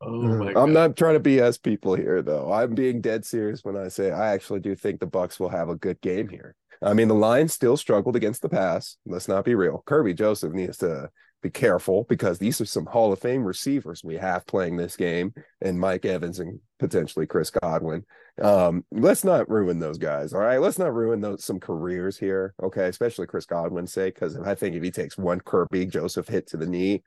Oh 0.00 0.10
mm. 0.10 0.38
my 0.38 0.52
god. 0.52 0.60
I'm 0.60 0.72
God. 0.72 0.72
not 0.72 0.96
trying 0.96 1.20
to 1.20 1.28
BS 1.28 1.62
people 1.62 1.94
here, 1.94 2.22
though. 2.22 2.52
I'm 2.52 2.74
being 2.74 3.00
dead 3.00 3.24
serious 3.24 3.64
when 3.64 3.76
I 3.76 3.88
say 3.88 4.10
I 4.10 4.32
actually 4.32 4.60
do 4.60 4.74
think 4.74 5.00
the 5.00 5.06
Bucks 5.06 5.40
will 5.40 5.48
have 5.48 5.68
a 5.68 5.76
good 5.76 6.00
game 6.00 6.28
here. 6.28 6.54
I 6.82 6.94
mean, 6.94 7.08
the 7.08 7.14
Lions 7.14 7.52
still 7.52 7.76
struggled 7.76 8.16
against 8.16 8.42
the 8.42 8.48
pass. 8.48 8.96
Let's 9.04 9.28
not 9.28 9.44
be 9.44 9.54
real. 9.54 9.82
Kerby 9.86 10.16
Joseph 10.16 10.52
needs 10.52 10.78
to 10.78 11.10
be 11.42 11.50
careful 11.50 12.04
because 12.08 12.38
these 12.38 12.60
are 12.60 12.66
some 12.66 12.86
Hall 12.86 13.12
of 13.12 13.20
Fame 13.20 13.44
receivers 13.44 14.02
we 14.02 14.16
have 14.16 14.46
playing 14.46 14.76
this 14.76 14.96
game, 14.96 15.32
and 15.60 15.78
Mike 15.78 16.04
Evans 16.04 16.40
and 16.40 16.60
potentially 16.78 17.26
Chris 17.26 17.50
Godwin. 17.50 18.04
Um, 18.42 18.84
let's 18.90 19.24
not 19.24 19.48
ruin 19.48 19.78
those 19.78 19.98
guys. 19.98 20.32
All 20.32 20.40
right, 20.40 20.60
let's 20.60 20.78
not 20.78 20.94
ruin 20.94 21.20
those 21.20 21.44
some 21.44 21.60
careers 21.60 22.18
here. 22.18 22.54
Okay, 22.62 22.86
especially 22.88 23.26
Chris 23.26 23.46
Godwin's 23.46 23.92
sake, 23.92 24.14
because 24.14 24.36
I 24.36 24.54
think 24.54 24.74
if 24.74 24.82
he 24.82 24.90
takes 24.90 25.18
one 25.18 25.40
Kerby 25.40 25.90
Joseph 25.90 26.28
hit 26.28 26.48
to 26.48 26.56
the 26.56 26.66
knee, 26.66 27.02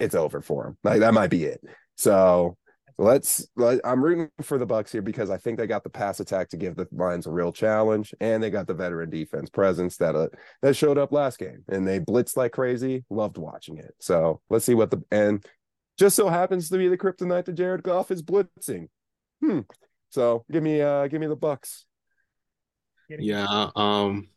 it's 0.00 0.14
over 0.14 0.40
for 0.40 0.66
him. 0.66 0.78
Like 0.82 1.00
that 1.00 1.14
might 1.14 1.30
be 1.30 1.44
it. 1.44 1.60
So 1.96 2.56
let's 2.98 3.46
let, 3.56 3.80
I'm 3.84 4.02
rooting 4.02 4.30
for 4.42 4.58
the 4.58 4.66
Bucks 4.66 4.92
here 4.92 5.02
because 5.02 5.30
I 5.30 5.36
think 5.36 5.58
they 5.58 5.66
got 5.66 5.84
the 5.84 5.90
pass 5.90 6.20
attack 6.20 6.48
to 6.50 6.56
give 6.56 6.76
the 6.76 6.86
Lions 6.92 7.26
a 7.26 7.30
real 7.30 7.52
challenge, 7.52 8.14
and 8.20 8.42
they 8.42 8.50
got 8.50 8.66
the 8.66 8.74
veteran 8.74 9.10
defense 9.10 9.50
presence 9.50 9.96
that 9.98 10.14
uh, 10.14 10.28
that 10.62 10.76
showed 10.76 10.98
up 10.98 11.12
last 11.12 11.38
game, 11.38 11.64
and 11.68 11.86
they 11.86 12.00
blitzed 12.00 12.36
like 12.36 12.52
crazy. 12.52 13.04
Loved 13.10 13.38
watching 13.38 13.78
it. 13.78 13.94
So 14.00 14.40
let's 14.50 14.64
see 14.64 14.74
what 14.74 14.90
the 14.90 15.02
and 15.10 15.44
just 15.98 16.16
so 16.16 16.28
happens 16.28 16.68
to 16.70 16.78
be 16.78 16.88
the 16.88 16.98
kryptonite 16.98 17.46
to 17.46 17.52
Jared 17.52 17.82
Goff 17.82 18.10
is 18.10 18.22
blitzing. 18.22 18.88
Hmm. 19.42 19.60
So 20.10 20.44
give 20.50 20.62
me 20.62 20.80
uh 20.80 21.08
give 21.08 21.20
me 21.20 21.26
the 21.26 21.36
Bucks. 21.36 21.84
Yeah, 23.08 23.70
um, 23.76 24.28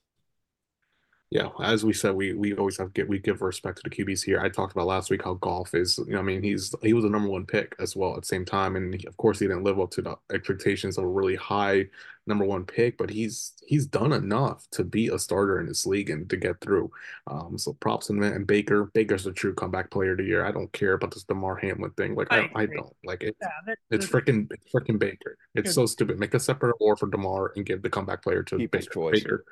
yeah, 1.32 1.50
as 1.64 1.86
we 1.86 1.94
said, 1.94 2.16
we 2.16 2.34
we 2.34 2.56
always 2.56 2.78
have 2.78 2.94
get 2.94 3.08
we 3.08 3.20
give 3.20 3.42
respect 3.42 3.78
to 3.78 3.84
the 3.90 3.96
QBs 3.96 4.24
here. 4.24 4.40
I 4.40 4.50
talked 4.50 4.72
about 4.74 4.88
last 4.88 5.12
week 5.12 5.24
how 5.24 5.36
Goff 5.36 5.76
is, 5.76 6.00
you 6.08 6.14
know, 6.14 6.20
I 6.20 6.24
mean, 6.24 6.42
he's 6.42 6.74
he 6.82 6.94
was 6.94 7.06
a 7.06 7.10
number 7.10 7.30
one 7.30 7.46
pick 7.46 7.76
as 7.80 7.96
well 7.96 8.16
at 8.16 8.22
the 8.22 8.26
same 8.28 8.46
time, 8.46 8.76
and 8.76 8.96
he- 8.96 9.06
of 9.08 9.16
course 9.18 9.38
he 9.40 9.48
didn't 9.48 9.64
live 9.64 9.80
up 9.80 9.92
to 9.92 10.02
the 10.02 10.16
expectations 10.34 10.98
of 10.98 11.04
a 11.04 11.08
really 11.08 11.36
high 11.36 11.86
number 12.26 12.46
one 12.46 12.66
pick, 12.66 12.98
but 12.98 13.12
he's 13.12 13.54
he's 13.68 13.86
done 13.86 14.12
enough 14.12 14.68
to 14.72 14.84
be 14.84 15.08
a 15.10 15.20
starter 15.20 15.60
in 15.60 15.68
this 15.68 15.86
league 15.86 16.10
and 16.10 16.28
to 16.32 16.36
get 16.38 16.60
through. 16.62 16.92
Um, 17.28 17.60
so 17.60 17.74
props 17.74 18.08
to 18.08 18.14
him 18.14 18.24
and 18.24 18.48
Baker. 18.48 18.86
Baker's 18.96 19.28
a 19.28 19.32
true 19.32 19.54
comeback 19.54 19.92
player 19.92 20.14
of 20.14 20.18
the 20.18 20.24
year. 20.24 20.44
I 20.46 20.52
don't 20.52 20.72
care 20.74 20.94
about 20.94 21.12
this 21.14 21.24
Damar 21.26 21.58
Hamlin 21.58 21.92
thing. 21.92 22.16
Like 22.16 22.28
I 22.32 22.50
I, 22.56 22.62
I 22.62 22.66
don't 22.66 22.96
like 23.04 23.22
it. 23.22 23.36
Yeah, 23.40 23.50
that- 23.68 23.78
It's 23.92 24.08
freaking 24.08 24.48
it's 24.52 24.72
freaking 24.74 24.98
Baker. 24.98 25.38
It's 25.54 25.70
Good. 25.70 25.74
so 25.76 25.86
stupid. 25.86 26.20
Make 26.20 26.34
a 26.34 26.40
separate 26.40 26.76
award 26.80 26.98
for 26.98 27.08
DeMar 27.08 27.54
and 27.56 27.66
give 27.66 27.84
the 27.84 27.90
comeback 27.92 28.24
player 28.24 28.42
to 28.44 28.58
People's 28.58 28.86
Baker. 28.86 28.94
choice. 28.94 29.24
Baker. 29.24 29.46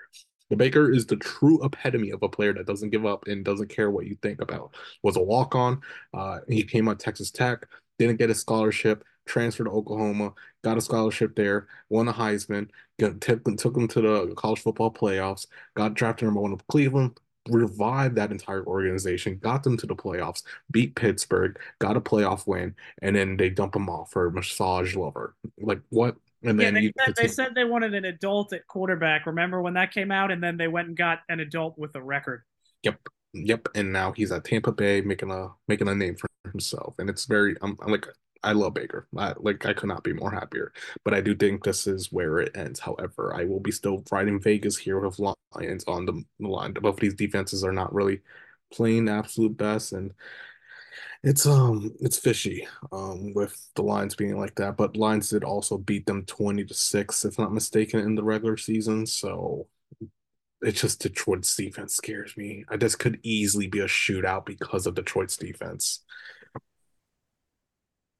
The 0.50 0.56
Baker 0.56 0.92
is 0.92 1.06
the 1.06 1.18
true 1.18 1.64
epitome 1.64 2.12
of 2.12 2.24
a 2.24 2.30
player 2.30 2.54
that 2.54 2.68
doesn't 2.68 2.90
give 2.90 3.06
up 3.06 3.28
and 3.28 3.44
doesn't 3.44 3.70
care 3.70 3.92
what 3.92 4.06
you 4.06 4.16
think 4.22 4.42
about. 4.42 4.76
Was 5.04 5.18
a 5.18 5.22
walk 5.22 5.56
on. 5.56 5.82
Uh, 6.14 6.40
he 6.48 6.64
came 6.64 6.88
on 6.88 6.98
Texas 6.98 7.32
Tech, 7.32 7.66
didn't 8.00 8.18
get 8.18 8.30
a 8.30 8.36
scholarship, 8.36 9.04
transferred 9.26 9.66
to 9.66 9.72
Oklahoma, 9.72 10.34
got 10.64 10.78
a 10.78 10.82
scholarship 10.82 11.36
there, 11.36 11.68
won 11.90 12.08
a 12.08 12.14
Heisman, 12.14 12.70
got, 13.00 13.20
took, 13.22 13.44
took 13.58 13.76
him 13.76 13.88
to 13.90 14.02
the 14.02 14.34
college 14.36 14.62
football 14.62 14.92
playoffs, 14.92 15.48
got 15.76 15.94
drafted 15.94 16.26
number 16.26 16.42
one 16.42 16.54
of 16.54 16.66
Cleveland, 16.68 17.20
revived 17.50 18.16
that 18.16 18.32
entire 18.32 18.66
organization, 18.66 19.38
got 19.38 19.64
them 19.64 19.78
to 19.78 19.86
the 19.86 19.96
playoffs, 19.96 20.44
beat 20.72 20.96
Pittsburgh, 20.96 21.60
got 21.80 21.98
a 21.98 22.02
playoff 22.02 22.48
win, 22.48 22.76
and 23.02 23.16
then 23.16 23.38
they 23.38 23.50
dump 23.50 23.76
him 23.76 23.90
off 23.90 24.12
for 24.12 24.28
a 24.28 24.32
massage 24.32 24.96
lover. 24.96 25.36
Like 25.60 25.82
what? 25.90 26.16
And 26.43 26.60
yeah, 26.60 26.71
then 26.71 26.73
they 26.76 26.91
said, 27.06 27.15
they 27.15 27.28
said 27.28 27.56
they 27.56 27.63
wanted 27.63 27.93
an 27.93 28.06
adult 28.06 28.54
at 28.54 28.67
quarterback. 28.67 29.26
Remember 29.26 29.62
when 29.62 29.73
that 29.73 29.91
came 29.91 30.12
out? 30.12 30.32
And 30.32 30.41
then 30.41 30.58
they 30.58 30.67
went 30.67 30.88
and 30.88 30.97
got 30.97 31.19
an 31.30 31.39
adult 31.39 31.78
with 31.78 31.95
a 31.95 32.02
record. 32.02 32.43
Yep, 32.84 33.00
yep. 33.34 33.67
and 33.73 33.91
now 33.91 34.12
he's 34.12 34.32
at 34.32 34.43
Tampa 34.43 34.71
Bay 34.71 35.02
making 35.02 35.32
a 35.32 35.50
making 35.67 35.88
a 35.88 35.95
name 35.95 36.15
for 36.15 36.30
himself, 36.52 36.95
and 37.00 37.10
it's 37.10 37.26
very. 37.26 37.56
I'm, 37.62 37.78
I'm 37.82 37.91
like 37.91 38.08
I 38.43 38.54
love 38.54 38.73
Baker. 38.73 39.08
I 39.17 39.34
like 39.38 39.65
I 39.65 39.73
could 39.73 39.89
not 39.89 40.04
be 40.04 40.13
more 40.13 40.32
happier. 40.32 40.71
But 41.04 41.13
I 41.13 41.21
do 41.21 41.36
think 41.36 41.63
this 41.63 41.88
is 41.88 42.12
where 42.12 42.39
it 42.39 42.56
ends. 42.56 42.80
However, 42.80 43.34
I 43.36 43.45
will 43.45 43.60
be 43.60 43.71
still 43.71 44.04
riding 44.12 44.39
Vegas 44.39 44.78
here 44.78 45.00
with 45.00 45.19
Lions 45.19 45.84
on 45.86 46.06
the, 46.06 46.23
line. 46.39 46.73
Both 46.73 46.95
of 46.95 47.00
these 47.00 47.15
defenses 47.15 47.63
are 47.63 47.73
not 47.73 47.93
really 47.93 48.21
playing 48.71 49.06
the 49.06 49.13
absolute 49.13 49.58
best, 49.58 49.93
and 49.93 50.13
it's 51.28 51.46
um 51.46 51.94
it's 52.00 52.18
fishy 52.18 52.66
um 52.94 53.34
with 53.34 53.70
the 53.76 53.82
Lions 53.82 54.16
being 54.16 54.40
like 54.40 54.56
that. 54.56 54.78
But 54.78 54.96
Lions 54.96 55.30
did 55.30 55.44
also 55.44 55.78
beat 55.78 56.06
them 56.06 56.24
twenty 56.24 56.63
to 56.63 56.74
six, 56.74 57.26
if 57.26 57.38
not 57.38 57.54
mistaken, 57.54 58.00
in 58.00 58.16
the 58.16 58.24
regular 58.24 58.56
season. 58.56 59.06
So 59.06 59.68
it's 60.62 60.80
just 60.80 61.02
Detroit's 61.02 61.54
defense 61.54 61.96
scares 61.96 62.38
me. 62.38 62.63
I 62.70 62.78
this 62.78 62.96
could 62.96 63.20
easily 63.24 63.68
be 63.68 63.80
a 63.80 63.88
shootout 63.88 64.46
because 64.46 64.88
of 64.88 64.96
Detroit's 64.96 65.36
defense. 65.36 66.02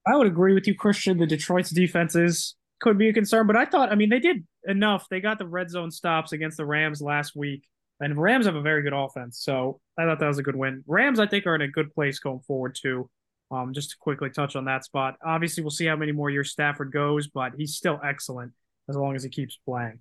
I 0.06 0.18
would 0.18 0.28
agree 0.28 0.54
with 0.54 0.68
you, 0.68 0.76
Christian. 0.76 1.18
The 1.18 1.26
Detroit's 1.26 1.70
defenses 1.70 2.56
could 2.82 2.98
be 2.98 3.08
a 3.08 3.14
concern, 3.14 3.48
but 3.48 3.56
I 3.56 3.66
thought, 3.66 3.92
I 3.92 3.96
mean, 3.96 4.10
they 4.10 4.20
did 4.20 4.46
enough. 4.66 5.08
They 5.10 5.22
got 5.22 5.40
the 5.40 5.48
red 5.48 5.70
zone 5.70 5.92
stops 5.92 6.34
against 6.34 6.58
the 6.58 6.66
Rams 6.66 7.02
last 7.02 7.36
week, 7.38 7.64
and 8.02 8.22
Rams 8.22 8.48
have 8.48 8.56
a 8.56 8.62
very 8.62 8.84
good 8.84 8.94
offense. 8.94 9.40
So 9.42 9.80
I 9.98 10.06
thought 10.06 10.20
that 10.20 10.28
was 10.28 10.38
a 10.38 10.44
good 10.44 10.56
win. 10.56 10.84
Rams, 10.88 11.20
I 11.20 11.28
think, 11.28 11.46
are 11.46 11.56
in 11.56 11.62
a 11.62 11.68
good 11.68 11.94
place 11.94 12.20
going 12.20 12.42
forward, 12.42 12.78
too. 12.80 13.10
Um, 13.50 13.74
just 13.74 13.92
to 13.92 13.98
quickly 13.98 14.30
touch 14.30 14.56
on 14.58 14.66
that 14.66 14.84
spot. 14.84 15.16
Obviously, 15.26 15.64
we'll 15.64 15.72
see 15.72 15.86
how 15.86 15.96
many 15.96 16.12
more 16.12 16.30
years 16.30 16.52
Stafford 16.52 16.92
goes, 16.92 17.28
but 17.28 17.54
he's 17.58 17.76
still 17.76 18.00
excellent 18.04 18.52
as 18.90 18.96
long 18.98 19.16
as 19.16 19.24
he 19.24 19.30
keeps 19.30 19.58
playing. 19.66 20.00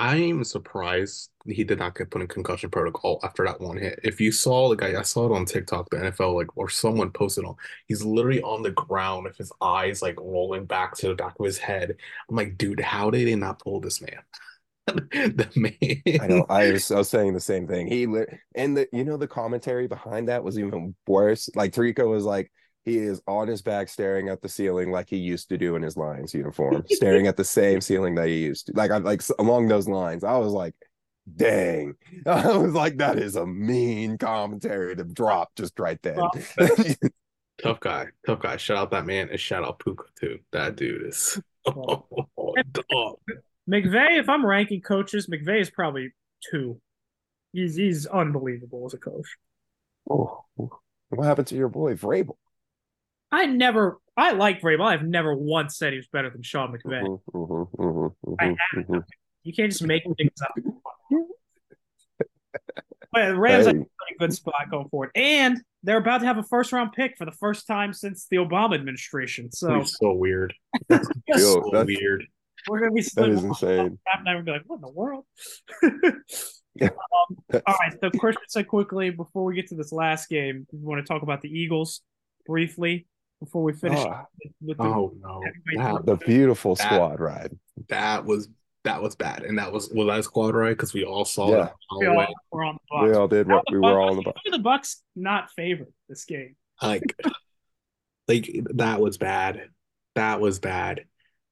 I'm 0.00 0.44
surprised 0.44 1.30
he 1.44 1.64
did 1.64 1.80
not 1.80 1.96
get 1.96 2.10
put 2.10 2.22
in 2.22 2.28
concussion 2.28 2.70
protocol 2.70 3.18
after 3.24 3.44
that 3.44 3.60
one 3.60 3.76
hit. 3.76 3.98
If 4.04 4.20
you 4.20 4.30
saw 4.30 4.68
the 4.68 4.76
guy, 4.76 4.98
I 4.98 5.02
saw 5.02 5.26
it 5.26 5.36
on 5.36 5.44
TikTok, 5.44 5.90
the 5.90 5.96
NFL, 5.96 6.36
like, 6.36 6.56
or 6.56 6.68
someone 6.68 7.10
posted 7.10 7.44
on, 7.44 7.56
he's 7.86 8.04
literally 8.04 8.40
on 8.42 8.62
the 8.62 8.70
ground 8.70 9.24
with 9.24 9.36
his 9.36 9.50
eyes 9.60 10.00
like 10.00 10.16
rolling 10.20 10.66
back 10.66 10.96
to 10.98 11.08
the 11.08 11.14
back 11.14 11.34
of 11.38 11.44
his 11.44 11.58
head. 11.58 11.96
I'm 12.28 12.36
like, 12.36 12.56
dude, 12.56 12.78
how 12.80 13.10
did 13.10 13.26
they 13.26 13.34
not 13.34 13.58
pull 13.58 13.80
this 13.80 14.00
man? 14.00 14.20
the 15.12 15.48
man. 15.56 16.20
I 16.20 16.26
know. 16.26 16.46
I 16.48 16.72
was, 16.72 16.90
I 16.90 16.98
was 16.98 17.08
saying 17.08 17.34
the 17.34 17.40
same 17.40 17.66
thing. 17.66 17.86
He 17.86 18.06
lit, 18.06 18.28
and 18.54 18.76
the 18.76 18.88
you 18.92 19.04
know 19.04 19.16
the 19.16 19.28
commentary 19.28 19.86
behind 19.86 20.28
that 20.28 20.44
was 20.44 20.58
even 20.58 20.94
worse. 21.06 21.48
Like 21.54 21.72
Tirico 21.72 22.08
was 22.08 22.24
like, 22.24 22.50
he 22.84 22.98
is 22.98 23.20
on 23.26 23.48
his 23.48 23.62
back 23.62 23.88
staring 23.88 24.28
at 24.28 24.42
the 24.42 24.48
ceiling 24.48 24.90
like 24.90 25.08
he 25.10 25.16
used 25.16 25.50
to 25.50 25.58
do 25.58 25.76
in 25.76 25.82
his 25.82 25.96
Lions 25.96 26.34
uniform, 26.34 26.84
staring 26.90 27.26
at 27.26 27.36
the 27.36 27.44
same 27.44 27.80
ceiling 27.80 28.14
that 28.14 28.28
he 28.28 28.38
used 28.38 28.66
to. 28.66 28.72
Like 28.74 28.90
I 28.90 28.98
like 28.98 29.22
along 29.38 29.68
those 29.68 29.88
lines. 29.88 30.24
I 30.24 30.38
was 30.38 30.52
like, 30.52 30.74
dang. 31.36 31.94
I 32.26 32.56
was 32.56 32.72
like, 32.72 32.98
that 32.98 33.18
is 33.18 33.36
a 33.36 33.46
mean 33.46 34.18
commentary 34.18 34.96
to 34.96 35.04
drop 35.04 35.50
just 35.56 35.78
right 35.78 36.00
then. 36.02 36.18
Tough 37.60 37.80
guy, 37.80 38.06
tough 38.24 38.38
guy. 38.38 38.56
Shout 38.56 38.76
out 38.76 38.92
that 38.92 39.04
man 39.04 39.30
and 39.30 39.40
shout 39.40 39.64
out 39.64 39.80
Puka 39.80 40.04
too. 40.20 40.38
That 40.52 40.76
dude 40.76 41.04
is 41.04 41.42
oh, 41.66 42.06
dog. 42.70 43.18
McVay, 43.68 44.18
if 44.18 44.28
I'm 44.28 44.44
ranking 44.46 44.80
coaches, 44.80 45.26
McVay 45.26 45.60
is 45.60 45.70
probably 45.70 46.12
two. 46.50 46.80
He's 47.52 47.74
he's 47.76 48.06
unbelievable 48.06 48.84
as 48.86 48.94
a 48.94 48.98
coach. 48.98 49.26
Oh, 50.10 50.44
What 50.56 51.24
happened 51.24 51.48
to 51.48 51.54
your 51.56 51.68
boy 51.68 51.94
Vrabel? 51.94 52.36
I 53.30 53.44
never, 53.46 53.98
I 54.16 54.32
like 54.32 54.62
Vrabel. 54.62 54.86
I've 54.86 55.02
never 55.02 55.34
once 55.34 55.76
said 55.76 55.92
he 55.92 55.98
was 55.98 56.08
better 56.08 56.30
than 56.30 56.42
Sean 56.42 56.72
McVay. 56.72 57.02
Mhm, 57.02 57.20
mhm, 57.34 57.70
mhm, 57.76 58.14
I 58.38 58.44
mhm, 58.46 58.56
haven't. 58.72 58.88
mhm. 58.88 59.04
You 59.42 59.52
can't 59.52 59.70
just 59.70 59.84
make 59.84 60.02
things 60.16 60.32
up. 60.42 60.54
But 63.10 63.28
the 63.28 63.36
Rams 63.36 63.66
are 63.66 63.70
in 63.70 63.80
Hey, 63.80 64.14
a 64.14 64.18
good 64.18 64.34
spot 64.34 64.70
going 64.70 64.88
forward, 64.90 65.10
and 65.14 65.58
they're 65.82 65.96
about 65.96 66.18
to 66.18 66.26
have 66.26 66.36
a 66.36 66.42
first 66.42 66.72
round 66.72 66.92
pick 66.92 67.16
for 67.16 67.24
the 67.24 67.32
first 67.32 67.66
time 67.66 67.94
since 67.94 68.26
the 68.30 68.36
Obama 68.36 68.74
administration. 68.74 69.50
So 69.50 69.76
It's 69.76 69.96
so 69.98 70.12
weird. 70.12 70.52
yo, 70.90 70.98
So 71.36 71.70
that's, 71.72 71.86
weird. 71.86 72.26
We're 72.68 72.80
gonna 72.80 72.92
be 72.92 73.02
that 73.02 73.16
like, 73.22 73.30
is 73.30 73.44
insane. 73.44 73.98
and 74.18 74.28
I 74.28 74.34
would 74.36 74.44
be 74.44 74.52
like, 74.52 74.62
what 74.66 74.76
in 74.76 74.82
the 74.82 74.88
world? 74.90 75.24
Um, 76.80 77.60
all 77.66 77.74
right, 77.80 77.92
so 78.00 78.08
Christian 78.18 78.44
said 78.48 78.68
quickly 78.68 79.10
before 79.10 79.42
we 79.44 79.54
get 79.56 79.66
to 79.68 79.74
this 79.74 79.90
last 79.90 80.28
game, 80.28 80.64
we 80.72 80.78
want 80.78 81.04
to 81.04 81.12
talk 81.12 81.22
about 81.22 81.42
the 81.42 81.48
Eagles 81.48 82.02
briefly 82.46 83.06
before 83.40 83.64
we 83.64 83.72
finish 83.72 83.98
Ah, 83.98 84.26
with 84.60 84.76
the 84.78 84.82
Oh 84.84 85.12
no, 85.20 85.42
that, 85.76 86.06
the 86.06 86.16
beautiful 86.16 86.76
That- 86.76 86.84
squad 86.84 87.18
ride. 87.20 87.58
that 87.88 88.24
was 88.24 88.48
that 88.84 89.02
was 89.02 89.16
bad, 89.16 89.42
and 89.42 89.58
that 89.58 89.72
was 89.72 89.90
was 89.90 90.06
that 90.06 90.22
squad 90.24 90.54
ride 90.54 90.70
Because 90.70 90.94
we 90.94 91.04
all 91.04 91.24
saw 91.24 91.50
Yeah. 91.50 91.66
it. 91.66 91.72
we 91.98 92.06
all 92.06 92.16
way. 92.16 92.28
were 92.52 92.62
on 92.64 92.78
the 92.90 93.08
We 93.08 93.12
all 93.14 93.26
did. 93.28 93.48
How 93.48 93.62
We 93.70 93.74
the 93.76 93.80
were 93.80 94.00
all 94.00 94.10
in 94.10 94.16
the. 94.16 94.22
bu- 94.22 94.30
how 94.30 94.48
are 94.54 94.56
the 94.56 94.62
Bucks 94.62 95.02
not 95.16 95.50
favored 95.50 95.92
this 96.08 96.24
game. 96.26 96.54
Like, 96.80 97.02
like 98.28 98.48
that 98.74 99.00
was 99.00 99.18
bad. 99.18 99.68
That 100.14 100.40
was 100.40 100.60
bad. 100.60 101.04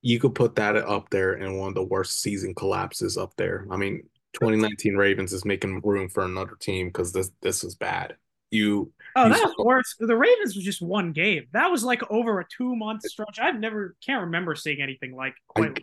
You 0.03 0.20
could 0.20 0.34
put 0.34 0.57
that 0.57 0.76
up 0.76 1.11
there 1.11 1.34
in 1.34 1.57
one 1.59 1.68
of 1.68 1.74
the 1.74 1.82
worst 1.82 2.20
season 2.20 2.55
collapses 2.55 3.16
up 3.16 3.32
there. 3.36 3.66
I 3.70 3.76
mean, 3.76 4.03
2019 4.34 4.94
Ravens 4.97 5.32
is 5.32 5.44
making 5.44 5.80
room 5.82 6.09
for 6.09 6.24
another 6.24 6.57
team 6.61 6.88
because 6.88 7.12
this 7.12 7.30
this 7.42 7.64
is 7.64 7.74
bad. 7.74 8.16
You 8.51 8.92
Oh, 9.16 9.24
You 9.26 9.32
that 9.32 9.42
was 9.42 9.55
worse. 9.59 9.94
The 9.99 10.14
Ravens 10.16 10.55
was 10.55 10.64
just 10.64 10.82
one 10.82 11.12
game. 11.12 11.47
That 11.53 11.70
was 11.70 11.82
like 11.82 12.03
over 12.11 12.38
a 12.40 12.47
two 12.47 12.76
month 12.76 13.03
stretch. 13.03 13.38
I've 13.40 13.59
never 13.59 13.97
can't 14.05 14.24
remember 14.24 14.55
seeing 14.55 14.82
anything 14.82 15.16
like 15.16 15.34
quite. 15.49 15.72
like, 15.74 15.82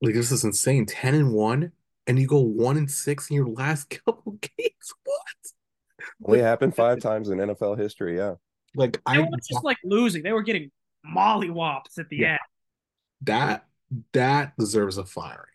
like 0.00 0.14
this 0.14 0.32
is 0.32 0.42
insane. 0.42 0.86
10 0.86 1.14
and 1.14 1.32
1, 1.32 1.70
and 2.06 2.18
you 2.18 2.26
go 2.26 2.40
1 2.40 2.76
and 2.78 2.90
6 2.90 3.30
in 3.30 3.36
your 3.36 3.46
last 3.48 3.90
couple 4.04 4.32
games. 4.32 4.92
What? 5.04 5.18
Only 6.24 6.40
happened 6.40 6.74
five 6.74 6.98
times 7.00 7.28
in 7.28 7.38
NFL 7.38 7.78
history. 7.78 8.16
Yeah. 8.16 8.34
Like 8.74 8.92
They 8.94 9.00
I 9.06 9.18
weren't 9.18 9.44
just 9.48 9.62
like 9.62 9.76
losing; 9.84 10.22
they 10.22 10.32
were 10.32 10.42
getting 10.42 10.70
mollywops 11.06 11.98
at 11.98 12.08
the 12.08 12.16
Yeah. 12.16 12.30
end. 12.30 12.38
That 13.24 13.66
that 14.12 14.56
deserves 14.58 14.98
a 14.98 15.04
firing. 15.04 15.46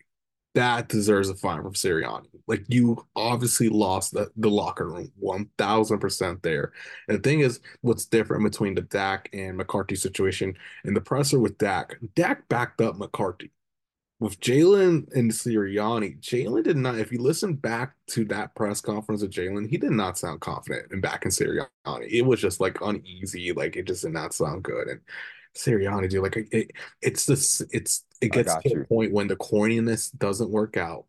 That 0.54 0.88
deserves 0.88 1.28
a 1.28 1.36
fire 1.36 1.62
from 1.62 1.74
Sirianni. 1.74 2.28
Like 2.46 2.64
you 2.68 3.06
obviously 3.14 3.68
lost 3.68 4.12
the, 4.12 4.30
the 4.36 4.50
locker 4.50 4.88
room 4.88 5.12
1000% 5.22 6.42
there. 6.42 6.72
And 7.06 7.18
the 7.18 7.22
thing 7.22 7.40
is, 7.40 7.60
what's 7.82 8.06
different 8.06 8.44
between 8.44 8.74
the 8.74 8.82
Dak 8.82 9.28
and 9.32 9.56
McCarthy 9.56 9.94
situation 9.94 10.56
and 10.84 10.96
the 10.96 11.00
presser 11.00 11.38
with 11.38 11.58
Dak, 11.58 11.98
Dak 12.14 12.48
backed 12.48 12.80
up 12.80 12.96
McCarthy. 12.96 13.52
With 14.20 14.40
Jalen 14.40 15.12
and 15.14 15.30
Sirianni, 15.30 16.18
Jalen 16.18 16.64
did 16.64 16.76
not, 16.76 16.98
if 16.98 17.12
you 17.12 17.20
listen 17.22 17.54
back 17.54 17.94
to 18.08 18.24
that 18.24 18.52
press 18.56 18.80
conference 18.80 19.22
of 19.22 19.30
Jalen, 19.30 19.68
he 19.68 19.76
did 19.76 19.92
not 19.92 20.18
sound 20.18 20.40
confident 20.40 20.90
and 20.90 21.00
back 21.00 21.24
in 21.24 21.30
Sirianni. 21.30 21.68
It 22.10 22.22
was 22.22 22.40
just 22.40 22.58
like 22.58 22.80
uneasy, 22.80 23.52
like 23.52 23.76
it 23.76 23.86
just 23.86 24.02
did 24.02 24.12
not 24.12 24.34
sound 24.34 24.64
good. 24.64 24.88
And 24.88 25.00
Sirianni, 25.56 26.08
dude, 26.08 26.22
like 26.22 26.36
it, 26.36 26.70
it's 27.02 27.26
this, 27.26 27.62
it's 27.70 28.04
it 28.20 28.32
gets 28.32 28.54
to 28.54 28.68
you. 28.68 28.82
a 28.82 28.84
point 28.84 29.12
when 29.12 29.28
the 29.28 29.36
corniness 29.36 30.16
doesn't 30.16 30.50
work 30.50 30.76
out, 30.76 31.04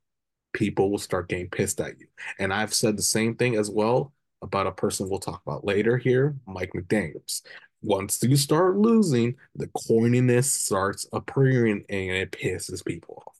people 0.53 0.91
will 0.91 0.97
start 0.97 1.29
getting 1.29 1.49
pissed 1.49 1.79
at 1.81 1.99
you. 1.99 2.07
And 2.39 2.53
I've 2.53 2.73
said 2.73 2.97
the 2.97 3.03
same 3.03 3.35
thing 3.35 3.55
as 3.55 3.69
well 3.69 4.13
about 4.41 4.67
a 4.67 4.71
person 4.71 5.09
we'll 5.09 5.19
talk 5.19 5.41
about 5.45 5.65
later 5.65 5.97
here, 5.97 6.35
Mike 6.47 6.71
McDaniels. 6.75 7.41
Once 7.81 8.21
you 8.23 8.35
start 8.35 8.77
losing, 8.77 9.35
the 9.55 9.67
corniness 9.67 10.45
starts 10.45 11.07
appearing 11.13 11.85
and 11.89 12.11
it 12.11 12.31
pisses 12.31 12.83
people 12.83 13.23
off. 13.25 13.35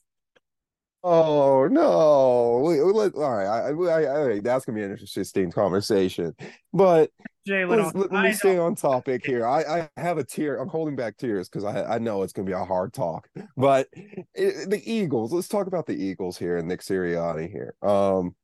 Oh 1.02 1.68
no! 1.72 2.62
We, 2.66 2.84
we 2.84 2.92
let, 2.92 3.16
all 3.16 3.34
right, 3.34 3.48
I, 3.48 3.70
I, 3.70 4.34
I, 4.34 4.40
that's 4.42 4.66
gonna 4.66 4.78
be 4.78 4.84
an 4.84 4.92
interesting 4.92 5.50
conversation. 5.50 6.36
But 6.74 7.10
Jalen, 7.48 7.84
let's, 7.84 7.96
let, 7.96 8.14
I 8.14 8.28
me 8.28 8.34
stay 8.34 8.58
on 8.58 8.76
topic 8.76 9.26
here. 9.26 9.46
I, 9.46 9.62
I 9.62 9.90
have 10.02 10.18
a 10.18 10.24
tear. 10.24 10.58
I'm 10.58 10.68
holding 10.68 10.96
back 10.96 11.18
tears 11.18 11.50
because 11.50 11.64
I, 11.64 11.96
I 11.96 11.98
know 11.98 12.24
it's 12.24 12.34
gonna 12.34 12.46
be 12.46 12.52
a 12.52 12.66
hard 12.66 12.94
talk. 12.94 13.28
But 13.56 13.88
it, 14.34 14.70
the 14.70 14.82
Eagles. 14.86 15.34
Let's 15.34 15.48
talk 15.48 15.68
about 15.68 15.86
the 15.86 15.96
Eagles 15.96 16.38
here 16.38 16.58
and 16.58 16.68
Nick 16.68 16.82
Sirianni 16.82 17.50
here. 17.50 17.76
Um, 17.82 18.36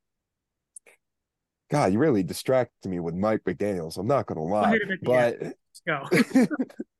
God, 1.70 1.92
you 1.92 1.98
really 1.98 2.22
distracted 2.22 2.88
me 2.88 3.00
with 3.00 3.14
Mike 3.14 3.42
McDaniel's. 3.44 3.96
I'm 3.96 4.06
not 4.06 4.26
lie, 4.30 4.76
him 4.76 4.90
at 4.90 5.00
the 5.00 5.04
but. 5.04 5.36
Let's 5.40 6.46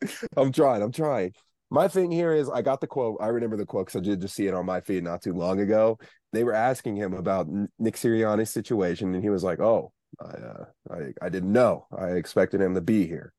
go. 0.00 0.16
I'm 0.36 0.52
trying. 0.52 0.82
I'm 0.82 0.92
trying. 0.92 1.32
My 1.70 1.88
thing 1.88 2.12
here 2.12 2.32
is 2.32 2.48
I 2.48 2.62
got 2.62 2.80
the 2.80 2.86
quote. 2.86 3.18
I 3.20 3.28
remember 3.28 3.56
the 3.56 3.66
quote 3.66 3.86
because 3.86 4.00
I 4.00 4.04
did 4.04 4.20
just 4.20 4.34
see 4.34 4.46
it 4.46 4.54
on 4.54 4.66
my 4.66 4.80
feed 4.80 5.02
not 5.02 5.22
too 5.22 5.32
long 5.32 5.60
ago. 5.60 5.98
They 6.32 6.44
were 6.44 6.52
asking 6.52 6.96
him 6.96 7.14
about 7.14 7.48
Nick 7.78 7.96
Sirianni's 7.96 8.50
situation, 8.50 9.14
and 9.14 9.22
he 9.22 9.30
was 9.30 9.42
like, 9.42 9.60
"Oh, 9.60 9.92
I, 10.20 10.24
uh, 10.24 10.64
I, 10.90 11.26
I 11.26 11.28
didn't 11.28 11.52
know. 11.52 11.86
I 11.96 12.10
expected 12.12 12.60
him 12.60 12.74
to 12.74 12.80
be 12.80 13.06
here." 13.06 13.32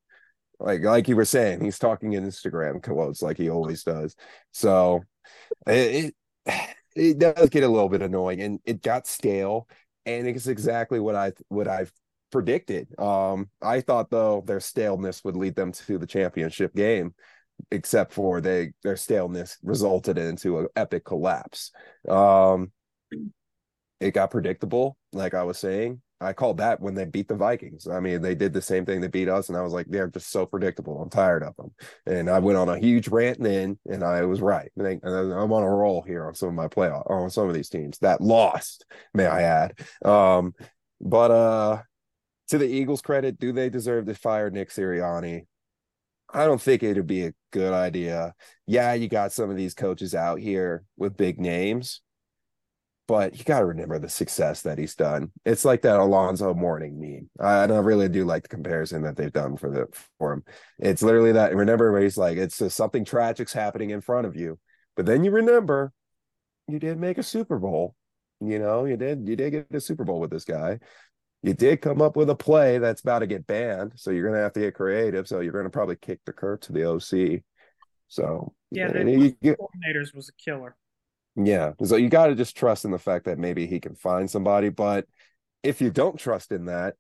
Like, 0.60 0.82
like 0.82 1.08
you 1.08 1.16
were 1.16 1.26
saying, 1.26 1.64
he's 1.64 1.80
talking 1.80 2.14
in 2.14 2.26
Instagram 2.26 2.82
quotes 2.82 3.22
like 3.22 3.38
he 3.38 3.50
always 3.50 3.84
does. 3.84 4.16
So, 4.52 5.04
it 5.68 6.16
it, 6.46 6.56
it 6.96 7.20
does 7.20 7.50
get 7.50 7.64
a 7.64 7.68
little 7.68 7.90
bit 7.90 8.02
annoying, 8.02 8.42
and 8.42 8.60
it 8.66 8.82
got 8.82 9.08
stale. 9.08 9.68
And 10.06 10.28
it's 10.28 10.48
exactly 10.48 11.00
what 11.00 11.16
I 11.16 11.34
what 11.50 11.68
I've 11.68 11.92
predicted. 12.32 12.88
Um, 13.00 13.50
I 13.62 13.82
thought 13.82 14.10
though 14.10 14.44
their 14.46 14.60
staleness 14.60 15.24
would 15.24 15.36
lead 15.36 15.56
them 15.56 15.72
to 15.74 15.98
the 15.98 16.08
championship 16.08 16.74
game, 16.76 17.14
except 17.72 18.14
for 18.14 18.42
they 18.42 18.74
their 18.84 18.96
staleness 18.98 19.58
resulted 19.64 20.18
into 20.18 20.60
an 20.60 20.68
epic 20.76 21.06
collapse. 21.06 21.72
Um, 22.08 22.72
it 24.00 24.12
got 24.14 24.32
predictable, 24.32 24.98
like 25.14 25.34
I 25.34 25.44
was 25.44 25.58
saying. 25.58 26.02
I 26.20 26.34
called 26.34 26.58
that 26.58 26.80
when 26.80 26.96
they 26.96 27.06
beat 27.06 27.28
the 27.28 27.36
Vikings. 27.36 27.88
I 27.88 28.00
mean, 28.00 28.22
they 28.22 28.34
did 28.34 28.54
the 28.54 28.62
same 28.62 28.86
thing. 28.86 29.02
They 29.02 29.08
beat 29.08 29.30
us, 29.30 29.50
and 29.50 29.58
I 29.58 29.62
was 29.62 29.74
like, 29.74 29.86
they're 29.88 30.08
just 30.08 30.32
so 30.32 30.46
predictable. 30.46 31.00
I'm 31.02 31.10
tired 31.10 31.44
of 31.44 31.56
them. 31.56 31.72
And 32.06 32.30
I 32.30 32.40
went 32.40 32.58
on 32.58 32.70
a 32.70 32.80
huge 32.80 33.08
rant 33.08 33.42
then, 33.42 33.78
and 33.86 34.04
I 34.04 34.24
was 34.24 34.42
right. 34.42 34.72
And 34.76 34.88
I'm 35.04 35.54
on 35.54 35.64
a 35.64 35.70
roll 35.70 36.02
here 36.02 36.26
on 36.26 36.34
some 36.34 36.50
of 36.50 36.56
my 36.56 36.68
playoff 36.68 37.10
on 37.10 37.30
some 37.30 37.48
of 37.48 37.54
these 37.54 37.70
teams 37.70 38.00
that 38.00 38.22
lost, 38.22 38.86
may 39.14 39.28
I 39.28 39.44
add. 39.44 39.80
Um, 40.04 40.54
but 41.00 41.32
uh 41.32 41.82
to 42.50 42.58
the 42.58 42.68
Eagles' 42.68 43.02
credit, 43.02 43.40
do 43.40 43.52
they 43.52 43.70
deserve 43.70 44.06
to 44.06 44.16
fire 44.16 44.50
Nick 44.50 44.70
Sirianni? 44.70 45.46
I 46.34 46.46
don't 46.46 46.62
think 46.62 46.84
it'd 46.84 47.08
be 47.08 47.26
a 47.26 47.34
good 47.52 47.74
idea. 47.74 48.34
Yeah, 48.66 48.94
you 48.94 49.08
got 49.08 49.32
some 49.32 49.50
of 49.50 49.58
these 49.58 49.74
coaches 49.74 50.14
out 50.16 50.40
here 50.40 50.84
with 50.98 51.18
big 51.18 51.40
names, 51.40 52.02
but 53.08 53.38
you 53.38 53.44
got 53.44 53.60
to 53.60 53.66
remember 53.66 54.00
the 54.00 54.10
success 54.10 54.62
that 54.64 54.78
he's 54.78 54.96
done. 54.96 55.32
It's 55.46 55.66
like 55.66 55.82
that 55.84 56.00
Alonzo 56.00 56.54
Mourning 56.54 57.00
meme. 57.00 57.30
I, 57.40 57.66
really 57.66 58.10
do 58.10 58.26
like 58.26 58.44
the 58.44 58.50
comparison 58.50 59.04
that 59.04 59.16
they've 59.16 59.32
done 59.32 59.58
for 59.58 59.70
the 59.70 59.88
for 60.18 60.34
him. 60.34 60.44
It's 60.80 61.02
literally 61.02 61.32
that. 61.34 61.56
Remember 61.56 61.92
where 61.92 62.02
he's 62.02 62.18
like, 62.18 62.38
it's 62.38 62.58
just 62.58 62.76
something 62.76 63.06
tragic's 63.06 63.54
happening 63.54 63.92
in 63.92 64.02
front 64.02 64.28
of 64.28 64.36
you, 64.36 64.60
but 64.96 65.06
then 65.06 65.24
you 65.24 65.32
remember 65.32 65.94
you 66.68 66.80
did 66.80 67.00
make 67.00 67.18
a 67.18 67.24
Super 67.24 67.58
Bowl. 67.58 67.96
You 68.40 68.60
know, 68.60 68.86
you 68.86 68.98
did 68.98 69.28
you 69.28 69.36
did 69.36 69.52
get 69.52 69.68
a 69.74 69.82
Super 69.82 70.04
Bowl 70.04 70.20
with 70.20 70.30
this 70.30 70.46
guy 70.46 70.80
you 71.44 71.54
did 71.54 71.82
come 71.82 72.02
up 72.02 72.16
with 72.16 72.30
a 72.30 72.36
play 72.36 72.78
that's 72.78 73.02
about 73.02 73.20
to 73.20 73.28
get 73.28 73.48
banned, 73.48 73.94
so 73.96 74.12
you're 74.12 74.28
gonna 74.28 74.42
have 74.42 74.54
to 74.54 74.60
get 74.60 74.74
creative. 74.74 75.28
So 75.28 75.40
you're 75.40 75.54
gonna 75.54 75.70
probably 75.70 75.96
kick 75.96 76.20
the 76.26 76.34
curve 76.34 76.62
to 76.62 76.74
the 76.74 76.86
OC. 76.86 77.44
So 78.08 78.54
Yeah, 78.72 78.92
the 78.92 79.00
coordinators 79.44 80.16
was 80.16 80.30
a 80.30 80.34
killer. 80.44 80.76
Yeah. 81.38 81.74
So 81.84 81.96
you 81.96 82.10
got 82.10 82.28
to 82.28 82.36
just 82.36 82.58
trust 82.58 82.84
in 82.84 82.92
the 82.92 83.00
fact 83.00 83.26
that 83.26 83.38
maybe 83.38 83.68
he 83.68 83.80
can 83.80 83.96
find 83.96 84.30
somebody. 84.30 84.70
But 84.70 85.06
if 85.64 85.82
you 85.82 85.92
don't 85.92 86.20
trust 86.20 86.52
in 86.52 86.66
that, 86.66 86.96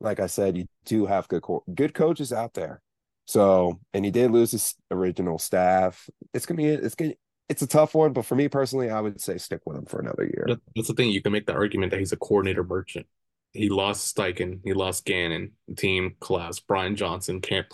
like 0.00 0.20
I 0.20 0.26
said, 0.26 0.56
you 0.56 0.66
do 0.84 1.06
have 1.06 1.28
good 1.28 1.42
co- 1.42 1.64
good 1.74 1.92
coaches 1.92 2.32
out 2.32 2.54
there. 2.54 2.82
So 3.26 3.80
and 3.92 4.04
he 4.04 4.10
did 4.10 4.30
lose 4.30 4.52
his 4.52 4.74
original 4.90 5.38
staff. 5.38 6.08
It's 6.32 6.46
gonna 6.46 6.58
be 6.58 6.66
it's 6.66 6.94
gonna 6.94 7.14
it's 7.48 7.62
a 7.62 7.66
tough 7.66 7.94
one, 7.94 8.12
but 8.12 8.24
for 8.24 8.36
me 8.36 8.48
personally, 8.48 8.90
I 8.90 9.00
would 9.00 9.20
say 9.20 9.36
stick 9.36 9.60
with 9.66 9.76
him 9.76 9.84
for 9.84 10.00
another 10.00 10.24
year. 10.24 10.46
That's 10.76 10.88
the 10.88 10.94
thing. 10.94 11.10
You 11.10 11.20
can 11.20 11.32
make 11.32 11.46
the 11.46 11.52
argument 11.52 11.90
that 11.90 11.98
he's 11.98 12.12
a 12.12 12.16
coordinator 12.16 12.62
merchant. 12.62 13.06
He 13.52 13.68
lost 13.68 14.14
Steichen. 14.16 14.60
He 14.64 14.72
lost 14.72 15.04
Gannon. 15.04 15.52
The 15.68 15.74
team 15.74 16.16
collapsed. 16.20 16.66
Brian 16.66 16.94
Johnson 16.96 17.40
can't 17.40 17.66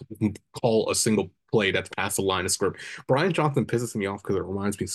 call 0.61 0.91
a 0.91 0.95
single 0.95 1.31
play 1.51 1.71
that's 1.71 1.91
past 1.91 2.17
the 2.17 2.23
line 2.23 2.45
of 2.45 2.51
script. 2.51 2.81
Brian 3.07 3.33
Johnson 3.33 3.67
pisses 3.67 3.95
me 3.95 4.07
off 4.07 4.23
because 4.23 4.37
it 4.37 4.45
reminds 4.45 4.81
me, 4.81 4.87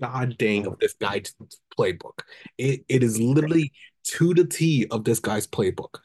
god 0.00 0.36
dang, 0.38 0.66
of 0.66 0.78
this 0.78 0.94
guy's 0.94 1.34
playbook. 1.78 2.20
It 2.56 2.84
it 2.88 3.02
is 3.02 3.18
literally 3.18 3.72
to 4.04 4.34
the 4.34 4.44
T 4.44 4.86
of 4.90 5.04
this 5.04 5.20
guy's 5.20 5.46
playbook. 5.46 5.98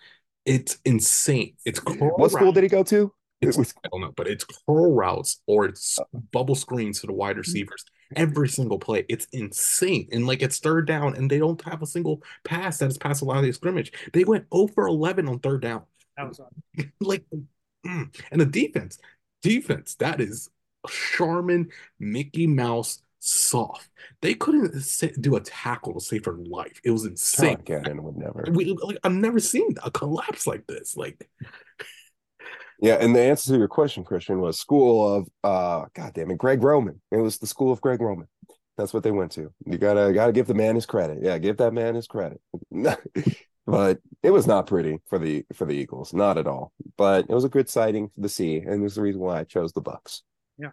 It's 0.45 0.77
insane. 0.85 1.55
It's 1.65 1.79
What 1.85 2.31
school 2.31 2.51
did 2.51 2.63
he 2.63 2.69
go 2.69 2.83
to? 2.83 3.13
It's, 3.47 3.57
was- 3.57 3.73
I 3.83 3.89
don't 3.89 4.01
know, 4.01 4.13
but 4.15 4.27
it's 4.27 4.45
curl 4.45 4.93
routes 4.93 5.41
or 5.47 5.65
it's 5.65 5.99
bubble 6.31 6.55
screens 6.55 7.01
to 7.01 7.07
the 7.07 7.13
wide 7.13 7.37
receivers 7.37 7.85
every 8.15 8.49
single 8.49 8.79
play. 8.79 9.05
It's 9.09 9.25
insane. 9.31 10.07
And 10.11 10.27
like 10.27 10.41
it's 10.41 10.59
third 10.59 10.87
down, 10.87 11.15
and 11.15 11.29
they 11.29 11.39
don't 11.39 11.61
have 11.63 11.81
a 11.81 11.87
single 11.87 12.21
pass 12.43 12.77
that 12.79 12.89
is 12.89 12.97
past 12.97 13.21
the 13.21 13.25
line 13.25 13.39
of 13.39 13.45
the 13.45 13.51
scrimmage. 13.51 13.91
They 14.13 14.23
went 14.23 14.45
0 14.53 14.67
for 14.67 14.87
11 14.87 15.27
on 15.27 15.39
third 15.39 15.61
down. 15.61 15.83
That 16.17 16.27
was 16.27 16.39
like, 17.01 17.23
mm, 17.85 18.21
and 18.31 18.41
the 18.41 18.45
defense, 18.45 18.99
defense 19.41 19.95
that 19.95 20.21
is 20.21 20.49
Charmin, 20.87 21.69
Mickey 21.99 22.47
Mouse, 22.47 23.01
soft. 23.19 23.89
They 24.21 24.33
couldn't 24.33 24.75
do 25.21 25.35
a 25.35 25.41
tackle 25.41 25.93
to 25.93 25.99
save 25.99 26.25
her 26.25 26.37
life. 26.37 26.79
It 26.83 26.91
was 26.91 27.05
insane. 27.05 27.59
Gannon 27.65 28.03
would 28.03 28.17
never. 28.17 28.45
We, 28.51 28.65
like, 28.65 28.97
I've 29.03 29.13
never 29.13 29.39
seen 29.39 29.75
a 29.83 29.89
collapse 29.89 30.45
like 30.45 30.67
this. 30.67 30.97
Like, 30.97 31.29
yeah, 32.79 32.95
and 32.95 33.15
the 33.15 33.21
answer 33.21 33.53
to 33.53 33.57
your 33.57 33.67
question, 33.67 34.03
Christian, 34.03 34.39
was 34.39 34.59
school 34.59 35.15
of 35.15 35.27
uh 35.43 35.85
God 35.93 36.13
damn 36.13 36.31
it, 36.31 36.37
Greg 36.37 36.63
Roman. 36.63 37.01
It 37.11 37.17
was 37.17 37.37
the 37.37 37.47
school 37.47 37.71
of 37.71 37.81
Greg 37.81 38.01
Roman. 38.01 38.27
That's 38.77 38.93
what 38.93 39.03
they 39.03 39.11
went 39.11 39.31
to. 39.33 39.53
You 39.65 39.77
gotta 39.77 40.11
gotta 40.13 40.31
give 40.31 40.47
the 40.47 40.53
man 40.53 40.75
his 40.75 40.85
credit. 40.85 41.19
Yeah, 41.21 41.37
give 41.37 41.57
that 41.57 41.73
man 41.73 41.95
his 41.95 42.07
credit. 42.07 42.41
but 43.65 43.99
it 44.21 44.31
was 44.31 44.47
not 44.47 44.67
pretty 44.67 44.99
for 45.07 45.19
the 45.19 45.45
for 45.53 45.65
the 45.65 45.73
Eagles, 45.73 46.13
not 46.13 46.37
at 46.37 46.47
all. 46.47 46.73
But 46.97 47.25
it 47.29 47.33
was 47.33 47.43
a 47.43 47.49
good 47.49 47.69
sighting 47.69 48.09
to 48.21 48.29
see, 48.29 48.57
and 48.57 48.81
it 48.81 48.83
was 48.83 48.95
the 48.95 49.01
reason 49.01 49.21
why 49.21 49.39
I 49.39 49.43
chose 49.43 49.73
the 49.73 49.81
Bucks. 49.81 50.23
Yeah. 50.57 50.71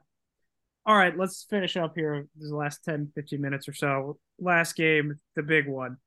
All 0.86 0.96
right, 0.96 1.16
let's 1.16 1.46
finish 1.48 1.76
up 1.76 1.92
here. 1.94 2.26
This 2.34 2.44
is 2.44 2.50
the 2.50 2.56
last 2.56 2.82
10, 2.84 3.12
15 3.14 3.40
minutes 3.40 3.68
or 3.68 3.74
so. 3.74 4.18
Last 4.38 4.74
game, 4.76 5.20
the 5.36 5.42
big 5.42 5.68
one 5.68 5.98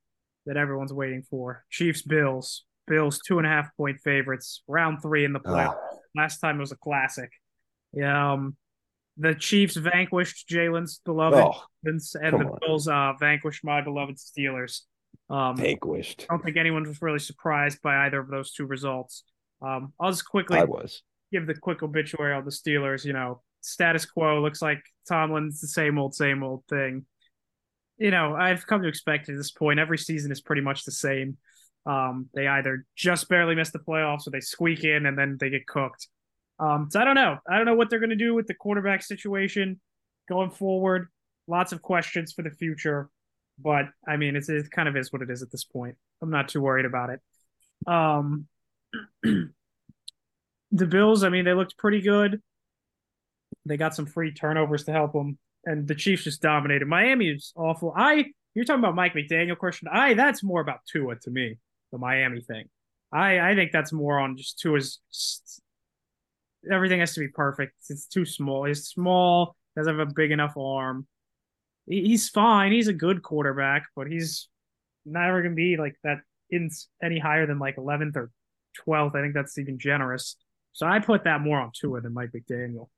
that 0.45 0.57
everyone's 0.57 0.93
waiting 0.93 1.23
for. 1.29 1.63
Chiefs 1.69 2.01
Bills. 2.01 2.65
Bills 2.88 3.19
two 3.25 3.38
and 3.38 3.47
a 3.47 3.49
half 3.49 3.69
point 3.77 3.99
favorites. 4.01 4.61
Round 4.67 5.01
three 5.01 5.25
in 5.25 5.34
the 5.34 5.39
playoffs. 5.39 5.77
Oh. 5.77 5.99
Last 6.15 6.39
time 6.39 6.57
it 6.57 6.59
was 6.59 6.71
a 6.71 6.77
classic. 6.77 7.31
Yeah. 7.93 8.34
Um, 8.34 8.55
the 9.17 9.36
Chiefs 9.36 9.75
vanquished 9.75 10.49
Jalen's 10.49 10.99
beloved 11.05 11.38
oh, 11.38 11.61
and 11.84 11.99
the 11.99 12.19
on. 12.23 12.57
Bills 12.61 12.88
uh, 12.88 13.13
vanquished 13.19 13.63
my 13.63 13.81
beloved 13.81 14.17
Steelers. 14.17 14.81
Um, 15.29 15.55
vanquished. 15.55 16.25
I 16.29 16.34
don't 16.34 16.43
think 16.43 16.57
anyone 16.57 16.88
was 16.88 17.01
really 17.01 17.19
surprised 17.19 17.81
by 17.81 18.05
either 18.05 18.19
of 18.19 18.29
those 18.29 18.53
two 18.53 18.65
results. 18.65 19.23
Um, 19.61 19.93
I'll 19.99 20.11
just 20.11 20.27
quickly 20.27 20.57
I 20.57 20.63
was. 20.63 21.03
give 21.31 21.45
the 21.45 21.53
quick 21.53 21.84
obituary 21.84 22.34
on 22.34 22.43
the 22.43 22.51
Steelers. 22.51 23.05
You 23.05 23.13
know, 23.13 23.41
status 23.61 24.05
quo 24.05 24.41
looks 24.41 24.61
like 24.61 24.81
Tomlin's 25.07 25.61
the 25.61 25.67
same 25.67 25.97
old, 25.99 26.15
same 26.15 26.43
old 26.43 26.63
thing. 26.67 27.05
You 27.97 28.11
know, 28.11 28.36
I've 28.36 28.65
come 28.65 28.81
to 28.81 28.88
expect 28.88 29.29
at 29.29 29.38
this 29.38 29.51
point 29.51 29.79
every 29.79 29.99
season 29.99 30.31
is 30.31 30.41
pretty 30.41 30.63
much 30.63 30.84
the 30.86 30.91
same. 30.91 31.38
Um, 31.86 32.29
they 32.34 32.47
either 32.47 32.86
just 32.95 33.27
barely 33.27 33.55
miss 33.55 33.71
the 33.71 33.79
playoffs 33.79 34.25
or 34.25 34.31
they 34.31 34.39
squeak 34.39 34.84
in 34.84 35.05
and 35.05 35.17
then 35.17 35.38
they 35.39 35.49
get 35.49 35.67
cooked. 35.67 36.07
Um, 36.59 36.88
so 36.89 36.99
I 36.99 37.03
don't 37.03 37.15
know. 37.15 37.38
I 37.49 37.57
don't 37.57 37.65
know 37.65 37.75
what 37.75 37.89
they're 37.89 37.99
going 37.99 38.09
to 38.09 38.15
do 38.15 38.34
with 38.34 38.47
the 38.47 38.53
quarterback 38.53 39.03
situation 39.03 39.81
going 40.29 40.51
forward. 40.51 41.07
Lots 41.47 41.73
of 41.73 41.81
questions 41.81 42.31
for 42.31 42.41
the 42.41 42.51
future, 42.51 43.09
but 43.59 43.86
I 44.07 44.15
mean, 44.15 44.36
it's, 44.36 44.47
it 44.47 44.71
kind 44.71 44.88
of 44.88 44.95
is 44.95 45.11
what 45.11 45.21
it 45.21 45.29
is 45.29 45.41
at 45.41 45.51
this 45.51 45.65
point. 45.65 45.95
I'm 46.21 46.29
not 46.29 46.47
too 46.47 46.61
worried 46.61 46.86
about 46.86 47.09
it. 47.09 47.19
Um, 47.86 48.47
the 49.23 49.51
Bills, 50.71 51.23
I 51.23 51.29
mean, 51.29 51.43
they 51.43 51.53
looked 51.53 51.77
pretty 51.77 52.01
good. 52.01 52.41
They 53.65 53.77
got 53.77 53.95
some 53.95 54.05
free 54.05 54.34
turnovers 54.34 54.86
to 54.86 54.91
help 54.91 55.13
them, 55.13 55.38
and 55.65 55.88
the 55.88 55.95
Chiefs 55.95 56.23
just 56.23 56.41
dominated. 56.41 56.88
Miami 56.88 57.29
is 57.29 57.53
awful. 57.55 57.93
I 57.95 58.25
you're 58.53 58.65
talking 58.65 58.84
about 58.84 58.95
Mike 58.95 59.13
McDaniel 59.13 59.57
question. 59.57 59.88
I 59.91 60.13
that's 60.13 60.43
more 60.43 60.61
about 60.61 60.79
Tua 60.91 61.15
to 61.21 61.31
me, 61.31 61.57
the 61.93 61.97
Miami 61.97 62.41
thing. 62.41 62.65
I 63.13 63.51
I 63.51 63.55
think 63.55 63.71
that's 63.71 63.93
more 63.93 64.19
on 64.19 64.35
just 64.35 64.59
Tua's 64.59 64.99
everything 66.69 66.99
has 66.99 67.13
to 67.13 67.21
be 67.21 67.29
perfect. 67.29 67.75
It's 67.89 68.07
too 68.07 68.25
small. 68.25 68.65
He's 68.65 68.87
small. 68.87 69.55
Doesn't 69.77 69.97
have 69.97 70.09
a 70.09 70.11
big 70.11 70.31
enough 70.31 70.57
arm. 70.57 71.07
He's 71.85 72.29
fine. 72.29 72.71
He's 72.73 72.87
a 72.87 72.93
good 72.93 73.21
quarterback, 73.21 73.83
but 73.95 74.07
he's 74.07 74.49
never 75.05 75.41
gonna 75.41 75.55
be 75.55 75.77
like 75.77 75.95
that 76.03 76.17
in 76.49 76.69
any 77.01 77.19
higher 77.19 77.45
than 77.45 77.59
like 77.59 77.77
11th 77.77 78.15
or 78.15 78.31
12th. 78.85 79.15
I 79.15 79.21
think 79.21 79.33
that's 79.33 79.57
even 79.57 79.77
generous. 79.79 80.35
So 80.73 80.87
I 80.87 80.99
put 80.99 81.25
that 81.25 81.41
more 81.41 81.59
on 81.59 81.71
Tua 81.73 82.01
than 82.01 82.13
Mike 82.13 82.31
McDaniel. 82.31 82.89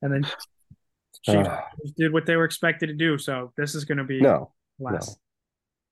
And 0.00 0.12
then 0.12 0.24
Chiefs 1.22 1.48
uh, 1.48 1.60
did 1.96 2.12
what 2.12 2.26
they 2.26 2.36
were 2.36 2.44
expected 2.44 2.86
to 2.86 2.94
do. 2.94 3.18
So 3.18 3.52
this 3.56 3.74
is 3.74 3.84
going 3.84 3.98
to 3.98 4.04
be 4.04 4.20
no, 4.20 4.52
less. 4.78 5.16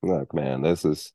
Look, 0.03 0.35
man, 0.35 0.63
this 0.63 0.85
is 0.85 1.13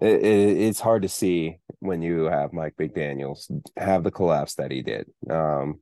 it, 0.00 0.22
it, 0.22 0.56
it's 0.58 0.80
hard 0.80 1.02
to 1.02 1.08
see 1.08 1.58
when 1.78 2.02
you 2.02 2.24
have 2.24 2.52
Mike 2.52 2.74
McDaniel's 2.80 3.50
have 3.76 4.02
the 4.02 4.10
collapse 4.10 4.54
that 4.54 4.70
he 4.70 4.82
did. 4.82 5.06
Um, 5.30 5.80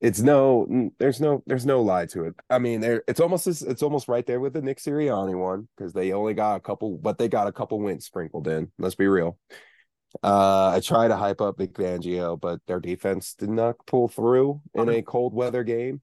it's 0.00 0.20
no, 0.20 0.90
there's 0.98 1.20
no, 1.20 1.42
there's 1.46 1.66
no 1.66 1.82
lie 1.82 2.06
to 2.06 2.24
it. 2.24 2.34
I 2.48 2.58
mean, 2.58 2.80
there, 2.80 3.02
it's 3.06 3.20
almost, 3.20 3.46
it's 3.46 3.82
almost 3.82 4.08
right 4.08 4.26
there 4.26 4.40
with 4.40 4.54
the 4.54 4.62
Nick 4.62 4.78
Sirianni 4.78 5.38
one 5.38 5.68
because 5.76 5.92
they 5.92 6.12
only 6.12 6.32
got 6.32 6.56
a 6.56 6.60
couple, 6.60 6.96
but 6.96 7.18
they 7.18 7.28
got 7.28 7.48
a 7.48 7.52
couple 7.52 7.80
wins 7.80 8.06
sprinkled 8.06 8.48
in. 8.48 8.70
Let's 8.78 8.94
be 8.94 9.08
real. 9.08 9.38
Uh, 10.22 10.72
I 10.74 10.80
try 10.80 11.06
to 11.06 11.16
hype 11.16 11.40
up 11.40 11.58
Vic 11.58 11.74
Fangio, 11.74 12.40
but 12.40 12.60
their 12.66 12.80
defense 12.80 13.34
did 13.34 13.50
not 13.50 13.76
pull 13.86 14.08
through 14.08 14.60
in 14.74 14.88
a 14.88 15.02
cold 15.02 15.34
weather 15.34 15.62
game. 15.64 16.00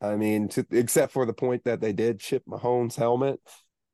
I 0.00 0.16
mean, 0.16 0.48
to, 0.48 0.66
except 0.70 1.12
for 1.12 1.26
the 1.26 1.32
point 1.32 1.64
that 1.64 1.80
they 1.80 1.92
did 1.92 2.20
chip 2.20 2.42
Mahomes' 2.46 2.96
helmet. 2.96 3.40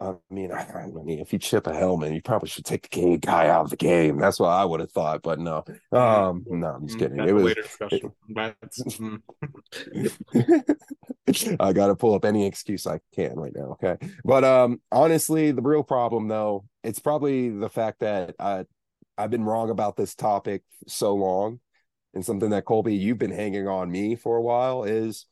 I 0.03 0.15
mean, 0.31 0.51
I, 0.51 0.67
I, 0.67 0.87
mean, 0.87 1.21
if 1.21 1.33
you 1.33 1.39
chip 1.39 1.67
a 1.69 1.75
helmet, 1.75 2.13
you 2.13 2.21
probably 2.21 2.49
should 2.49 2.65
take 2.65 2.83
the 2.83 3.01
gay 3.01 3.17
guy 3.19 3.47
out 3.49 3.65
of 3.65 3.71
the 3.71 3.77
game. 3.77 4.19
That's 4.19 4.41
what 4.41 4.49
I 4.49 4.65
would 4.65 4.81
have 4.81 4.91
thought, 4.91 5.23
but 5.23 5.39
no, 5.39 5.65
um, 5.93 6.45
no, 6.49 6.67
I'm 6.67 6.87
just 6.87 6.99
kidding. 6.99 7.21
it 7.21 7.33
was. 7.33 7.55
It, 10.37 11.57
I 11.61 11.73
got 11.73 11.87
to 11.87 11.95
pull 11.95 12.15
up 12.15 12.25
any 12.25 12.47
excuse 12.47 12.87
I 12.87 12.99
can 13.15 13.37
right 13.37 13.55
now. 13.55 13.77
Okay, 13.83 13.97
but 14.25 14.43
um, 14.43 14.81
honestly, 14.91 15.53
the 15.53 15.63
real 15.63 15.85
problem 15.85 16.27
though, 16.27 16.65
it's 16.83 16.99
probably 16.99 17.51
the 17.51 17.71
fact 17.71 18.01
that 18.01 18.35
I, 18.41 18.65
I've 19.17 19.31
been 19.31 19.45
wrong 19.45 19.71
about 19.71 19.97
this 19.97 20.17
topic 20.17 20.63
so 20.89 21.15
long, 21.15 21.61
and 22.13 22.25
something 22.25 22.51
that 22.51 22.65
Colby, 22.65 22.97
you've 22.97 23.19
been 23.19 23.31
hanging 23.31 23.69
on 23.69 23.91
me 23.91 24.17
for 24.17 24.37
a 24.37 24.43
while 24.43 24.83
is 24.83 25.27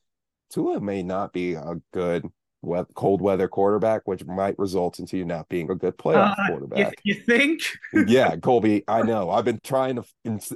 Tua 0.52 0.80
may 0.80 1.02
not 1.02 1.32
be 1.32 1.54
a 1.54 1.74
good 1.92 2.24
cold 2.94 3.20
weather 3.20 3.48
quarterback, 3.48 4.02
which 4.06 4.24
might 4.24 4.58
result 4.58 4.98
into 4.98 5.16
you 5.16 5.24
not 5.24 5.48
being 5.48 5.70
a 5.70 5.74
good 5.74 5.96
playoff 5.96 6.34
uh, 6.38 6.48
quarterback. 6.48 7.00
You, 7.04 7.14
you 7.14 7.22
think? 7.22 7.62
yeah, 8.06 8.36
Colby, 8.36 8.84
I 8.86 9.02
know. 9.02 9.30
I've 9.30 9.44
been 9.44 9.60
trying 9.62 9.96
to 9.96 10.04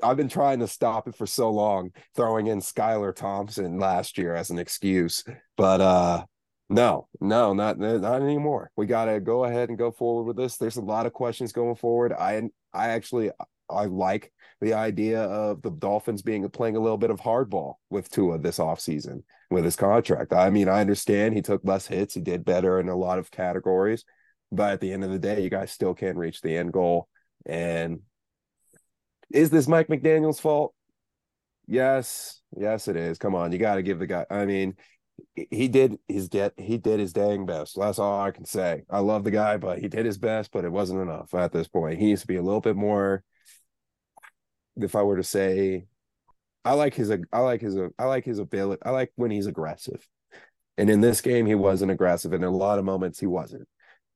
I've 0.02 0.16
been 0.16 0.28
trying 0.28 0.60
to 0.60 0.68
stop 0.68 1.08
it 1.08 1.16
for 1.16 1.26
so 1.26 1.50
long, 1.50 1.90
throwing 2.14 2.48
in 2.48 2.60
Skylar 2.60 3.14
Thompson 3.14 3.78
last 3.78 4.18
year 4.18 4.34
as 4.34 4.50
an 4.50 4.58
excuse. 4.58 5.24
But 5.56 5.80
uh 5.80 6.24
no, 6.70 7.08
no, 7.20 7.52
not 7.52 7.78
not 7.78 8.22
anymore. 8.22 8.70
We 8.76 8.86
got 8.86 9.04
to 9.04 9.20
go 9.20 9.44
ahead 9.44 9.68
and 9.68 9.78
go 9.78 9.90
forward 9.90 10.24
with 10.24 10.36
this. 10.36 10.56
There's 10.56 10.76
a 10.76 10.82
lot 10.82 11.06
of 11.06 11.12
questions 11.12 11.52
going 11.52 11.76
forward. 11.76 12.12
I 12.12 12.42
I 12.72 12.88
actually 12.88 13.30
I 13.68 13.84
like 13.84 14.32
the 14.60 14.74
idea 14.74 15.22
of 15.22 15.62
the 15.62 15.70
Dolphins 15.70 16.22
being 16.22 16.48
playing 16.50 16.76
a 16.76 16.80
little 16.80 16.98
bit 16.98 17.10
of 17.10 17.20
hardball 17.20 17.74
with 17.90 18.10
Tua 18.10 18.38
this 18.38 18.58
offseason 18.58 19.22
with 19.50 19.64
his 19.64 19.76
contract. 19.76 20.32
I 20.32 20.50
mean, 20.50 20.68
I 20.68 20.80
understand 20.80 21.34
he 21.34 21.42
took 21.42 21.62
less 21.64 21.86
hits, 21.86 22.14
he 22.14 22.20
did 22.20 22.44
better 22.44 22.80
in 22.80 22.88
a 22.88 22.96
lot 22.96 23.18
of 23.18 23.30
categories, 23.30 24.04
but 24.50 24.72
at 24.72 24.80
the 24.80 24.92
end 24.92 25.04
of 25.04 25.10
the 25.10 25.18
day, 25.18 25.42
you 25.42 25.50
guys 25.50 25.70
still 25.70 25.94
can't 25.94 26.16
reach 26.16 26.40
the 26.40 26.56
end 26.56 26.72
goal. 26.72 27.08
And 27.46 28.00
is 29.32 29.50
this 29.50 29.68
Mike 29.68 29.88
McDaniel's 29.88 30.40
fault? 30.40 30.74
Yes, 31.66 32.40
yes, 32.56 32.88
it 32.88 32.96
is. 32.96 33.18
Come 33.18 33.34
on, 33.34 33.52
you 33.52 33.58
got 33.58 33.76
to 33.76 33.82
give 33.82 33.98
the 33.98 34.06
guy. 34.06 34.26
I 34.30 34.44
mean, 34.44 34.76
he 35.34 35.68
did 35.68 35.98
his 36.08 36.28
get 36.28 36.54
he 36.58 36.76
did 36.76 37.00
his 37.00 37.12
dang 37.12 37.46
best. 37.46 37.78
That's 37.78 37.98
all 37.98 38.20
I 38.20 38.30
can 38.30 38.44
say. 38.44 38.82
I 38.90 38.98
love 38.98 39.24
the 39.24 39.30
guy, 39.30 39.56
but 39.56 39.78
he 39.78 39.88
did 39.88 40.06
his 40.06 40.18
best, 40.18 40.50
but 40.52 40.64
it 40.64 40.72
wasn't 40.72 41.02
enough 41.02 41.34
at 41.34 41.52
this 41.52 41.68
point. 41.68 41.98
He 41.98 42.06
needs 42.06 42.22
to 42.22 42.26
be 42.26 42.36
a 42.36 42.42
little 42.42 42.60
bit 42.60 42.76
more 42.76 43.22
if 44.76 44.96
I 44.96 45.02
were 45.02 45.16
to 45.16 45.22
say, 45.22 45.86
I 46.64 46.72
like 46.72 46.94
his 46.94 47.10
I 47.10 47.38
like 47.40 47.60
his 47.60 47.76
I 47.98 48.04
like 48.04 48.24
his 48.24 48.38
ability. 48.38 48.82
I 48.84 48.90
like 48.90 49.12
when 49.16 49.30
he's 49.30 49.46
aggressive. 49.46 50.06
And 50.76 50.90
in 50.90 51.00
this 51.00 51.20
game, 51.20 51.46
he 51.46 51.54
wasn't 51.54 51.92
aggressive. 51.92 52.32
And 52.32 52.42
in 52.42 52.50
a 52.50 52.56
lot 52.56 52.78
of 52.78 52.84
moments, 52.84 53.20
he 53.20 53.26
wasn't 53.26 53.68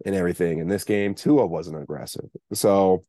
and 0.05 0.15
everything. 0.15 0.59
In 0.59 0.69
this 0.69 0.85
game, 0.85 1.15
Tua 1.15 1.47
wasn't 1.47 1.81
aggressive. 1.83 2.29
So 2.53 3.05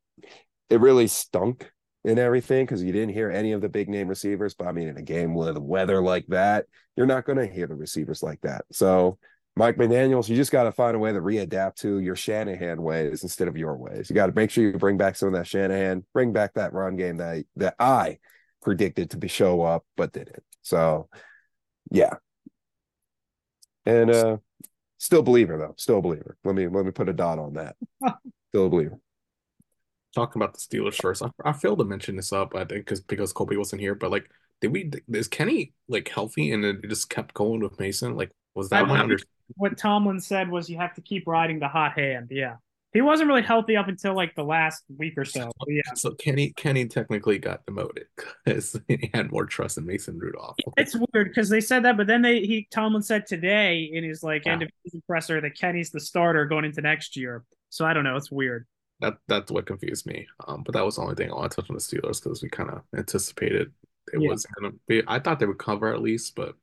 it 0.70 0.80
really 0.80 1.08
stunk 1.08 1.72
in 2.04 2.18
everything 2.20 2.66
because 2.66 2.84
you 2.84 2.92
didn't 2.92 3.14
hear 3.14 3.30
any 3.30 3.52
of 3.52 3.62
the 3.62 3.70
big 3.70 3.90
name 3.90 4.08
receivers. 4.08 4.54
But 4.54 4.68
I 4.68 4.72
mean, 4.72 4.88
in 4.88 4.98
a 4.98 5.02
game 5.02 5.34
with 5.34 5.58
weather 5.58 6.02
like 6.02 6.28
that, 6.28 6.66
you're 6.96 7.06
not 7.06 7.26
going 7.26 7.38
to 7.38 7.48
hear 7.48 7.68
the 7.68 7.76
receivers 7.76 8.24
like 8.24 8.42
that. 8.42 8.66
So 8.72 9.18
Mike 9.60 9.76
McDaniels, 9.76 10.30
you 10.30 10.38
just 10.38 10.54
got 10.54 10.64
to 10.64 10.72
find 10.72 10.96
a 10.96 11.00
way 11.00 11.12
to 11.12 11.20
readapt 11.20 11.76
to 11.76 12.00
your 12.00 12.16
Shanahan 12.16 12.82
ways 12.82 13.24
instead 13.24 13.50
of 13.50 13.58
your 13.58 13.76
ways. 13.76 14.10
You 14.10 14.14
got 14.14 14.28
to 14.28 14.32
make 14.34 14.52
sure 14.52 14.64
you 14.64 14.72
bring 14.78 14.96
back 14.96 15.18
some 15.18 15.28
of 15.28 15.34
that 15.34 15.48
Shanahan, 15.48 16.06
bring 16.14 16.32
back 16.32 16.54
that 16.54 16.72
run 16.72 16.96
game 16.96 17.18
that 17.18 17.44
that 17.58 17.76
I 17.78 18.20
predicted 18.62 19.10
to 19.10 19.18
be 19.18 19.28
show 19.28 19.62
up 19.62 19.84
but 19.98 20.14
didn't. 20.14 20.44
So, 20.62 21.10
yeah, 21.92 22.14
and 23.86 24.10
uh 24.10 24.38
still 24.98 25.24
believer 25.24 25.58
though, 25.58 25.76
still 25.76 26.02
believer. 26.02 26.38
Let 26.46 26.56
me 26.56 26.70
let 26.70 26.86
me 26.86 26.92
put 26.92 27.10
a 27.10 27.14
dot 27.14 27.38
on 27.38 27.56
that. 27.56 27.76
still 28.52 28.68
a 28.68 28.70
believer. 28.70 28.98
Talking 30.16 30.42
about 30.42 30.54
the 30.54 30.60
Steelers 30.60 31.02
first, 31.02 31.22
I, 31.22 31.32
I 31.44 31.52
failed 31.52 31.80
to 31.80 31.86
mention 31.86 32.16
this 32.16 32.32
up. 32.32 32.56
I 32.56 32.60
think 32.60 32.86
because 32.86 33.02
because 33.02 33.34
Colby 33.34 33.58
wasn't 33.58 33.82
here, 33.82 33.94
but 33.94 34.10
like, 34.10 34.32
did 34.62 34.72
we 34.72 34.90
is 35.10 35.28
Kenny 35.28 35.74
like 35.90 36.08
healthy 36.08 36.54
and 36.54 36.64
it 36.64 36.88
just 36.88 37.10
kept 37.10 37.34
going 37.34 37.60
with 37.60 37.78
Mason? 37.78 38.16
Like, 38.16 38.32
was 38.56 38.70
that 38.70 38.88
my 38.88 39.02
understanding? 39.02 39.36
What 39.56 39.78
Tomlin 39.78 40.20
said 40.20 40.50
was 40.50 40.70
you 40.70 40.78
have 40.78 40.94
to 40.96 41.02
keep 41.02 41.28
riding 41.28 41.60
the 41.60 41.68
hot 41.68 41.94
hand. 41.98 42.28
Yeah. 42.32 42.56
He 42.92 43.02
wasn't 43.02 43.28
really 43.28 43.44
healthy 43.44 43.78
up 43.78 43.88
until 43.88 44.16
like 44.16 44.34
the 44.36 44.44
last 44.44 44.84
week 44.98 45.14
or 45.16 45.24
so. 45.26 45.52
But 45.60 45.68
yeah, 45.70 45.82
So 45.96 46.12
Kenny 46.16 46.52
Kenny 46.54 46.88
technically 46.88 47.38
got 47.38 47.64
demoted 47.68 48.06
because 48.46 48.80
he 48.88 49.12
had 49.14 49.32
more 49.32 49.46
trust 49.46 49.78
in 49.78 49.86
Mason 49.86 50.18
Rudolph. 50.18 50.56
it's 50.76 50.96
weird 51.14 51.28
because 51.28 51.50
they 51.50 51.62
said 51.62 51.84
that, 51.86 51.98
but 51.98 52.08
then 52.08 52.24
they 52.24 52.40
he 52.42 52.68
Tomlin 52.72 53.04
said 53.04 53.28
today 53.28 53.90
in 53.94 54.04
his 54.04 54.24
like 54.24 54.46
Yeah. 54.46 54.54
end 54.54 54.64
of 54.64 54.70
season 54.84 55.04
presser 55.08 55.40
that 55.42 55.56
Kenny's 55.56 55.92
the 55.92 56.00
starter 56.00 56.46
going 56.48 56.66
into 56.66 56.82
next 56.82 57.16
year. 57.16 57.44
So 57.70 57.86
I 57.86 57.94
don't 57.94 58.04
know. 58.04 58.16
It's 58.16 58.32
weird. 58.32 58.66
That 59.02 59.18
that's 59.28 59.52
what 59.52 59.68
confused 59.68 60.08
me. 60.08 60.28
Um, 60.48 60.64
but 60.64 60.74
that 60.74 60.84
was 60.84 60.96
the 60.96 61.04
only 61.04 61.14
thing 61.16 61.30
I 61.32 61.36
want 61.36 61.52
to 61.52 61.56
touch 61.62 61.70
on 61.70 61.76
the 61.76 61.82
Steelers 61.82 62.24
because 62.24 62.42
we 62.42 62.50
kind 62.50 62.72
of 62.72 62.82
anticipated 62.98 63.72
it 64.12 64.20
Yeah. 64.20 64.30
was 64.30 64.48
gonna 64.60 64.74
be. 64.88 65.04
I 65.08 65.20
thought 65.20 65.40
they 65.40 65.46
would 65.46 65.60
cover 65.60 65.94
at 65.94 66.02
least, 66.02 66.36
but 66.36 66.56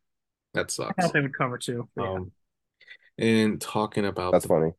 that 0.54 0.66
I 0.66 0.70
sucks. 0.72 1.04
thought 1.04 1.12
they 1.12 1.20
would 1.20 1.36
cover 1.38 1.56
too. 1.56 1.88
yeah. 1.96 2.18
And 3.18 3.60
talking 3.60 4.04
about 4.04 4.32
That's 4.32 4.44
the 4.44 4.48
funny. 4.48 4.72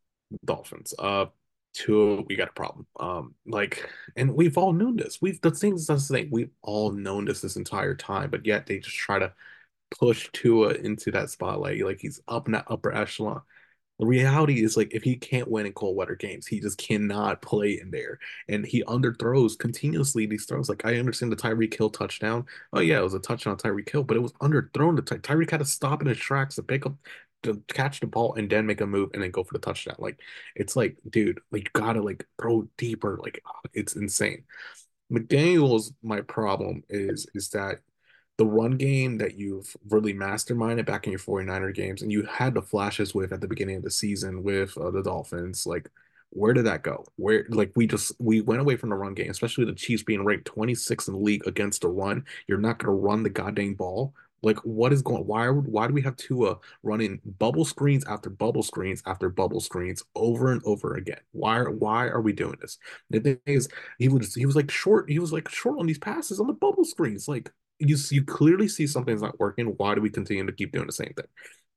Dolphins, 0.45 0.93
uh, 0.99 1.27
two, 1.73 2.25
we 2.27 2.35
got 2.35 2.49
a 2.49 2.53
problem. 2.53 2.85
Um, 2.99 3.35
like, 3.45 3.89
and 4.15 4.35
we've 4.35 4.57
all 4.57 4.73
known 4.73 4.97
this. 4.97 5.19
We've 5.21 5.41
the 5.41 5.51
things 5.51 5.87
that's 5.87 6.07
the 6.07 6.15
thing. 6.15 6.29
We've 6.31 6.51
all 6.61 6.91
known 6.91 7.25
this 7.25 7.41
this 7.41 7.55
entire 7.55 7.95
time, 7.95 8.29
but 8.29 8.45
yet 8.45 8.65
they 8.65 8.79
just 8.79 8.95
try 8.95 9.19
to 9.19 9.33
push 9.99 10.29
Tua 10.33 10.73
into 10.73 11.11
that 11.11 11.29
spotlight, 11.29 11.83
like 11.83 11.99
he's 11.99 12.21
up 12.27 12.47
in 12.47 12.51
that 12.53 12.65
upper 12.67 12.93
echelon. 12.93 13.41
The 13.99 14.05
reality 14.05 14.63
is, 14.63 14.77
like, 14.77 14.93
if 14.93 15.01
he 15.01 15.15
can't 15.15 15.49
win 15.49 15.65
in 15.65 15.73
cold 15.73 15.95
weather 15.95 16.13
games, 16.13 16.45
he 16.45 16.59
just 16.59 16.77
cannot 16.77 17.41
play 17.41 17.79
in 17.81 17.89
there. 17.89 18.19
And 18.47 18.63
he 18.63 18.83
underthrows 18.83 19.57
continuously 19.57 20.27
these 20.27 20.45
throws. 20.45 20.69
Like, 20.69 20.85
I 20.85 20.99
understand 20.99 21.31
the 21.31 21.35
Tyreek 21.35 21.75
Hill 21.75 21.89
touchdown. 21.89 22.45
Oh, 22.73 22.79
yeah, 22.79 22.99
it 22.99 23.03
was 23.03 23.15
a 23.15 23.19
touchdown 23.19 23.53
on 23.53 23.57
Tyreek 23.57 23.89
Hill, 23.89 24.03
but 24.03 24.15
it 24.15 24.19
was 24.19 24.33
underthrown. 24.33 24.95
The 24.95 25.01
Ty- 25.01 25.17
Tyreek 25.17 25.49
had 25.49 25.61
to 25.61 25.65
stop 25.65 26.03
in 26.03 26.07
his 26.07 26.19
tracks 26.19 26.55
to 26.55 26.63
pick 26.63 26.85
up, 26.85 26.93
to 27.43 27.61
catch 27.67 27.99
the 27.99 28.07
ball, 28.07 28.35
and 28.35 28.49
then 28.49 28.65
make 28.65 28.81
a 28.81 28.87
move 28.87 29.11
and 29.13 29.23
then 29.23 29.31
go 29.31 29.43
for 29.43 29.53
the 29.53 29.59
touchdown. 29.59 29.95
Like, 29.99 30.19
it's 30.55 30.75
like, 30.75 30.97
dude, 31.09 31.39
like, 31.51 31.63
you 31.65 31.81
gotta, 31.81 32.01
like, 32.01 32.25
throw 32.39 32.67
deeper. 32.77 33.19
Like, 33.21 33.41
it's 33.73 33.95
insane. 33.95 34.43
McDaniels, 35.11 35.93
my 36.03 36.21
problem 36.21 36.83
is, 36.89 37.27
is 37.33 37.49
that 37.49 37.79
the 38.37 38.45
run 38.45 38.77
game 38.77 39.17
that 39.17 39.37
you've 39.37 39.75
really 39.89 40.13
masterminded 40.13 40.85
back 40.85 41.05
in 41.05 41.11
your 41.11 41.19
49er 41.19 41.73
games 41.73 42.01
and 42.01 42.11
you 42.11 42.23
had 42.23 42.53
the 42.53 42.61
flashes 42.61 43.15
with 43.15 43.33
at 43.33 43.41
the 43.41 43.47
beginning 43.47 43.77
of 43.77 43.83
the 43.83 43.91
season 43.91 44.43
with 44.43 44.77
uh, 44.77 44.91
the 44.91 45.01
Dolphins, 45.01 45.65
like 45.65 45.89
where 46.29 46.53
did 46.53 46.65
that 46.65 46.83
go? 46.83 47.05
Where 47.15 47.45
like 47.49 47.71
we 47.75 47.87
just 47.87 48.13
we 48.19 48.41
went 48.41 48.61
away 48.61 48.75
from 48.75 48.89
the 48.89 48.95
run 48.95 49.13
game, 49.13 49.31
especially 49.31 49.65
the 49.65 49.73
Chiefs 49.73 50.03
being 50.03 50.23
ranked 50.23 50.45
26th 50.45 51.07
in 51.07 51.13
the 51.13 51.19
league 51.19 51.47
against 51.47 51.81
the 51.81 51.89
run. 51.89 52.25
You're 52.47 52.57
not 52.57 52.79
to 52.79 52.91
run 52.91 53.23
the 53.23 53.29
goddamn 53.29 53.75
ball. 53.75 54.13
Like 54.43 54.57
what 54.59 54.93
is 54.93 55.01
going? 55.01 55.25
Why 55.25 55.47
why 55.47 55.87
do 55.87 55.93
we 55.93 56.01
have 56.03 56.15
Tua 56.15 56.51
uh, 56.51 56.55
running 56.83 57.19
bubble 57.39 57.65
screens 57.65 58.05
after 58.05 58.29
bubble 58.29 58.63
screens 58.63 59.01
after 59.05 59.29
bubble 59.29 59.59
screens 59.59 60.03
over 60.15 60.51
and 60.51 60.61
over 60.65 60.95
again? 60.95 61.19
Why 61.31 61.61
why 61.61 62.07
are 62.07 62.21
we 62.21 62.33
doing 62.33 62.57
this? 62.61 62.77
The 63.09 63.19
thing 63.19 63.39
is, 63.45 63.67
he 63.97 64.09
was 64.09 64.35
he 64.35 64.45
was 64.45 64.55
like 64.55 64.69
short. 64.69 65.09
He 65.09 65.19
was 65.19 65.33
like 65.33 65.49
short 65.49 65.79
on 65.79 65.87
these 65.87 65.97
passes 65.97 66.39
on 66.39 66.47
the 66.47 66.53
bubble 66.53 66.85
screens. 66.85 67.27
Like 67.27 67.51
you 67.79 67.97
you 68.11 68.23
clearly 68.23 68.67
see 68.67 68.87
something's 68.87 69.21
not 69.21 69.39
working. 69.39 69.65
Why 69.77 69.95
do 69.95 70.01
we 70.01 70.09
continue 70.09 70.45
to 70.45 70.51
keep 70.51 70.71
doing 70.71 70.87
the 70.87 70.93
same 70.93 71.13
thing? 71.15 71.27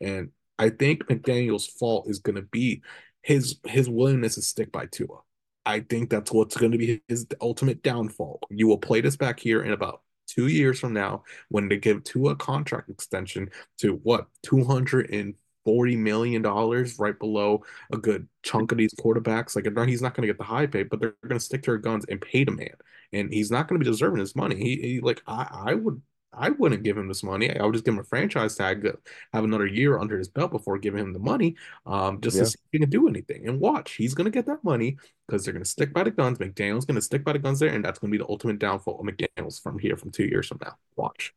And 0.00 0.30
I 0.58 0.68
think 0.68 1.06
McDaniel's 1.06 1.66
fault 1.66 2.08
is 2.08 2.18
going 2.18 2.36
to 2.36 2.42
be 2.42 2.82
his 3.22 3.58
his 3.64 3.88
willingness 3.88 4.34
to 4.34 4.42
stick 4.42 4.70
by 4.70 4.86
Tua. 4.86 5.20
I 5.66 5.80
think 5.80 6.10
that's 6.10 6.32
what's 6.32 6.56
going 6.56 6.72
to 6.72 6.78
be 6.78 7.02
his 7.08 7.26
ultimate 7.40 7.82
downfall. 7.82 8.40
You 8.50 8.66
will 8.66 8.78
play 8.78 9.00
this 9.00 9.16
back 9.16 9.40
here 9.40 9.62
in 9.62 9.72
about 9.72 10.02
two 10.30 10.48
years 10.48 10.78
from 10.80 10.92
now 10.92 11.24
when 11.48 11.68
they 11.68 11.76
give 11.76 12.04
Tua 12.04 12.32
a 12.32 12.36
contract 12.36 12.90
extension 12.90 13.50
to 13.78 13.94
what 14.02 14.28
two 14.42 14.64
hundred 14.64 15.10
and 15.10 15.34
forty 15.64 15.96
million 15.96 16.42
dollars, 16.42 16.98
right 16.98 17.18
below 17.18 17.62
a 17.92 17.96
good 17.96 18.28
chunk 18.42 18.72
of 18.72 18.78
these 18.78 18.94
quarterbacks. 18.94 19.54
Like 19.56 19.66
he's 19.88 20.02
not 20.02 20.14
going 20.14 20.22
to 20.22 20.32
get 20.32 20.38
the 20.38 20.44
high 20.44 20.66
pay, 20.66 20.82
but 20.84 21.00
they're 21.00 21.14
going 21.22 21.38
to 21.38 21.44
stick 21.44 21.62
to 21.64 21.72
their 21.72 21.78
guns 21.78 22.04
and 22.08 22.20
pay 22.20 22.44
the 22.44 22.52
man 22.52 22.74
and 23.12 23.32
he's 23.32 23.50
not 23.50 23.68
going 23.68 23.78
to 23.78 23.84
be 23.84 23.90
deserving 23.90 24.20
his 24.20 24.36
money. 24.36 24.56
He, 24.56 24.76
he 24.76 25.00
like 25.00 25.22
I, 25.26 25.46
I 25.66 25.74
would 25.74 26.00
I 26.32 26.50
wouldn't 26.50 26.84
give 26.84 26.96
him 26.96 27.08
this 27.08 27.22
money. 27.22 27.54
I 27.56 27.64
would 27.64 27.72
just 27.72 27.84
give 27.84 27.94
him 27.94 28.00
a 28.00 28.04
franchise 28.04 28.54
tag, 28.54 28.86
have 29.32 29.44
another 29.44 29.66
year 29.66 29.98
under 29.98 30.16
his 30.16 30.28
belt 30.28 30.52
before 30.52 30.78
giving 30.78 31.00
him 31.00 31.12
the 31.12 31.18
money, 31.18 31.56
um, 31.86 32.20
just 32.20 32.36
Yeah. 32.36 32.44
to 32.44 32.50
see 32.50 32.58
if 32.64 32.68
he 32.72 32.78
can 32.78 32.90
do 32.90 33.08
anything. 33.08 33.48
And 33.48 33.58
watch, 33.58 33.92
he's 33.92 34.14
going 34.14 34.26
to 34.26 34.30
get 34.30 34.46
that 34.46 34.62
money 34.62 34.96
because 35.26 35.44
they're 35.44 35.52
going 35.52 35.64
to 35.64 35.68
stick 35.70 35.92
by 35.92 36.04
the 36.04 36.10
guns. 36.10 36.38
McDaniel's 36.38 36.84
going 36.84 36.94
to 36.96 37.02
stick 37.02 37.24
by 37.24 37.32
the 37.32 37.38
guns 37.40 37.58
there, 37.58 37.70
and 37.74 37.84
that's 37.84 37.98
going 37.98 38.12
to 38.12 38.18
be 38.18 38.22
the 38.22 38.28
ultimate 38.28 38.58
downfall 38.58 39.00
of 39.00 39.06
McDaniel's 39.06 39.58
from 39.58 39.78
here 39.78 39.96
from 39.96 40.10
two 40.10 40.24
years 40.24 40.46
from 40.46 40.58
now. 40.64 40.76
Watch. 40.96 41.34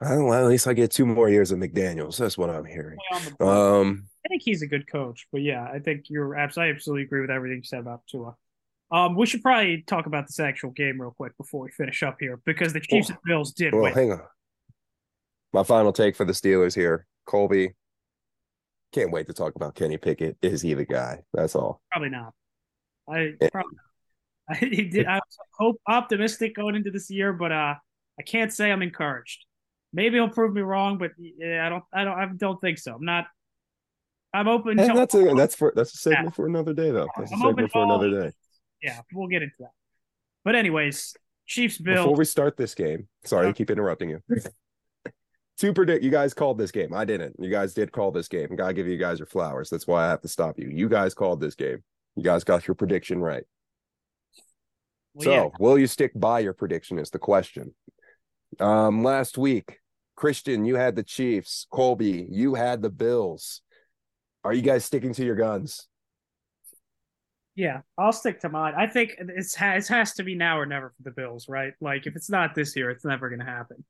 Well, 0.00 0.34
at 0.34 0.46
least 0.46 0.66
I 0.66 0.74
get 0.74 0.90
two 0.90 1.06
more 1.06 1.28
years 1.28 1.50
of 1.52 1.58
McDaniels. 1.58 2.18
That's 2.18 2.36
what 2.36 2.50
I'm 2.50 2.66
hearing. 2.66 2.98
On 3.12 3.24
the 3.24 3.30
board. 3.32 3.56
Um, 3.56 4.06
I 4.24 4.28
think 4.28 4.42
he's 4.42 4.60
a 4.62 4.66
good 4.66 4.86
coach, 4.86 5.26
but 5.32 5.40
yeah, 5.40 5.64
I 5.64 5.78
think 5.78 6.10
you're 6.10 6.34
absolutely, 6.34 6.72
I 6.72 6.74
absolutely 6.74 7.02
agree 7.04 7.22
with 7.22 7.30
everything 7.30 7.58
you 7.58 7.64
said 7.64 7.80
about 7.80 8.06
Tua. 8.06 8.36
Um, 8.90 9.16
we 9.16 9.26
should 9.26 9.42
probably 9.42 9.82
talk 9.86 10.06
about 10.06 10.26
this 10.28 10.38
actual 10.38 10.70
game 10.70 11.00
real 11.00 11.12
quick 11.16 11.36
before 11.36 11.62
we 11.64 11.70
finish 11.70 12.02
up 12.02 12.16
here 12.20 12.40
because 12.46 12.72
the 12.72 12.80
Chiefs 12.80 13.08
and 13.08 13.18
Bills 13.24 13.52
did 13.52 13.72
well, 13.74 13.82
win. 13.84 13.92
hang 13.94 14.12
on. 14.12 14.20
My 15.52 15.62
final 15.64 15.92
take 15.92 16.14
for 16.16 16.24
the 16.24 16.32
Steelers 16.32 16.74
here, 16.74 17.06
Colby. 17.26 17.72
Can't 18.92 19.10
wait 19.10 19.26
to 19.26 19.32
talk 19.32 19.56
about 19.56 19.74
Kenny 19.74 19.96
Pickett. 19.96 20.36
Is 20.42 20.62
he 20.62 20.74
the 20.74 20.84
guy? 20.84 21.22
That's 21.34 21.54
all. 21.56 21.80
Probably 21.90 22.10
not. 22.10 22.32
I 23.08 23.32
Yeah. 23.40 23.48
probably 23.50 23.72
not. 24.48 24.56
I 24.56 24.64
he 24.64 24.84
did. 24.84 25.06
I 25.06 25.16
was 25.16 25.38
hope 25.58 25.80
optimistic 25.88 26.54
going 26.54 26.76
into 26.76 26.90
this 26.92 27.10
year, 27.10 27.32
but 27.32 27.50
uh, 27.50 27.74
I 28.18 28.22
can't 28.24 28.52
say 28.52 28.70
I'm 28.70 28.82
encouraged. 28.82 29.44
Maybe 29.92 30.16
he'll 30.16 30.28
prove 30.28 30.54
me 30.54 30.60
wrong, 30.60 30.98
but 30.98 31.10
yeah, 31.18 31.66
I 31.66 31.68
don't. 31.68 31.84
I 31.92 32.04
don't. 32.04 32.18
I 32.18 32.28
don't 32.36 32.60
think 32.60 32.78
so. 32.78 32.94
I'm 32.94 33.04
not. 33.04 33.26
I'm 34.32 34.46
open 34.46 34.78
And 34.78 34.90
to. 34.90 34.94
that's 34.96 35.14
a 35.14 35.34
that's 35.34 35.54
for 35.56 35.72
that's 35.74 35.94
a 35.94 35.96
segment 35.96 36.34
for 36.36 36.46
another 36.46 36.74
day 36.74 36.90
though. 36.92 37.08
That's 37.16 37.32
a 37.32 37.34
I'm 37.34 37.42
open 37.42 37.54
segment 37.68 37.72
for 37.72 37.82
another 37.82 38.10
day. 38.10 38.32
Yeah, 38.86 39.00
we'll 39.12 39.28
get 39.28 39.42
into 39.42 39.54
that. 39.60 39.72
But 40.44 40.54
anyways, 40.54 41.14
Chiefs 41.46 41.78
Bill. 41.78 42.04
Before 42.04 42.16
we 42.16 42.24
start 42.24 42.56
this 42.56 42.74
game, 42.74 43.08
sorry 43.24 43.48
to 43.48 43.52
keep 43.52 43.70
interrupting 43.70 44.10
you. 44.10 44.20
to 45.58 45.72
predict, 45.72 46.04
you 46.04 46.10
guys 46.10 46.34
called 46.34 46.58
this 46.58 46.70
game. 46.70 46.94
I 46.94 47.04
didn't. 47.04 47.36
You 47.38 47.50
guys 47.50 47.74
did 47.74 47.90
call 47.90 48.12
this 48.12 48.28
game. 48.28 48.54
Gotta 48.54 48.74
give 48.74 48.86
you 48.86 48.96
guys 48.96 49.18
your 49.18 49.26
flowers. 49.26 49.70
That's 49.70 49.86
why 49.86 50.06
I 50.06 50.08
have 50.08 50.22
to 50.22 50.28
stop 50.28 50.58
you. 50.58 50.68
You 50.68 50.88
guys 50.88 51.14
called 51.14 51.40
this 51.40 51.54
game. 51.54 51.82
You 52.14 52.22
guys 52.22 52.44
got 52.44 52.66
your 52.66 52.74
prediction 52.74 53.20
right. 53.20 53.44
Well, 55.14 55.24
so, 55.24 55.30
yeah, 55.30 55.48
will 55.58 55.78
you 55.78 55.86
stick 55.86 56.12
by 56.14 56.40
your 56.40 56.52
prediction? 56.52 56.98
Is 56.98 57.10
the 57.10 57.18
question. 57.18 57.74
Um, 58.60 59.02
last 59.02 59.36
week, 59.36 59.80
Christian, 60.14 60.64
you 60.64 60.76
had 60.76 60.94
the 60.94 61.02
Chiefs. 61.02 61.66
Colby, 61.70 62.26
you 62.30 62.54
had 62.54 62.82
the 62.82 62.90
Bills. 62.90 63.62
Are 64.44 64.52
you 64.52 64.62
guys 64.62 64.84
sticking 64.84 65.12
to 65.14 65.24
your 65.24 65.34
guns? 65.34 65.88
Yeah, 67.56 67.80
I'll 67.96 68.12
stick 68.12 68.40
to 68.40 68.50
mine. 68.50 68.74
I 68.76 68.86
think 68.86 69.16
it's 69.18 69.54
ha- 69.54 69.76
it 69.76 69.88
has 69.88 70.12
to 70.14 70.22
be 70.22 70.34
now 70.34 70.58
or 70.58 70.66
never 70.66 70.90
for 70.90 71.02
the 71.02 71.10
Bills, 71.10 71.48
right? 71.48 71.72
Like 71.80 72.06
if 72.06 72.14
it's 72.14 72.28
not 72.28 72.54
this 72.54 72.76
year, 72.76 72.90
it's 72.90 73.04
never 73.04 73.30
going 73.30 73.40
to 73.40 73.46
happen. 73.46 73.82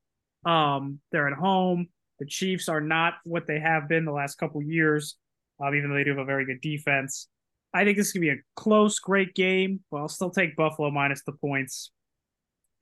Um, 0.45 1.01
they're 1.11 1.27
at 1.27 1.37
home. 1.37 1.89
The 2.21 2.27
Chiefs 2.27 2.69
are 2.69 2.81
not 2.81 3.15
what 3.25 3.49
they 3.49 3.59
have 3.59 3.89
been 3.89 4.05
the 4.05 4.13
last 4.13 4.37
couple 4.37 4.63
years, 4.63 5.17
um, 5.61 5.75
even 5.75 5.91
though 5.91 5.97
they 5.97 6.05
do 6.05 6.11
have 6.11 6.21
a 6.21 6.25
very 6.25 6.47
good 6.47 6.61
defense. 6.61 7.27
I 7.75 7.85
think 7.85 7.99
this 7.99 8.07
is 8.07 8.13
going 8.13 8.23
to 8.23 8.33
be 8.35 8.39
a 8.39 8.43
close, 8.55 9.01
great 9.01 9.35
game, 9.35 9.81
but 9.91 9.99
I'll 9.99 10.09
still 10.09 10.31
take 10.31 10.57
Buffalo 10.57 10.91
minus 10.93 11.23
the 11.25 11.33
points, 11.33 11.91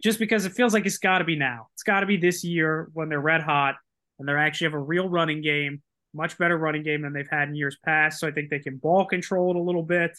just 0.03 0.19
because 0.19 0.45
it 0.45 0.53
feels 0.53 0.75
like 0.75 0.85
it's 0.85 0.99
got 0.99 1.19
to 1.19 1.25
be 1.25 1.35
now. 1.35 1.69
It's 1.73 1.83
got 1.83 2.01
to 2.01 2.07
be 2.07 2.19
this 2.19 2.45
year 2.45 2.91
when 2.93 3.09
they're 3.09 3.21
red 3.21 3.41
hot 3.41 3.77
and 4.19 4.29
they 4.29 4.33
actually 4.33 4.67
have 4.67 4.75
a 4.75 4.79
real 4.79 5.09
running 5.09 5.41
game, 5.41 5.83
much 6.13 6.37
better 6.37 6.59
running 6.59 6.83
game 6.83 7.03
than 7.03 7.15
they've 7.15 7.29
had 7.29 7.49
in 7.49 7.55
years 7.55 7.79
past. 7.83 8.21
So 8.21 8.29
I 8.29 8.31
think 8.31 8.51
they 8.51 8.59
can 8.59 8.77
ball 8.77 9.07
control 9.07 9.51
it 9.51 9.57
a 9.57 9.63
little 9.63 9.83
bit. 9.83 10.13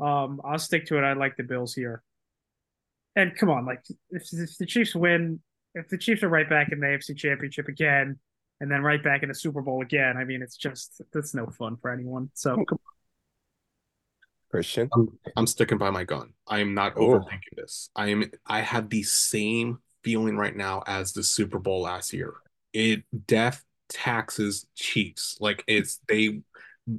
Um, 0.00 0.40
I'll 0.44 0.58
stick 0.58 0.86
to 0.86 0.98
it. 0.98 1.02
I 1.02 1.12
like 1.14 1.36
the 1.36 1.42
Bills 1.42 1.74
here. 1.74 2.02
And 3.14 3.36
come 3.36 3.50
on, 3.50 3.66
like 3.66 3.82
if, 4.10 4.22
if 4.32 4.56
the 4.58 4.66
Chiefs 4.66 4.94
win, 4.94 5.40
if 5.74 5.88
the 5.88 5.98
Chiefs 5.98 6.22
are 6.22 6.28
right 6.28 6.48
back 6.48 6.72
in 6.72 6.80
the 6.80 6.86
AFC 6.86 7.16
Championship 7.16 7.68
again, 7.68 8.18
and 8.60 8.70
then 8.70 8.82
right 8.82 9.02
back 9.02 9.22
in 9.22 9.28
the 9.28 9.34
Super 9.34 9.60
Bowl 9.60 9.82
again, 9.82 10.16
I 10.16 10.24
mean, 10.24 10.40
it's 10.42 10.56
just 10.56 11.00
that's 11.12 11.34
no 11.34 11.46
fun 11.46 11.76
for 11.76 11.90
anyone. 11.90 12.30
So 12.34 12.56
come 12.64 12.78
Christian? 14.50 14.88
I'm, 14.94 15.18
I'm 15.36 15.46
sticking 15.46 15.78
by 15.78 15.90
my 15.90 16.04
gun. 16.04 16.32
I 16.46 16.60
am 16.60 16.74
not 16.74 16.92
Oh. 16.96 17.08
overthinking 17.08 17.56
this. 17.56 17.90
I 17.96 18.08
am. 18.08 18.30
I 18.46 18.60
have 18.60 18.88
the 18.90 19.02
same 19.02 19.78
feeling 20.04 20.36
right 20.36 20.54
now 20.54 20.82
as 20.86 21.12
the 21.12 21.22
Super 21.22 21.58
Bowl 21.58 21.82
last 21.82 22.12
year. 22.12 22.34
It 22.72 23.02
death 23.26 23.64
taxes 23.88 24.66
Chiefs. 24.74 25.38
Like 25.40 25.64
it's 25.66 26.00
they 26.08 26.40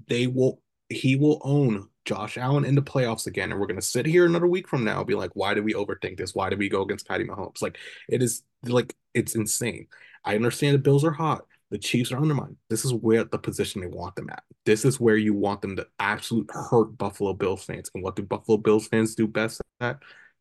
they 0.07 0.27
will 0.27 0.61
he 0.89 1.15
will 1.15 1.41
own 1.43 1.89
Josh 2.05 2.37
Allen 2.37 2.65
in 2.65 2.75
the 2.75 2.81
playoffs 2.81 3.27
again, 3.27 3.51
and 3.51 3.59
we're 3.59 3.67
gonna 3.67 3.81
sit 3.81 4.05
here 4.05 4.25
another 4.25 4.47
week 4.47 4.67
from 4.67 4.83
now 4.83 5.03
be 5.03 5.15
like, 5.15 5.31
why 5.33 5.53
did 5.53 5.63
we 5.63 5.73
overthink 5.73 6.17
this? 6.17 6.35
Why 6.35 6.49
did 6.49 6.59
we 6.59 6.69
go 6.69 6.81
against 6.81 7.07
Patty 7.07 7.25
Mahomes? 7.25 7.61
Like 7.61 7.77
it 8.09 8.21
is 8.21 8.43
like 8.63 8.95
it's 9.13 9.35
insane. 9.35 9.87
I 10.25 10.35
understand 10.35 10.75
the 10.75 10.79
Bills 10.79 11.03
are 11.03 11.11
hot. 11.11 11.45
The 11.69 11.79
Chiefs 11.79 12.11
are 12.11 12.17
undermined. 12.17 12.57
This 12.69 12.85
is 12.85 12.93
where 12.93 13.23
the 13.23 13.39
position 13.39 13.81
they 13.81 13.87
want 13.87 14.15
them 14.15 14.29
at. 14.29 14.43
This 14.63 14.85
is 14.85 14.99
where 14.99 15.17
you 15.17 15.33
want 15.33 15.61
them 15.61 15.75
to 15.77 15.87
absolute 15.99 16.49
hurt 16.51 16.97
Buffalo 16.97 17.33
Bills 17.33 17.63
fans. 17.63 17.89
And 17.95 18.03
what 18.03 18.15
do 18.15 18.21
Buffalo 18.21 18.57
Bills 18.57 18.87
fans 18.87 19.15
do 19.15 19.27
best 19.27 19.59
at? 19.79 19.97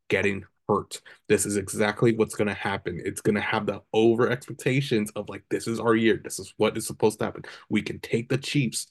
Getting 0.08 0.44
hurt. 0.68 1.00
This 1.28 1.46
is 1.46 1.56
exactly 1.56 2.14
what's 2.14 2.34
going 2.34 2.48
to 2.48 2.54
happen. 2.54 3.00
It's 3.02 3.22
going 3.22 3.36
to 3.36 3.40
have 3.40 3.64
the 3.64 3.80
over 3.94 4.30
expectations 4.30 5.10
of 5.16 5.30
like, 5.30 5.42
this 5.48 5.66
is 5.66 5.80
our 5.80 5.94
year. 5.94 6.20
This 6.22 6.38
is 6.38 6.52
what 6.58 6.76
is 6.76 6.86
supposed 6.86 7.18
to 7.20 7.24
happen. 7.24 7.44
We 7.70 7.80
can 7.80 7.98
take 8.00 8.28
the 8.28 8.36
Chiefs, 8.36 8.88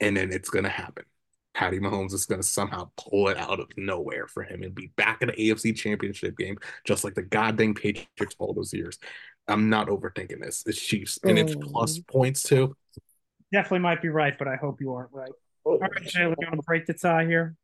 and 0.00 0.16
then 0.16 0.32
it's 0.32 0.48
going 0.48 0.64
to 0.64 0.70
happen. 0.70 1.04
Patty 1.54 1.78
Mahomes 1.78 2.12
is 2.12 2.26
going 2.26 2.40
to 2.40 2.46
somehow 2.46 2.90
pull 2.96 3.28
it 3.28 3.38
out 3.38 3.60
of 3.60 3.68
nowhere 3.76 4.26
for 4.26 4.42
him 4.42 4.62
and 4.62 4.74
be 4.74 4.88
back 4.96 5.22
in 5.22 5.28
the 5.28 5.34
AFC 5.34 5.74
Championship 5.74 6.36
game, 6.36 6.58
just 6.84 7.04
like 7.04 7.14
the 7.14 7.22
goddamn 7.22 7.74
Patriots 7.74 8.34
all 8.38 8.52
those 8.52 8.72
years. 8.72 8.98
I'm 9.46 9.70
not 9.70 9.88
overthinking 9.88 10.40
this. 10.40 10.64
It's 10.66 10.80
Chiefs, 10.80 11.18
and 11.22 11.38
it's 11.38 11.54
plus 11.54 11.98
oh. 11.98 12.02
points 12.12 12.42
too. 12.42 12.76
Definitely 13.52 13.80
might 13.80 14.02
be 14.02 14.08
right, 14.08 14.36
but 14.36 14.48
I 14.48 14.56
hope 14.56 14.80
you 14.80 14.92
aren't 14.94 15.12
right. 15.12 15.30
Oh. 15.64 15.72
All 15.72 15.78
right, 15.78 16.02
Jalen, 16.02 16.34
you 16.40 16.46
want 16.48 16.56
to 16.56 16.62
break 16.66 16.86
the 16.86 16.94
tie 16.94 17.24
here? 17.24 17.56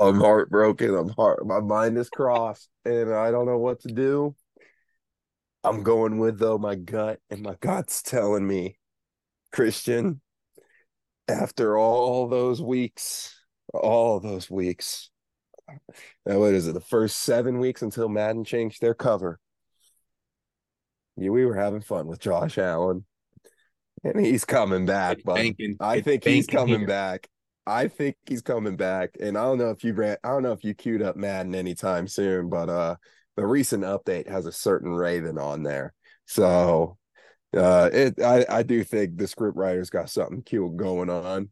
I'm 0.00 0.18
heartbroken. 0.18 0.94
I'm 0.94 1.10
heart. 1.10 1.46
My 1.46 1.60
mind 1.60 1.98
is 1.98 2.08
crossed, 2.08 2.68
and 2.84 3.12
I 3.12 3.30
don't 3.30 3.46
know 3.46 3.58
what 3.58 3.80
to 3.82 3.88
do. 3.88 4.34
I'm 5.62 5.82
going 5.82 6.18
with 6.18 6.38
though 6.38 6.58
my 6.58 6.74
gut, 6.74 7.20
and 7.30 7.42
my 7.42 7.56
gut's 7.60 8.02
telling 8.02 8.46
me, 8.46 8.78
Christian, 9.52 10.20
after 11.28 11.78
all 11.78 12.28
those 12.28 12.60
weeks, 12.62 13.34
all 13.72 14.20
those 14.20 14.50
weeks, 14.50 15.10
now 16.26 16.38
what 16.38 16.54
is 16.54 16.68
it? 16.68 16.74
The 16.74 16.80
first 16.80 17.20
seven 17.20 17.58
weeks 17.58 17.82
until 17.82 18.08
Madden 18.08 18.44
changed 18.44 18.80
their 18.80 18.94
cover. 18.94 19.38
Yeah, 21.16 21.30
we 21.30 21.46
were 21.46 21.54
having 21.54 21.80
fun 21.80 22.06
with 22.06 22.20
Josh 22.20 22.58
Allen, 22.58 23.04
and 24.02 24.24
he's 24.24 24.44
coming 24.44 24.84
back. 24.84 25.18
But 25.24 25.38
I 25.80 26.00
think 26.00 26.24
he's 26.24 26.46
coming 26.46 26.80
here. 26.80 26.88
back. 26.88 27.28
I 27.66 27.88
think 27.88 28.16
he's 28.26 28.42
coming 28.42 28.76
back, 28.76 29.16
and 29.20 29.38
I 29.38 29.44
don't 29.44 29.58
know 29.58 29.70
if 29.70 29.84
you 29.84 29.94
ran. 29.94 30.18
I 30.22 30.30
don't 30.30 30.42
know 30.42 30.52
if 30.52 30.64
you 30.64 30.74
queued 30.74 31.02
up 31.02 31.16
Madden 31.16 31.54
anytime 31.54 32.06
soon, 32.06 32.50
but 32.50 32.68
uh, 32.68 32.96
the 33.36 33.46
recent 33.46 33.84
update 33.84 34.28
has 34.28 34.46
a 34.46 34.52
certain 34.52 34.92
Raven 34.92 35.38
on 35.38 35.62
there. 35.62 35.94
So 36.26 36.98
uh 37.56 37.90
it 37.92 38.20
I, 38.20 38.44
I 38.48 38.62
do 38.62 38.84
think 38.84 39.16
the 39.16 39.26
script 39.26 39.56
writers 39.56 39.90
got 39.90 40.10
something 40.10 40.42
cute 40.42 40.76
going 40.76 41.10
on. 41.10 41.50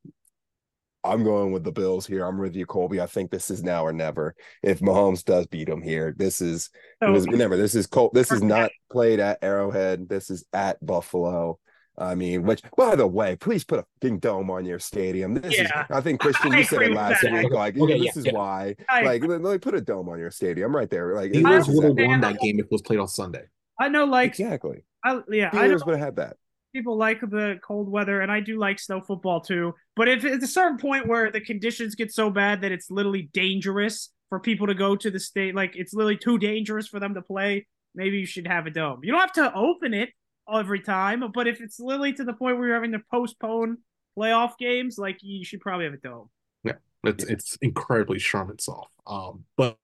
I'm 1.04 1.24
going 1.24 1.50
with 1.50 1.64
the 1.64 1.72
Bills 1.72 2.06
here. 2.06 2.24
I'm 2.24 2.38
with 2.38 2.54
you, 2.54 2.64
Colby. 2.64 3.00
I 3.00 3.06
think 3.06 3.32
this 3.32 3.50
is 3.50 3.64
now 3.64 3.84
or 3.84 3.92
never. 3.92 4.36
If 4.62 4.78
Mahomes 4.78 5.24
does 5.24 5.48
beat 5.48 5.68
them 5.68 5.82
here, 5.82 6.14
this 6.16 6.40
is 6.40 6.70
oh, 7.00 7.12
remember 7.12 7.56
this 7.56 7.74
is 7.74 7.88
Col- 7.88 8.12
this 8.12 8.30
is 8.30 8.42
not 8.42 8.70
played 8.90 9.18
at 9.18 9.38
Arrowhead. 9.42 10.08
This 10.08 10.30
is 10.30 10.44
at 10.52 10.84
Buffalo. 10.84 11.58
I 11.98 12.14
mean, 12.14 12.44
which 12.44 12.62
by 12.76 12.96
the 12.96 13.06
way, 13.06 13.36
please 13.36 13.64
put 13.64 13.80
a 13.80 13.86
big 14.00 14.20
dome 14.20 14.50
on 14.50 14.64
your 14.64 14.78
stadium. 14.78 15.34
This 15.34 15.58
yeah. 15.58 15.82
is, 15.82 15.86
I 15.90 16.00
think 16.00 16.20
Christian, 16.20 16.52
you 16.52 16.64
said 16.64 16.82
it 16.82 16.92
last 16.92 17.22
week. 17.22 17.50
Like, 17.50 17.76
okay, 17.76 17.98
this 17.98 18.16
yeah, 18.16 18.20
is 18.20 18.26
yeah. 18.26 18.32
why. 18.32 18.76
I, 18.88 19.02
like, 19.02 19.24
let, 19.24 19.42
me 19.42 19.58
put 19.58 19.74
a 19.74 19.80
dome 19.80 20.08
on 20.08 20.18
your 20.18 20.30
stadium 20.30 20.74
right 20.74 20.88
there. 20.88 21.14
Like, 21.14 21.34
Eagles 21.34 21.68
would 21.68 21.84
have 21.84 22.08
won 22.08 22.20
that 22.22 22.38
game 22.38 22.58
if 22.58 22.66
it 22.66 22.72
was 22.72 22.82
played 22.82 22.98
on 22.98 23.08
Sunday. 23.08 23.44
I 23.78 23.88
know, 23.88 24.04
like 24.04 24.30
exactly. 24.30 24.84
I, 25.04 25.20
yeah, 25.30 25.50
Steelers 25.50 25.58
I 25.58 25.66
know 25.68 25.78
would 25.86 25.96
have 25.96 26.04
had 26.04 26.16
that. 26.16 26.36
People 26.74 26.96
like 26.96 27.20
the 27.20 27.58
cold 27.62 27.90
weather, 27.90 28.20
and 28.22 28.32
I 28.32 28.40
do 28.40 28.58
like 28.58 28.78
snow 28.78 29.00
football 29.00 29.40
too. 29.40 29.74
But 29.94 30.08
if 30.08 30.24
it's 30.24 30.44
a 30.44 30.48
certain 30.48 30.78
point 30.78 31.06
where 31.06 31.30
the 31.30 31.40
conditions 31.40 31.94
get 31.94 32.12
so 32.12 32.30
bad 32.30 32.62
that 32.62 32.72
it's 32.72 32.90
literally 32.90 33.28
dangerous 33.34 34.10
for 34.30 34.40
people 34.40 34.66
to 34.68 34.74
go 34.74 34.96
to 34.96 35.10
the 35.10 35.20
state, 35.20 35.54
like 35.54 35.76
it's 35.76 35.92
literally 35.92 36.16
too 36.16 36.38
dangerous 36.38 36.88
for 36.88 36.98
them 36.98 37.14
to 37.14 37.22
play, 37.22 37.66
maybe 37.94 38.18
you 38.18 38.26
should 38.26 38.46
have 38.46 38.66
a 38.66 38.70
dome. 38.70 39.00
You 39.02 39.12
don't 39.12 39.20
have 39.20 39.32
to 39.32 39.54
open 39.54 39.92
it 39.92 40.10
every 40.52 40.80
time. 40.80 41.22
But 41.32 41.46
if 41.46 41.60
it's 41.60 41.78
literally 41.78 42.14
to 42.14 42.24
the 42.24 42.32
point 42.32 42.58
where 42.58 42.68
you're 42.68 42.74
having 42.74 42.92
to 42.92 43.02
postpone 43.10 43.78
playoff 44.18 44.56
games, 44.58 44.98
like 44.98 45.18
you 45.20 45.44
should 45.44 45.60
probably 45.60 45.84
have 45.84 45.94
a 45.94 45.98
dome. 45.98 46.30
Yeah, 46.64 46.74
it's 47.04 47.24
yeah. 47.24 47.32
it's 47.32 47.56
incredibly 47.60 48.18
Charmin 48.18 48.58
soft. 48.58 48.94
Um, 49.06 49.44
but 49.56 49.76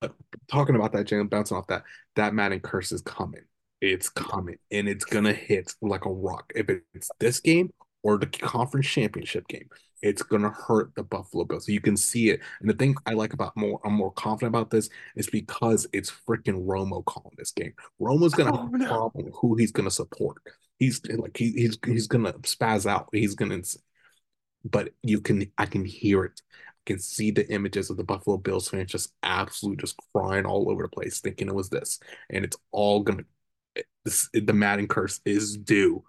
talking 0.51 0.77
about 0.77 0.93
that, 0.93 1.07
Jalen, 1.07 1.31
bouncing 1.31 1.57
off 1.57 1.67
that, 1.69 1.83
that 2.17 2.35
Madden 2.35 2.61
curse 2.61 2.93
is 2.93 3.03
coming. 3.03 3.43
It's 3.81 4.09
coming, 4.09 4.57
and 4.71 4.89
it's 4.89 5.05
gonna 5.05 5.33
hit 5.33 5.73
like 5.81 6.05
a 6.05 6.11
rock. 6.13 6.53
If 6.55 6.69
it's 6.95 7.11
this 7.21 7.41
game 7.41 7.73
or 8.03 8.19
the 8.19 8.27
conference 8.27 8.89
championship 8.89 9.47
game, 9.49 9.69
it's 10.03 10.23
gonna 10.23 10.51
hurt 10.51 10.93
the 10.97 11.03
Buffalo 11.05 11.45
Bills. 11.45 11.67
So 11.67 11.73
You 11.73 11.81
can 11.81 11.97
see 11.97 12.31
it. 12.31 12.41
And 12.61 12.69
the 12.69 12.75
thing 12.75 12.97
I 13.07 13.13
like 13.15 13.33
about 13.35 13.57
more, 13.57 13.81
I'm 13.85 13.93
more 13.93 14.13
confident 14.13 14.55
about 14.55 14.71
this 14.71 14.89
is 15.17 15.29
because 15.29 15.87
it's 15.93 16.11
freaking 16.11 16.67
Romo 16.67 17.05
calling 17.05 17.35
this 17.37 17.53
game. 17.53 17.73
Romo's 18.01 18.35
gonna 18.35 18.53
oh, 18.53 18.65
have 18.65 18.81
a 18.81 18.87
problem 18.87 19.31
who 19.41 19.55
he's 19.57 19.73
gonna 19.73 19.91
support. 19.91 20.39
He's 20.79 21.01
like 21.07 21.37
he, 21.37 21.53
he's 21.53 21.79
he's 21.85 22.07
gonna 22.09 22.33
spaz 22.35 22.87
out. 22.87 23.09
He's 23.13 23.35
gonna 23.35 23.63
but 24.65 24.91
you 25.03 25.21
can 25.21 25.51
I 25.57 25.67
can 25.67 25.85
hear 25.85 26.25
it. 26.25 26.41
I 26.53 26.83
can 26.87 26.99
see 26.99 27.31
the 27.31 27.49
images 27.53 27.91
of 27.91 27.97
the 27.97 28.05
Buffalo 28.05 28.39
Bills 28.39 28.69
fans 28.69 28.91
just 28.91 29.13
absolutely 29.23 29.81
just 29.81 29.97
crying 30.15 30.47
all 30.47 30.71
over 30.71 30.83
the 30.83 30.89
place, 30.89 31.21
thinking 31.21 31.49
it 31.49 31.55
was 31.55 31.69
this. 31.69 32.01
And 32.31 32.45
it's 32.45 32.57
all 32.73 33.01
gonna 33.03 33.25
this 34.09 34.29
the 34.33 34.53
Madden 34.53 34.89
curse 34.89 35.21
is 35.25 35.57
due. 35.57 36.03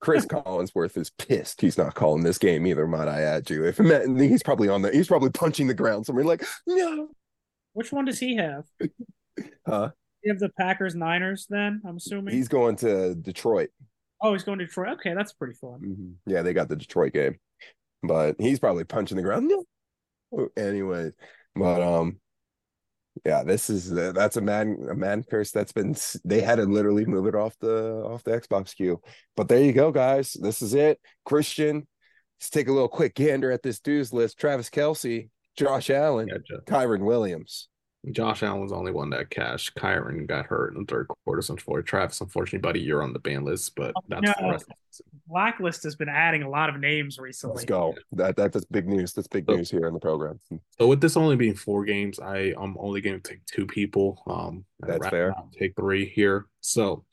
Chris 0.00 0.26
Collinsworth 0.26 0.96
is 0.96 1.10
pissed. 1.10 1.60
He's 1.60 1.78
not 1.78 1.94
calling 1.94 2.22
this 2.22 2.38
game 2.38 2.66
either. 2.66 2.86
Might 2.86 3.08
I 3.08 3.22
add 3.22 3.48
you? 3.50 3.64
If 3.64 3.78
he's 3.78 4.42
probably 4.42 4.68
on 4.68 4.82
the, 4.82 4.90
he's 4.92 5.08
probably 5.08 5.30
punching 5.30 5.66
the 5.66 5.74
ground 5.74 6.06
somewhere. 6.06 6.24
Like 6.24 6.44
no. 6.66 7.08
Which 7.72 7.92
one 7.92 8.04
does 8.04 8.18
he 8.18 8.36
have? 8.36 8.64
Huh? 9.66 9.90
You 10.22 10.32
have 10.32 10.38
the 10.38 10.48
Packers 10.58 10.94
Niners. 10.94 11.46
Then 11.50 11.82
I'm 11.86 11.96
assuming 11.98 12.34
he's 12.34 12.48
going 12.48 12.76
to 12.76 13.14
Detroit. 13.14 13.68
Oh, 14.22 14.32
he's 14.32 14.44
going 14.44 14.58
to 14.58 14.64
Detroit. 14.64 14.94
Okay, 14.94 15.12
that's 15.12 15.34
pretty 15.34 15.52
fun. 15.54 15.80
Mm-hmm. 15.84 16.12
Yeah, 16.32 16.40
they 16.40 16.54
got 16.54 16.70
the 16.70 16.76
Detroit 16.76 17.12
game, 17.12 17.38
but 18.02 18.36
he's 18.38 18.58
probably 18.58 18.84
punching 18.84 19.18
the 19.18 19.22
ground. 19.22 19.48
No. 19.48 20.48
Anyway, 20.56 21.10
but 21.54 21.82
um, 21.82 22.18
yeah, 23.24 23.42
this 23.42 23.70
is 23.70 23.92
uh, 23.92 24.12
that's 24.12 24.36
a 24.36 24.40
man 24.40 24.76
a 24.90 24.94
man 24.94 25.22
curse 25.22 25.50
that's 25.50 25.72
been 25.72 25.96
they 26.24 26.40
had 26.40 26.56
to 26.56 26.64
literally 26.64 27.04
move 27.04 27.26
it 27.26 27.34
off 27.34 27.56
the 27.60 28.02
off 28.04 28.24
the 28.24 28.32
Xbox 28.32 28.74
queue. 28.74 29.00
But 29.36 29.48
there 29.48 29.62
you 29.62 29.72
go, 29.72 29.90
guys. 29.90 30.32
This 30.32 30.62
is 30.62 30.74
it. 30.74 31.00
Christian, 31.24 31.86
let's 32.38 32.50
take 32.50 32.68
a 32.68 32.72
little 32.72 32.88
quick 32.88 33.14
gander 33.14 33.50
at 33.50 33.62
this 33.62 33.80
dudes 33.80 34.12
list. 34.12 34.38
Travis 34.38 34.70
Kelce, 34.70 35.30
Josh 35.56 35.90
Allen, 35.90 36.28
gotcha. 36.28 36.62
Kyren 36.66 37.04
Williams. 37.04 37.68
Josh 38.12 38.42
Allen's 38.42 38.70
the 38.70 38.76
only 38.76 38.92
one 38.92 39.10
that 39.10 39.30
cashed. 39.30 39.74
Kyren 39.74 40.26
got 40.26 40.46
hurt 40.46 40.74
in 40.74 40.80
the 40.80 40.86
third 40.86 41.08
quarter. 41.08 41.42
So 41.42 41.54
unfortunately, 41.54 41.88
Travis, 41.88 42.20
unfortunately, 42.20 42.60
buddy, 42.60 42.80
you're 42.80 43.02
on 43.02 43.12
the 43.12 43.18
ban 43.18 43.44
list, 43.44 43.74
but 43.74 43.92
oh, 43.96 44.02
that's 44.08 44.22
no. 44.22 44.34
the 44.38 44.50
rest. 44.50 44.66
Blacklist 45.28 45.82
has 45.82 45.96
been 45.96 46.08
adding 46.08 46.42
a 46.42 46.48
lot 46.48 46.68
of 46.68 46.80
names 46.80 47.18
recently. 47.18 47.56
Let's 47.56 47.66
go. 47.66 47.94
That, 48.12 48.36
that 48.36 48.52
that's 48.52 48.64
big 48.66 48.88
news. 48.88 49.12
That's 49.12 49.26
big 49.28 49.44
so, 49.48 49.56
news 49.56 49.70
here 49.70 49.86
in 49.88 49.92
the 49.92 50.00
program. 50.00 50.38
So 50.78 50.86
with 50.86 51.00
this 51.00 51.16
only 51.16 51.36
being 51.36 51.54
four 51.54 51.84
games, 51.84 52.20
I 52.20 52.54
I'm 52.56 52.76
only 52.78 53.00
going 53.00 53.20
to 53.20 53.28
take 53.28 53.44
two 53.46 53.66
people. 53.66 54.22
Um, 54.26 54.64
that's 54.78 55.08
fair. 55.08 55.34
Take 55.58 55.74
three 55.74 56.08
here. 56.08 56.46
So 56.60 57.04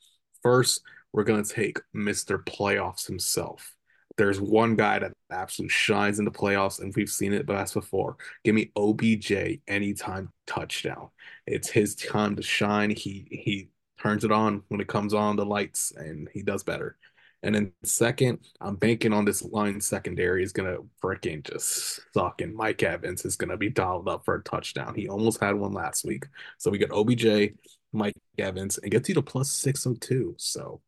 first, 0.42 0.82
we're 1.12 1.24
going 1.24 1.42
to 1.42 1.52
take 1.52 1.80
Mister 1.92 2.38
Playoffs 2.38 3.06
himself 3.06 3.73
there's 4.16 4.40
one 4.40 4.76
guy 4.76 4.98
that 5.00 5.12
absolutely 5.30 5.70
shines 5.72 6.18
in 6.18 6.24
the 6.24 6.30
playoffs, 6.30 6.80
and 6.80 6.94
we've 6.94 7.08
seen 7.10 7.32
it 7.32 7.46
best 7.46 7.74
before. 7.74 8.16
Give 8.44 8.54
me 8.54 8.70
OBJ 8.76 9.60
anytime 9.68 10.30
touchdown. 10.46 11.08
It's 11.46 11.68
his 11.68 11.94
time 11.94 12.36
to 12.36 12.42
shine. 12.42 12.90
He 12.90 13.26
he 13.30 13.68
turns 14.00 14.24
it 14.24 14.32
on 14.32 14.62
when 14.68 14.80
it 14.80 14.88
comes 14.88 15.14
on 15.14 15.36
the 15.36 15.46
lights, 15.46 15.92
and 15.96 16.28
he 16.32 16.42
does 16.42 16.62
better. 16.62 16.96
And 17.42 17.54
then 17.54 17.72
second, 17.84 18.38
I'm 18.60 18.76
banking 18.76 19.12
on 19.12 19.24
this 19.26 19.42
line 19.42 19.80
secondary 19.80 20.42
is 20.42 20.52
gonna 20.52 20.78
freaking 21.02 21.42
just 21.44 22.00
suck, 22.14 22.40
and 22.40 22.54
Mike 22.54 22.82
Evans 22.82 23.24
is 23.24 23.36
gonna 23.36 23.56
be 23.56 23.68
dialed 23.70 24.08
up 24.08 24.24
for 24.24 24.36
a 24.36 24.42
touchdown. 24.44 24.94
He 24.94 25.08
almost 25.08 25.40
had 25.40 25.54
one 25.54 25.72
last 25.72 26.04
week, 26.04 26.24
so 26.58 26.70
we 26.70 26.78
got 26.78 26.90
OBJ, 26.92 27.54
Mike 27.92 28.14
Evans, 28.38 28.78
and 28.78 28.90
gets 28.90 29.08
you 29.08 29.14
to 29.16 29.22
plus 29.22 29.50
six 29.50 29.86
oh 29.86 29.94
two. 30.00 30.34
So 30.38 30.80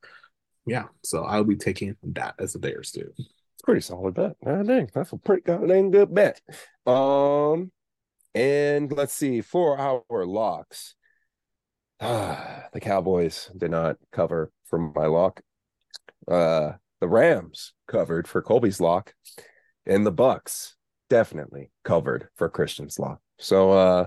yeah, 0.67 0.87
so 1.05 1.25
I'll 1.25 1.45
be 1.45 1.57
taking 1.57 1.97
that 2.03 2.35
as 2.39 2.55
a 2.55 2.59
Bears 2.59 2.91
too. 2.91 3.13
It's 3.17 3.63
pretty 3.65 3.81
solid 3.81 4.15
bet. 4.15 4.37
Ah, 4.45 4.63
dang, 4.63 4.91
that's 4.93 5.13
a 5.13 5.17
pretty 5.17 5.43
goddamn 5.43 5.93
good 5.93 6.13
bet. 6.13 6.41
Um, 6.87 7.71
and 8.35 8.91
let's 8.93 9.15
see 9.15 9.41
for 9.41 9.79
our 9.79 10.27
locks. 10.27 10.95
Ah, 12.01 12.65
the 12.73 12.81
Cowboys 12.81 13.51
did 13.57 13.71
not 13.71 13.97
cover 14.11 14.51
for 14.65 14.79
my 14.79 15.07
lock. 15.07 15.41
Uh, 16.27 16.73
the 17.01 17.09
Rams 17.09 17.73
covered 17.87 18.27
for 18.27 18.43
Colby's 18.43 18.81
lock, 18.81 19.15
and 19.87 20.05
the 20.05 20.13
Bucks 20.13 20.75
definitely 21.09 21.71
covered 21.85 22.29
for 22.35 22.49
Christian's 22.49 22.99
lock. 22.99 23.21
So, 23.39 23.71
uh, 23.71 24.07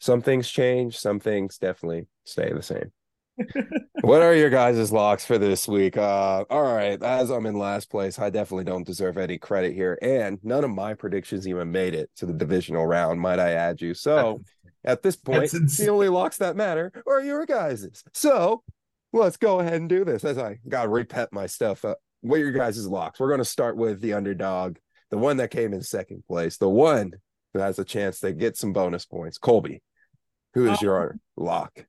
some 0.00 0.20
things 0.20 0.50
change, 0.50 0.98
some 0.98 1.20
things 1.20 1.58
definitely 1.58 2.08
stay 2.24 2.52
the 2.52 2.62
same 2.62 2.90
what 4.02 4.22
are 4.22 4.34
your 4.34 4.50
guys' 4.50 4.92
locks 4.92 5.24
for 5.24 5.38
this 5.38 5.66
week? 5.66 5.96
Uh, 5.96 6.44
all 6.50 6.74
right, 6.74 7.02
as 7.02 7.30
I'm 7.30 7.46
in 7.46 7.58
last 7.58 7.90
place, 7.90 8.18
I 8.18 8.30
definitely 8.30 8.64
don't 8.64 8.86
deserve 8.86 9.18
any 9.18 9.38
credit 9.38 9.74
here, 9.74 9.98
and 10.02 10.38
none 10.42 10.64
of 10.64 10.70
my 10.70 10.94
predictions 10.94 11.48
even 11.48 11.72
made 11.72 11.94
it 11.94 12.10
to 12.16 12.26
the 12.26 12.32
divisional 12.32 12.86
round. 12.86 13.20
Might 13.20 13.38
I 13.38 13.52
add 13.52 13.80
you? 13.80 13.94
So, 13.94 14.42
at 14.84 15.02
this 15.02 15.16
point, 15.24 15.50
the 15.50 15.88
only 15.88 16.08
locks 16.08 16.38
that 16.38 16.56
matter 16.56 16.92
are 17.06 17.22
your 17.22 17.46
guys's. 17.46 18.04
So, 18.12 18.62
let's 19.12 19.36
go 19.36 19.60
ahead 19.60 19.74
and 19.74 19.88
do 19.88 20.04
this. 20.04 20.24
As 20.24 20.38
I 20.38 20.58
got 20.68 20.84
to 20.84 20.88
repet 20.88 21.28
my 21.32 21.46
stuff. 21.46 21.84
Uh, 21.84 21.94
what 22.22 22.36
are 22.36 22.44
your 22.44 22.52
guys' 22.52 22.86
locks? 22.86 23.18
We're 23.18 23.28
going 23.28 23.38
to 23.38 23.44
start 23.44 23.76
with 23.76 24.00
the 24.00 24.14
underdog, 24.14 24.76
the 25.10 25.18
one 25.18 25.38
that 25.38 25.50
came 25.50 25.72
in 25.72 25.82
second 25.82 26.24
place, 26.26 26.56
the 26.56 26.68
one 26.68 27.12
who 27.52 27.58
has 27.58 27.78
a 27.78 27.84
chance 27.84 28.20
to 28.20 28.32
get 28.32 28.56
some 28.56 28.72
bonus 28.72 29.04
points. 29.04 29.38
Colby, 29.38 29.82
who 30.54 30.70
is 30.70 30.78
oh. 30.80 30.84
your 30.84 31.16
lock? 31.36 31.84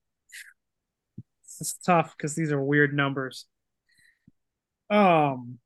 It's 1.61 1.73
tough 1.73 2.15
because 2.17 2.35
these 2.35 2.51
are 2.51 2.61
weird 2.61 2.93
numbers. 2.93 3.45
Um, 4.89 5.59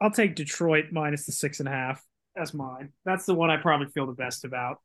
I'll 0.00 0.10
take 0.10 0.34
Detroit 0.34 0.86
minus 0.92 1.26
the 1.26 1.32
six 1.32 1.60
and 1.60 1.68
a 1.68 1.72
half. 1.72 2.04
as 2.36 2.54
mine. 2.54 2.92
That's 3.04 3.26
the 3.26 3.34
one 3.34 3.50
I 3.50 3.56
probably 3.56 3.88
feel 3.88 4.06
the 4.06 4.12
best 4.12 4.44
about. 4.44 4.78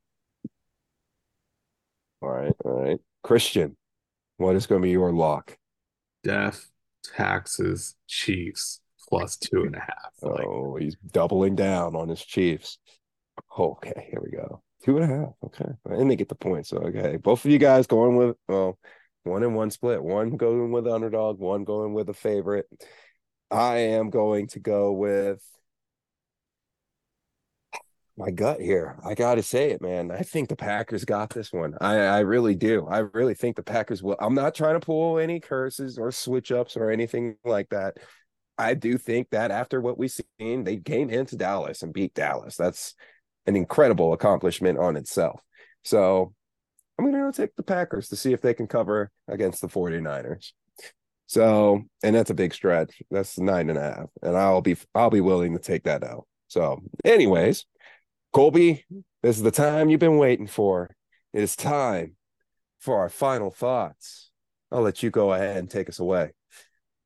All 2.22 2.30
right, 2.30 2.54
all 2.66 2.82
right. 2.84 3.00
Christian, 3.24 3.78
what 4.38 4.56
is 4.56 4.66
going 4.66 4.82
to 4.82 4.86
be 4.86 4.92
your 4.92 5.12
lock? 5.12 5.58
Death, 6.24 6.68
taxes, 7.16 7.96
Chiefs 8.08 8.82
plus 9.08 9.38
two 9.38 9.64
and 9.64 9.76
a 9.76 9.80
half. 9.80 9.94
Like, 10.22 10.46
oh, 10.46 10.76
he's 10.80 10.96
doubling 11.12 11.56
down 11.56 11.96
on 11.96 12.10
his 12.10 12.24
Chiefs. 12.24 12.80
Okay, 13.58 14.08
here 14.10 14.20
we 14.20 14.32
go. 14.32 14.64
Two 14.84 14.98
and 14.98 15.12
a 15.12 15.16
half. 15.16 15.34
Okay. 15.46 15.72
And 15.86 16.10
they 16.10 16.16
get 16.16 16.28
the 16.28 16.36
point. 16.36 16.66
So 16.66 16.78
okay. 16.78 17.18
Both 17.18 17.46
of 17.46 17.52
you 17.52 17.60
guys 17.60 17.86
going 17.86 18.16
with 18.16 18.36
well, 18.48 18.80
one 19.28 19.44
and 19.44 19.56
one 19.56 19.72
split. 19.72 20.04
One 20.04 20.38
going 20.38 20.72
with 20.72 20.88
underdog, 20.88 21.40
one 21.40 21.64
going 21.64 21.94
with 21.94 22.10
a 22.10 22.14
favorite. 22.14 22.68
I 23.50 23.78
am 23.78 24.10
going 24.10 24.48
to 24.50 24.60
go 24.60 24.92
with 24.92 25.42
my 28.18 28.32
gut 28.32 28.60
here. 28.60 28.98
I 29.06 29.14
got 29.14 29.36
to 29.36 29.44
say 29.44 29.70
it, 29.70 29.82
man. 29.82 30.12
I 30.12 30.22
think 30.22 30.50
the 30.50 30.56
Packers 30.56 31.06
got 31.06 31.30
this 31.30 31.54
one. 31.54 31.76
I, 31.80 31.98
I 31.98 32.20
really 32.20 32.56
do. 32.56 32.88
I 32.88 33.00
really 33.00 33.36
think 33.36 33.56
the 33.56 33.64
Packers 33.64 34.02
will. 34.02 34.18
I'm 34.20 34.34
not 34.34 34.56
trying 34.56 34.74
to 34.80 34.86
pull 34.86 35.20
any 35.20 35.40
curses 35.40 35.98
or 36.00 36.12
switch 36.12 36.52
ups 36.52 36.76
or 36.76 36.90
anything 36.90 37.36
like 37.46 37.70
that. 37.70 37.98
I 38.58 38.74
do 38.74 38.98
think 38.98 39.30
that 39.30 39.52
after 39.52 39.80
what 39.80 40.00
we've 40.00 40.18
seen, 40.40 40.64
they 40.64 40.78
came 40.78 41.12
into 41.12 41.38
Dallas 41.38 41.84
and 41.84 41.94
beat 41.94 42.16
Dallas. 42.16 42.58
That's 42.58 42.96
an 43.46 43.56
incredible 43.56 44.14
accomplishment 44.14 44.80
on 44.80 44.98
itself. 44.98 45.40
So 45.84 46.34
I'm 46.98 47.12
going 47.12 47.32
to 47.32 47.42
take 47.42 47.56
the 47.56 47.64
Packers 47.64 48.10
to 48.10 48.16
see 48.16 48.34
if 48.34 48.42
they 48.42 48.54
can 48.54 48.68
cover 48.68 49.12
against 49.28 49.62
the 49.62 49.68
49ers. 49.68 50.52
So, 51.28 51.84
and 52.04 52.16
that's 52.16 52.30
a 52.30 52.36
big 52.36 52.54
stretch. 52.54 53.02
That's 53.12 53.38
nine 53.38 53.70
and 53.70 53.78
a 53.78 53.82
half. 53.82 54.06
And 54.22 54.36
I'll 54.36 54.62
be 54.62 54.78
I'll 54.96 55.10
be 55.10 55.22
willing 55.22 55.54
to 55.54 55.62
take 55.62 55.84
that 55.84 56.04
out. 56.04 56.26
So, 56.48 56.82
anyways, 57.04 57.66
Colby, 58.32 58.86
this 59.22 59.36
is 59.36 59.44
the 59.44 59.52
time 59.52 59.90
you've 59.90 60.00
been 60.00 60.18
waiting 60.18 60.48
for. 60.48 60.90
It 61.34 61.44
is 61.44 61.56
time 61.56 62.16
for 62.80 62.98
our 63.00 63.10
final 63.10 63.52
thoughts. 63.52 64.32
I'll 64.72 64.82
let 64.82 65.04
you 65.04 65.10
go 65.10 65.34
ahead 65.34 65.58
and 65.58 65.70
take 65.70 65.90
us 65.90 66.00
away. 66.00 66.32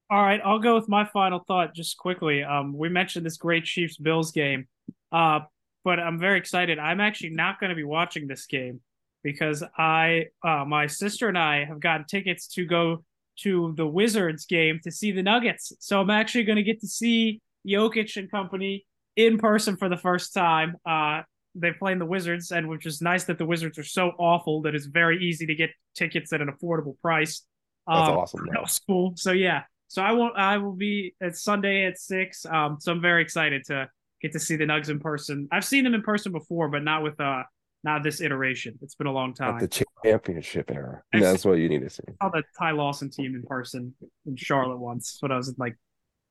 All 0.09 0.21
right, 0.21 0.41
I'll 0.43 0.59
go 0.59 0.75
with 0.75 0.89
my 0.89 1.05
final 1.05 1.43
thought 1.47 1.73
just 1.73 1.97
quickly. 1.97 2.43
Um, 2.43 2.77
we 2.77 2.89
mentioned 2.89 3.25
this 3.25 3.37
great 3.37 3.63
Chiefs 3.63 3.97
Bills 3.97 4.31
game, 4.31 4.67
uh, 5.11 5.39
but 5.83 5.99
I'm 5.99 6.19
very 6.19 6.37
excited. 6.37 6.79
I'm 6.79 6.99
actually 6.99 7.29
not 7.31 7.59
going 7.59 7.69
to 7.69 7.75
be 7.75 7.83
watching 7.83 8.27
this 8.27 8.45
game 8.45 8.81
because 9.23 9.63
I, 9.77 10.27
uh, 10.43 10.65
my 10.65 10.87
sister 10.87 11.27
and 11.27 11.37
I 11.37 11.65
have 11.65 11.79
gotten 11.79 12.05
tickets 12.05 12.47
to 12.53 12.65
go 12.65 13.03
to 13.39 13.73
the 13.75 13.87
Wizards 13.87 14.45
game 14.45 14.79
to 14.83 14.91
see 14.91 15.11
the 15.11 15.23
Nuggets. 15.23 15.73
So 15.79 15.99
I'm 15.99 16.09
actually 16.09 16.43
going 16.43 16.57
to 16.57 16.63
get 16.63 16.81
to 16.81 16.87
see 16.87 17.41
Jokic 17.67 18.17
and 18.17 18.29
company 18.29 18.85
in 19.15 19.37
person 19.37 19.77
for 19.77 19.89
the 19.89 19.97
first 19.97 20.33
time. 20.33 20.77
Uh, 20.85 21.21
they're 21.55 21.73
playing 21.73 21.99
the 21.99 22.05
Wizards, 22.05 22.51
and 22.51 22.67
which 22.69 22.85
is 22.85 23.01
nice 23.01 23.25
that 23.25 23.37
the 23.37 23.45
Wizards 23.45 23.77
are 23.77 23.83
so 23.83 24.11
awful 24.17 24.61
that 24.61 24.75
it's 24.75 24.85
very 24.85 25.23
easy 25.23 25.45
to 25.47 25.55
get 25.55 25.71
tickets 25.95 26.31
at 26.31 26.41
an 26.41 26.49
affordable 26.49 26.97
price. 27.01 27.43
That's 27.87 28.09
um, 28.09 28.17
awesome. 28.17 28.47
That 28.51 28.61
was 28.61 28.79
cool. 28.87 29.13
So 29.15 29.31
yeah, 29.31 29.63
so 29.87 30.01
I 30.01 30.13
won't. 30.13 30.37
I 30.37 30.57
will 30.57 30.75
be 30.75 31.15
at 31.21 31.35
Sunday 31.35 31.85
at 31.85 31.99
six. 31.99 32.45
Um, 32.45 32.77
so 32.79 32.93
I'm 32.93 33.01
very 33.01 33.21
excited 33.21 33.65
to 33.65 33.89
get 34.21 34.31
to 34.33 34.39
see 34.39 34.55
the 34.55 34.65
Nugs 34.65 34.89
in 34.89 34.99
person. 34.99 35.47
I've 35.51 35.65
seen 35.65 35.83
them 35.83 35.93
in 35.93 36.03
person 36.03 36.31
before, 36.31 36.69
but 36.69 36.83
not 36.83 37.03
with 37.03 37.19
uh 37.19 37.43
not 37.83 38.03
this 38.03 38.21
iteration. 38.21 38.77
It's 38.81 38.95
been 38.95 39.07
a 39.07 39.11
long 39.11 39.33
time. 39.33 39.55
At 39.55 39.71
the 39.71 39.85
championship 40.03 40.69
era. 40.71 41.01
That's 41.13 41.45
what 41.45 41.57
you 41.57 41.69
need 41.69 41.81
to 41.81 41.89
see. 41.89 42.03
I 42.21 42.25
saw 42.25 42.29
the 42.29 42.43
Ty 42.57 42.71
Lawson 42.71 43.09
team 43.09 43.35
in 43.35 43.43
person 43.43 43.93
in 44.25 44.35
Charlotte 44.35 44.77
once 44.77 45.17
when 45.19 45.31
I 45.31 45.37
was 45.37 45.49
in 45.49 45.55
like 45.57 45.77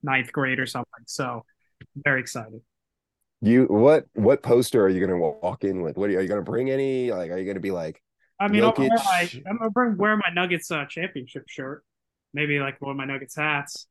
ninth 0.03 0.33
grade 0.33 0.59
or 0.59 0.67
something. 0.67 1.05
So 1.07 1.45
very 1.97 2.21
excited. 2.21 2.61
You 3.43 3.65
what 3.65 4.05
what 4.13 4.43
poster 4.43 4.85
are 4.85 4.89
you 4.89 5.01
gonna 5.01 5.19
walk 5.19 5.65
in 5.65 5.83
with? 5.83 5.97
What 5.97 6.11
are 6.11 6.13
you, 6.13 6.19
are 6.19 6.23
you 6.23 6.29
gonna 6.29 6.43
bring 6.43 6.71
any? 6.71 7.11
Like, 7.11 7.31
are 7.31 7.39
you 7.39 7.47
gonna 7.47 7.61
be 7.61 7.71
like? 7.71 8.03
I 8.39 8.49
mean, 8.49 8.63
I'll 8.63 8.75
wear 8.77 8.89
my, 8.89 9.31
I'm 9.49 9.59
gonna 9.59 9.71
bring 9.71 9.97
wear 9.97 10.17
my 10.17 10.29
Nuggets 10.33 10.71
uh, 10.71 10.85
championship 10.87 11.45
shirt. 11.49 11.83
Maybe 12.35 12.61
like 12.61 12.81
one 12.81 12.91
of 12.91 12.97
my 12.97 13.07
Nuggets 13.07 13.35
hats. 13.35 13.87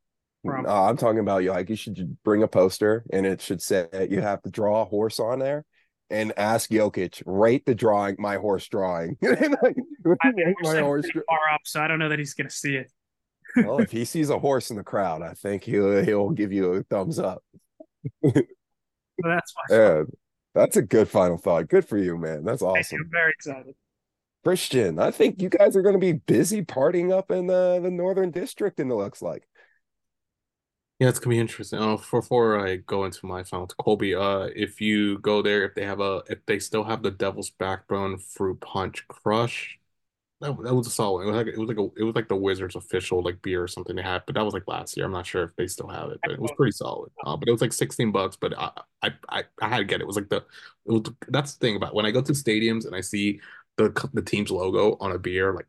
From... 0.45 0.66
Uh, 0.66 0.84
I'm 0.84 0.97
talking 0.97 1.20
about 1.20 1.43
you. 1.43 1.49
Like, 1.51 1.70
you 1.70 1.76
should 1.76 2.18
bring 2.24 2.43
a 2.43 2.47
poster, 2.47 3.03
and 3.12 3.26
it 3.26 3.41
should 3.41 3.62
say 3.62 3.88
you 4.10 4.22
have 4.22 4.41
to 4.43 4.49
draw 4.49 4.84
a 4.84 4.86
horse 4.86 5.20
on 5.20 5.39
there, 5.39 5.66
and 6.10 6.34
ask 6.38 6.70
Jokic 6.70 7.22
rate 7.26 7.66
the 7.66 7.76
drawing, 7.76 8.16
my 8.20 8.38
horse 8.38 8.68
drawing. 8.68 9.18
my 9.22 10.80
horse 10.80 11.10
far 11.12 11.39
up, 11.53 11.62
so 11.66 11.82
I 11.82 11.88
don't 11.88 11.99
know 11.99 12.10
that 12.10 12.20
he's 12.20 12.34
gonna 12.34 12.49
see 12.49 12.76
it. 12.76 12.91
well, 13.55 13.80
if 13.80 13.91
he 13.91 14.05
sees 14.05 14.30
a 14.30 14.39
horse 14.39 14.70
in 14.70 14.78
the 14.78 14.84
crowd, 14.84 15.22
I 15.22 15.34
think 15.34 15.64
he'll 15.64 16.03
he'll 16.03 16.30
give 16.30 16.51
you 16.51 16.74
a 16.74 16.84
thumbs 16.84 17.20
up 17.20 17.43
that's 19.24 19.53
my 19.55 19.64
yeah, 19.76 20.03
that's 20.53 20.78
a 20.78 20.82
good 20.82 21.07
final 21.10 21.38
thought. 21.38 21.68
Good 21.68 21.86
for 21.86 21.97
you, 21.97 22.18
man. 22.18 22.43
That's 22.43 22.62
awesome. 22.62 23.01
I'm 23.01 23.10
very 23.12 23.32
excited. 23.32 23.76
Christian, 24.43 24.99
I 24.99 25.12
think 25.12 25.41
you 25.41 25.49
guys 25.49 25.76
are 25.76 25.82
going 25.82 25.95
to 25.95 25.99
be 25.99 26.14
busy 26.14 26.64
partying 26.64 27.12
up 27.12 27.30
in 27.30 27.47
the, 27.47 27.80
the 27.84 27.91
Northern 27.91 28.32
District, 28.32 28.80
and 28.80 28.89
it 28.89 28.95
looks 28.95 29.22
like. 29.22 29.47
Yeah, 31.00 31.08
it's 31.08 31.20
gonna 31.20 31.34
be 31.36 31.39
interesting. 31.39 31.80
Uh, 31.80 31.95
before 31.95 32.60
I 32.66 32.78
go 32.78 33.06
into 33.06 33.26
my 33.26 33.43
final, 33.43 33.68
Colby, 33.68 34.14
uh, 34.16 34.50
if 34.56 34.82
you 34.82 35.18
go 35.20 35.41
there, 35.41 35.64
if 35.64 35.74
they 35.74 35.86
have 35.86 36.02
a, 36.02 36.24
if 36.30 36.45
they 36.45 36.60
still 36.60 36.84
have 36.84 37.04
the 37.04 37.12
Devil's 37.12 37.50
Backbone 37.52 38.18
Fruit 38.18 38.60
Punch 38.60 39.08
Crush, 39.08 39.80
that, 40.41 40.58
that 40.64 40.76
was 40.76 40.88
a 40.88 40.91
solid. 40.91 41.24
It 41.24 41.28
was 41.32 41.36
like 41.38 41.47
it 41.47 41.58
was 41.60 41.70
like 41.70 41.78
a, 41.80 41.89
it 42.02 42.04
was 42.04 42.16
like 42.16 42.30
the 42.30 42.36
Wizards 42.38 42.76
official 42.76 43.24
like 43.24 43.41
beer 43.41 43.64
or 43.64 43.68
something 43.70 43.95
they 43.95 44.04
had, 44.04 44.24
but 44.28 44.36
that 44.36 44.45
was 44.45 44.54
like 44.56 44.68
last 44.68 44.97
year. 44.97 45.06
I'm 45.08 45.14
not 45.14 45.28
sure 45.28 45.43
if 45.43 45.56
they 45.58 45.68
still 45.68 45.89
have 45.89 46.12
it, 46.12 46.20
but 46.24 46.34
it 46.34 46.39
was 46.41 46.52
pretty 46.58 46.74
solid. 46.74 47.12
Uh, 47.26 47.38
but 47.38 47.47
it 47.50 47.52
was 47.54 47.62
like 47.62 47.74
16 47.74 48.12
bucks. 48.12 48.38
But 48.38 48.58
I, 48.60 48.72
I 49.04 49.12
I 49.30 49.43
I 49.62 49.70
had 49.70 49.80
to 49.80 49.86
get 49.86 50.02
it. 50.02 50.04
It 50.04 50.08
was 50.08 50.18
like 50.18 50.30
the 50.30 50.45
was, 50.86 51.04
that's 51.30 51.54
the 51.56 51.60
thing 51.68 51.78
about 51.78 51.95
when 51.95 52.06
I 52.08 52.12
go 52.12 52.22
to 52.22 52.34
stadiums 52.34 52.86
and 52.86 52.95
I 52.95 53.02
see 53.02 53.41
the 53.78 53.89
the 54.14 54.22
team's 54.24 54.52
logo 54.52 54.97
on 55.02 55.12
a 55.14 55.20
beer, 55.20 55.54
like 55.54 55.68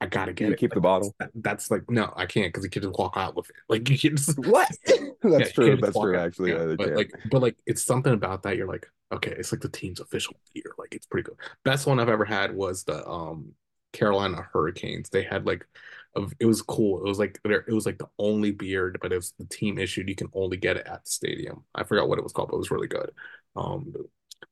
I 0.00 0.06
gotta 0.06 0.32
get 0.32 0.48
you 0.48 0.52
it. 0.52 0.58
Keep 0.58 0.70
like, 0.70 0.74
the 0.74 0.80
bottle. 0.80 1.14
That, 1.18 1.30
that's 1.34 1.70
like 1.70 1.90
no, 1.90 2.12
I 2.16 2.26
can't 2.26 2.52
because 2.52 2.64
you 2.64 2.70
can 2.70 2.82
just 2.82 2.98
walk 2.98 3.14
out 3.16 3.34
with 3.34 3.48
it. 3.48 3.56
Like 3.68 3.88
you 3.88 3.98
can 3.98 4.16
just 4.16 4.38
what? 4.38 4.70
that's 5.22 5.48
yeah, 5.48 5.52
true. 5.52 5.76
That's 5.76 5.98
true. 5.98 6.16
Out. 6.16 6.26
Actually, 6.26 6.52
yeah, 6.52 6.74
but 6.76 6.92
like, 6.92 7.12
but 7.30 7.42
like, 7.42 7.56
it's 7.66 7.82
something 7.82 8.12
about 8.12 8.42
that. 8.42 8.56
You're 8.56 8.68
like, 8.68 8.86
okay, 9.12 9.34
it's 9.36 9.52
like 9.52 9.62
the 9.62 9.68
team's 9.68 10.00
official 10.00 10.34
beer. 10.52 10.74
Like 10.78 10.94
it's 10.94 11.06
pretty 11.06 11.24
good. 11.24 11.36
Best 11.64 11.86
one 11.86 11.98
I've 11.98 12.08
ever 12.08 12.24
had 12.24 12.54
was 12.54 12.84
the 12.84 13.06
um 13.08 13.52
Carolina 13.92 14.46
Hurricanes. 14.52 15.08
They 15.08 15.22
had 15.22 15.46
like 15.46 15.66
a, 16.14 16.26
it 16.38 16.46
was 16.46 16.60
cool. 16.60 16.98
It 16.98 17.08
was 17.08 17.18
like 17.18 17.40
there, 17.44 17.64
it 17.66 17.72
was 17.72 17.86
like 17.86 17.98
the 17.98 18.08
only 18.18 18.50
beard, 18.50 18.98
but 19.00 19.12
it 19.12 19.16
was 19.16 19.32
the 19.38 19.46
team 19.46 19.78
issued. 19.78 20.08
You 20.08 20.14
can 20.14 20.28
only 20.34 20.58
get 20.58 20.76
it 20.76 20.86
at 20.86 21.04
the 21.04 21.10
stadium. 21.10 21.64
I 21.74 21.84
forgot 21.84 22.08
what 22.08 22.18
it 22.18 22.24
was 22.24 22.32
called, 22.32 22.48
but 22.50 22.56
it 22.56 22.58
was 22.58 22.70
really 22.70 22.88
good. 22.88 23.12
Um, 23.56 23.94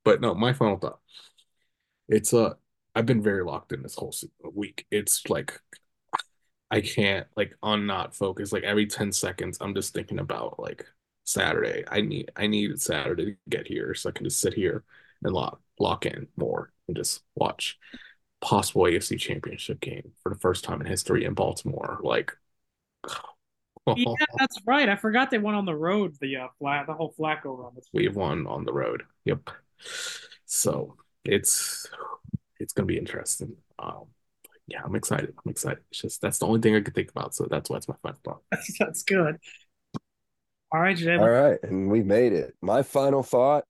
but 0.05 0.21
no, 0.23 0.35
my 0.35 0.55
final 0.55 0.79
thought. 0.79 1.01
It's 2.09 2.33
uh 2.35 2.55
I've 2.95 3.07
been 3.07 3.23
very 3.23 3.45
locked 3.45 3.73
in 3.73 3.83
this 3.83 3.97
whole 3.97 4.15
week. 4.53 4.87
It's 4.91 5.29
like 5.29 5.61
I 6.71 6.81
can't 6.81 7.27
like 7.37 7.57
on 7.63 7.87
not 7.87 8.15
focus. 8.15 8.53
Like 8.53 8.63
every 8.65 8.87
10 8.87 9.13
seconds, 9.13 9.59
I'm 9.61 9.75
just 9.75 9.95
thinking 9.95 10.19
about 10.19 10.59
like 10.59 10.87
Saturday. 11.25 11.85
I 11.89 12.01
need 12.01 12.31
I 12.37 12.47
need 12.47 12.81
Saturday 12.81 13.25
to 13.25 13.37
get 13.49 13.67
here 13.67 13.95
so 13.95 14.09
I 14.09 14.13
can 14.13 14.25
just 14.25 14.41
sit 14.41 14.55
here 14.55 14.85
and 15.23 15.33
lock 15.33 15.61
lock 15.79 16.07
in 16.07 16.29
more 16.37 16.73
and 16.89 16.97
just 16.97 17.23
watch 17.35 17.79
possible 18.41 18.83
AFC 18.83 19.19
championship 19.19 19.81
game 19.81 20.13
for 20.23 20.33
the 20.33 20.39
first 20.39 20.65
time 20.65 20.81
in 20.81 20.87
history 20.87 21.25
in 21.25 21.35
Baltimore. 21.35 21.99
Like, 22.03 22.33
yeah, 23.97 24.15
that's 24.39 24.59
right. 24.67 24.89
I 24.89 24.97
forgot 24.97 25.31
they 25.31 25.39
went 25.39 25.57
on 25.57 25.65
the 25.65 25.75
road. 25.75 26.15
The 26.21 26.37
uh, 26.37 26.49
flat, 26.59 26.87
the 26.87 26.95
whole 26.95 27.15
Flacco 27.19 27.59
run. 27.59 27.73
We 27.93 28.05
have 28.05 28.17
won 28.17 28.47
on 28.47 28.65
the 28.65 28.73
road. 28.73 29.03
Yep. 29.25 29.51
So 30.45 30.97
it's 31.25 31.89
it's 32.61 32.73
gonna 32.73 32.87
be 32.87 32.99
interesting. 32.99 33.57
Um, 33.79 34.05
yeah, 34.67 34.81
I'm 34.85 34.95
excited. 34.95 35.35
I'm 35.45 35.51
excited. 35.51 35.83
It's 35.91 36.01
just 36.01 36.21
that's 36.21 36.39
the 36.39 36.47
only 36.47 36.61
thing 36.61 36.75
I 36.75 36.81
could 36.81 36.95
think 36.95 37.11
about. 37.11 37.35
So 37.35 37.47
that's 37.51 37.69
why 37.69 37.77
it's 37.77 37.89
my 37.89 37.97
final 38.03 38.19
thought. 38.25 38.43
That's, 38.51 38.79
that's 38.79 39.03
good. 39.03 39.37
All 40.73 40.81
right, 40.81 40.97
Jay. 40.97 41.17
All 41.17 41.29
right, 41.29 41.59
and 41.63 41.91
we 41.91 42.03
made 42.03 42.33
it. 42.33 42.55
My 42.61 42.83
final 42.83 43.23
thought 43.23 43.65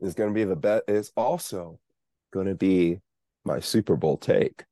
is 0.00 0.14
going 0.14 0.30
to 0.30 0.34
be 0.34 0.44
the 0.44 0.56
bet 0.56 0.82
is 0.88 1.12
also 1.16 1.78
going 2.32 2.46
to 2.46 2.54
be 2.54 3.00
my 3.44 3.60
Super 3.60 3.96
Bowl 3.96 4.16
take. 4.16 4.64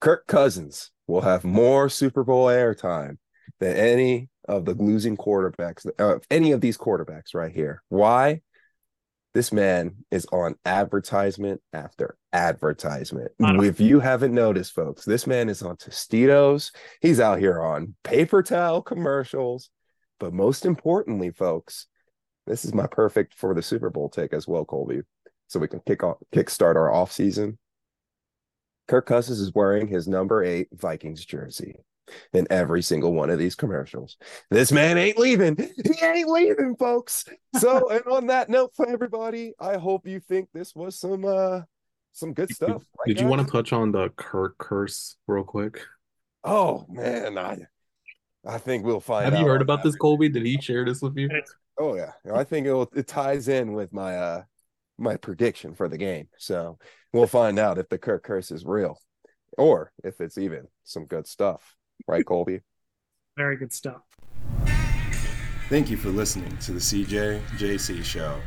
Kirk 0.00 0.26
Cousins 0.26 0.90
will 1.06 1.20
have 1.20 1.44
more 1.44 1.88
Super 1.88 2.24
Bowl 2.24 2.46
airtime 2.46 3.18
than 3.60 3.76
any 3.76 4.28
of 4.48 4.64
the 4.64 4.74
losing 4.74 5.16
quarterbacks, 5.16 5.86
uh, 5.98 6.18
any 6.30 6.52
of 6.52 6.60
these 6.60 6.78
quarterbacks 6.78 7.34
right 7.34 7.52
here. 7.52 7.82
Why? 7.88 8.40
This 9.36 9.52
man 9.52 9.96
is 10.10 10.26
on 10.32 10.54
advertisement 10.64 11.60
after 11.74 12.16
advertisement. 12.32 13.32
If 13.38 13.80
you 13.80 14.00
haven't 14.00 14.32
noticed, 14.32 14.72
folks, 14.72 15.04
this 15.04 15.26
man 15.26 15.50
is 15.50 15.60
on 15.60 15.76
Tostitos. 15.76 16.74
He's 17.02 17.20
out 17.20 17.38
here 17.38 17.60
on 17.60 17.96
paper 18.02 18.42
towel 18.42 18.80
commercials. 18.80 19.68
But 20.18 20.32
most 20.32 20.64
importantly, 20.64 21.32
folks, 21.32 21.86
this 22.46 22.64
is 22.64 22.72
my 22.72 22.86
perfect 22.86 23.34
for 23.34 23.52
the 23.52 23.60
Super 23.60 23.90
Bowl 23.90 24.08
take 24.08 24.32
as 24.32 24.48
well, 24.48 24.64
Colby 24.64 25.02
so 25.48 25.60
we 25.60 25.68
can 25.68 25.82
kick 25.86 26.02
off 26.02 26.16
kickstart 26.34 26.76
our 26.76 26.90
off 26.90 27.12
season. 27.12 27.58
Kirk 28.88 29.04
Cousins 29.04 29.38
is 29.38 29.52
wearing 29.54 29.86
his 29.86 30.08
number 30.08 30.42
eight 30.42 30.68
Vikings 30.72 31.26
jersey. 31.26 31.74
In 32.32 32.46
every 32.50 32.82
single 32.82 33.12
one 33.12 33.30
of 33.30 33.38
these 33.38 33.54
commercials. 33.54 34.16
This 34.50 34.72
man 34.72 34.98
ain't 34.98 35.18
leaving. 35.18 35.56
He 35.56 36.04
ain't 36.04 36.28
leaving, 36.28 36.76
folks. 36.76 37.24
So, 37.58 37.88
and 37.90 38.04
on 38.06 38.26
that 38.28 38.48
note 38.48 38.72
for 38.74 38.88
everybody, 38.88 39.54
I 39.58 39.76
hope 39.76 40.06
you 40.06 40.20
think 40.20 40.48
this 40.52 40.74
was 40.74 40.98
some 40.98 41.24
uh 41.24 41.62
some 42.12 42.32
good 42.32 42.50
stuff. 42.50 42.82
Right, 42.98 43.08
Did 43.08 43.20
you 43.20 43.26
want 43.26 43.46
to 43.46 43.52
touch 43.52 43.72
on 43.72 43.92
the 43.92 44.08
Kirk 44.16 44.56
curse 44.58 45.16
real 45.26 45.44
quick? 45.44 45.80
Oh 46.44 46.86
man, 46.88 47.38
I 47.38 47.58
I 48.46 48.58
think 48.58 48.84
we'll 48.84 49.00
find. 49.00 49.24
Have 49.24 49.40
you 49.40 49.46
heard 49.46 49.62
about 49.62 49.82
this, 49.82 49.96
Colby? 49.96 50.28
Did 50.28 50.46
he 50.46 50.60
share 50.60 50.84
this 50.84 51.02
with 51.02 51.16
you? 51.16 51.28
Oh 51.78 51.94
yeah, 51.94 52.12
I 52.32 52.44
think 52.44 52.66
it 52.66 52.88
it 52.94 53.06
ties 53.06 53.48
in 53.48 53.72
with 53.72 53.92
my 53.92 54.16
uh 54.16 54.42
my 54.98 55.16
prediction 55.16 55.74
for 55.74 55.88
the 55.88 55.98
game. 55.98 56.28
So 56.38 56.78
we'll 57.12 57.26
find 57.26 57.58
out 57.58 57.78
if 57.78 57.88
the 57.88 57.98
Kirk 57.98 58.22
curse 58.22 58.50
is 58.50 58.64
real 58.64 58.98
or 59.58 59.92
if 60.04 60.20
it's 60.20 60.38
even 60.38 60.68
some 60.84 61.06
good 61.06 61.26
stuff. 61.26 61.75
Right, 62.06 62.24
Colby? 62.24 62.60
Very 63.36 63.56
good 63.56 63.72
stuff. 63.72 64.02
Thank 65.68 65.90
you 65.90 65.96
for 65.96 66.10
listening 66.10 66.56
to 66.58 66.72
the 66.72 66.78
CJ 66.78 67.40
JC 67.58 68.04
Show. 68.04 68.40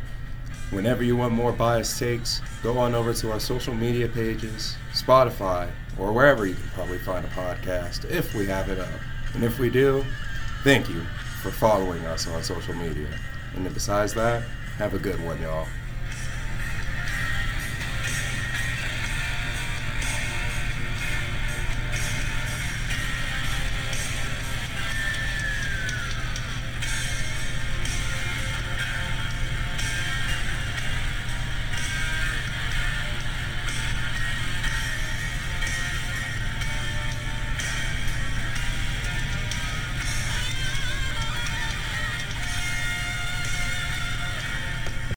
Whenever 0.72 1.04
you 1.04 1.18
want 1.18 1.34
more 1.34 1.52
biased 1.52 2.00
takes, 2.00 2.42
go 2.64 2.78
on 2.78 2.96
over 2.96 3.14
to 3.14 3.32
our 3.32 3.40
social 3.40 3.74
media 3.74 4.08
pages, 4.08 4.78
Spotify, 4.94 5.70
or 5.98 6.12
wherever 6.12 6.46
you 6.46 6.54
can 6.54 6.70
probably 6.70 7.00
find 7.00 7.26
a 7.26 7.30
podcast 7.30 8.10
if 8.10 8.34
we 8.36 8.46
have 8.46 8.70
it 8.70 8.80
up. 8.80 9.00
And 9.34 9.44
if 9.44 9.60
we 9.60 9.70
do, 9.70 10.06
thank 10.64 10.88
you 10.88 11.02
for 11.42 11.50
following 11.52 12.06
us 12.06 12.28
on 12.28 12.42
social 12.44 12.76
media. 12.76 13.10
And 13.56 13.66
then 13.66 13.74
besides 13.74 14.14
that, 14.14 14.44
have 14.78 14.94
a 14.94 15.00
good 15.00 15.22
one, 15.26 15.42
y'all. 15.42 15.68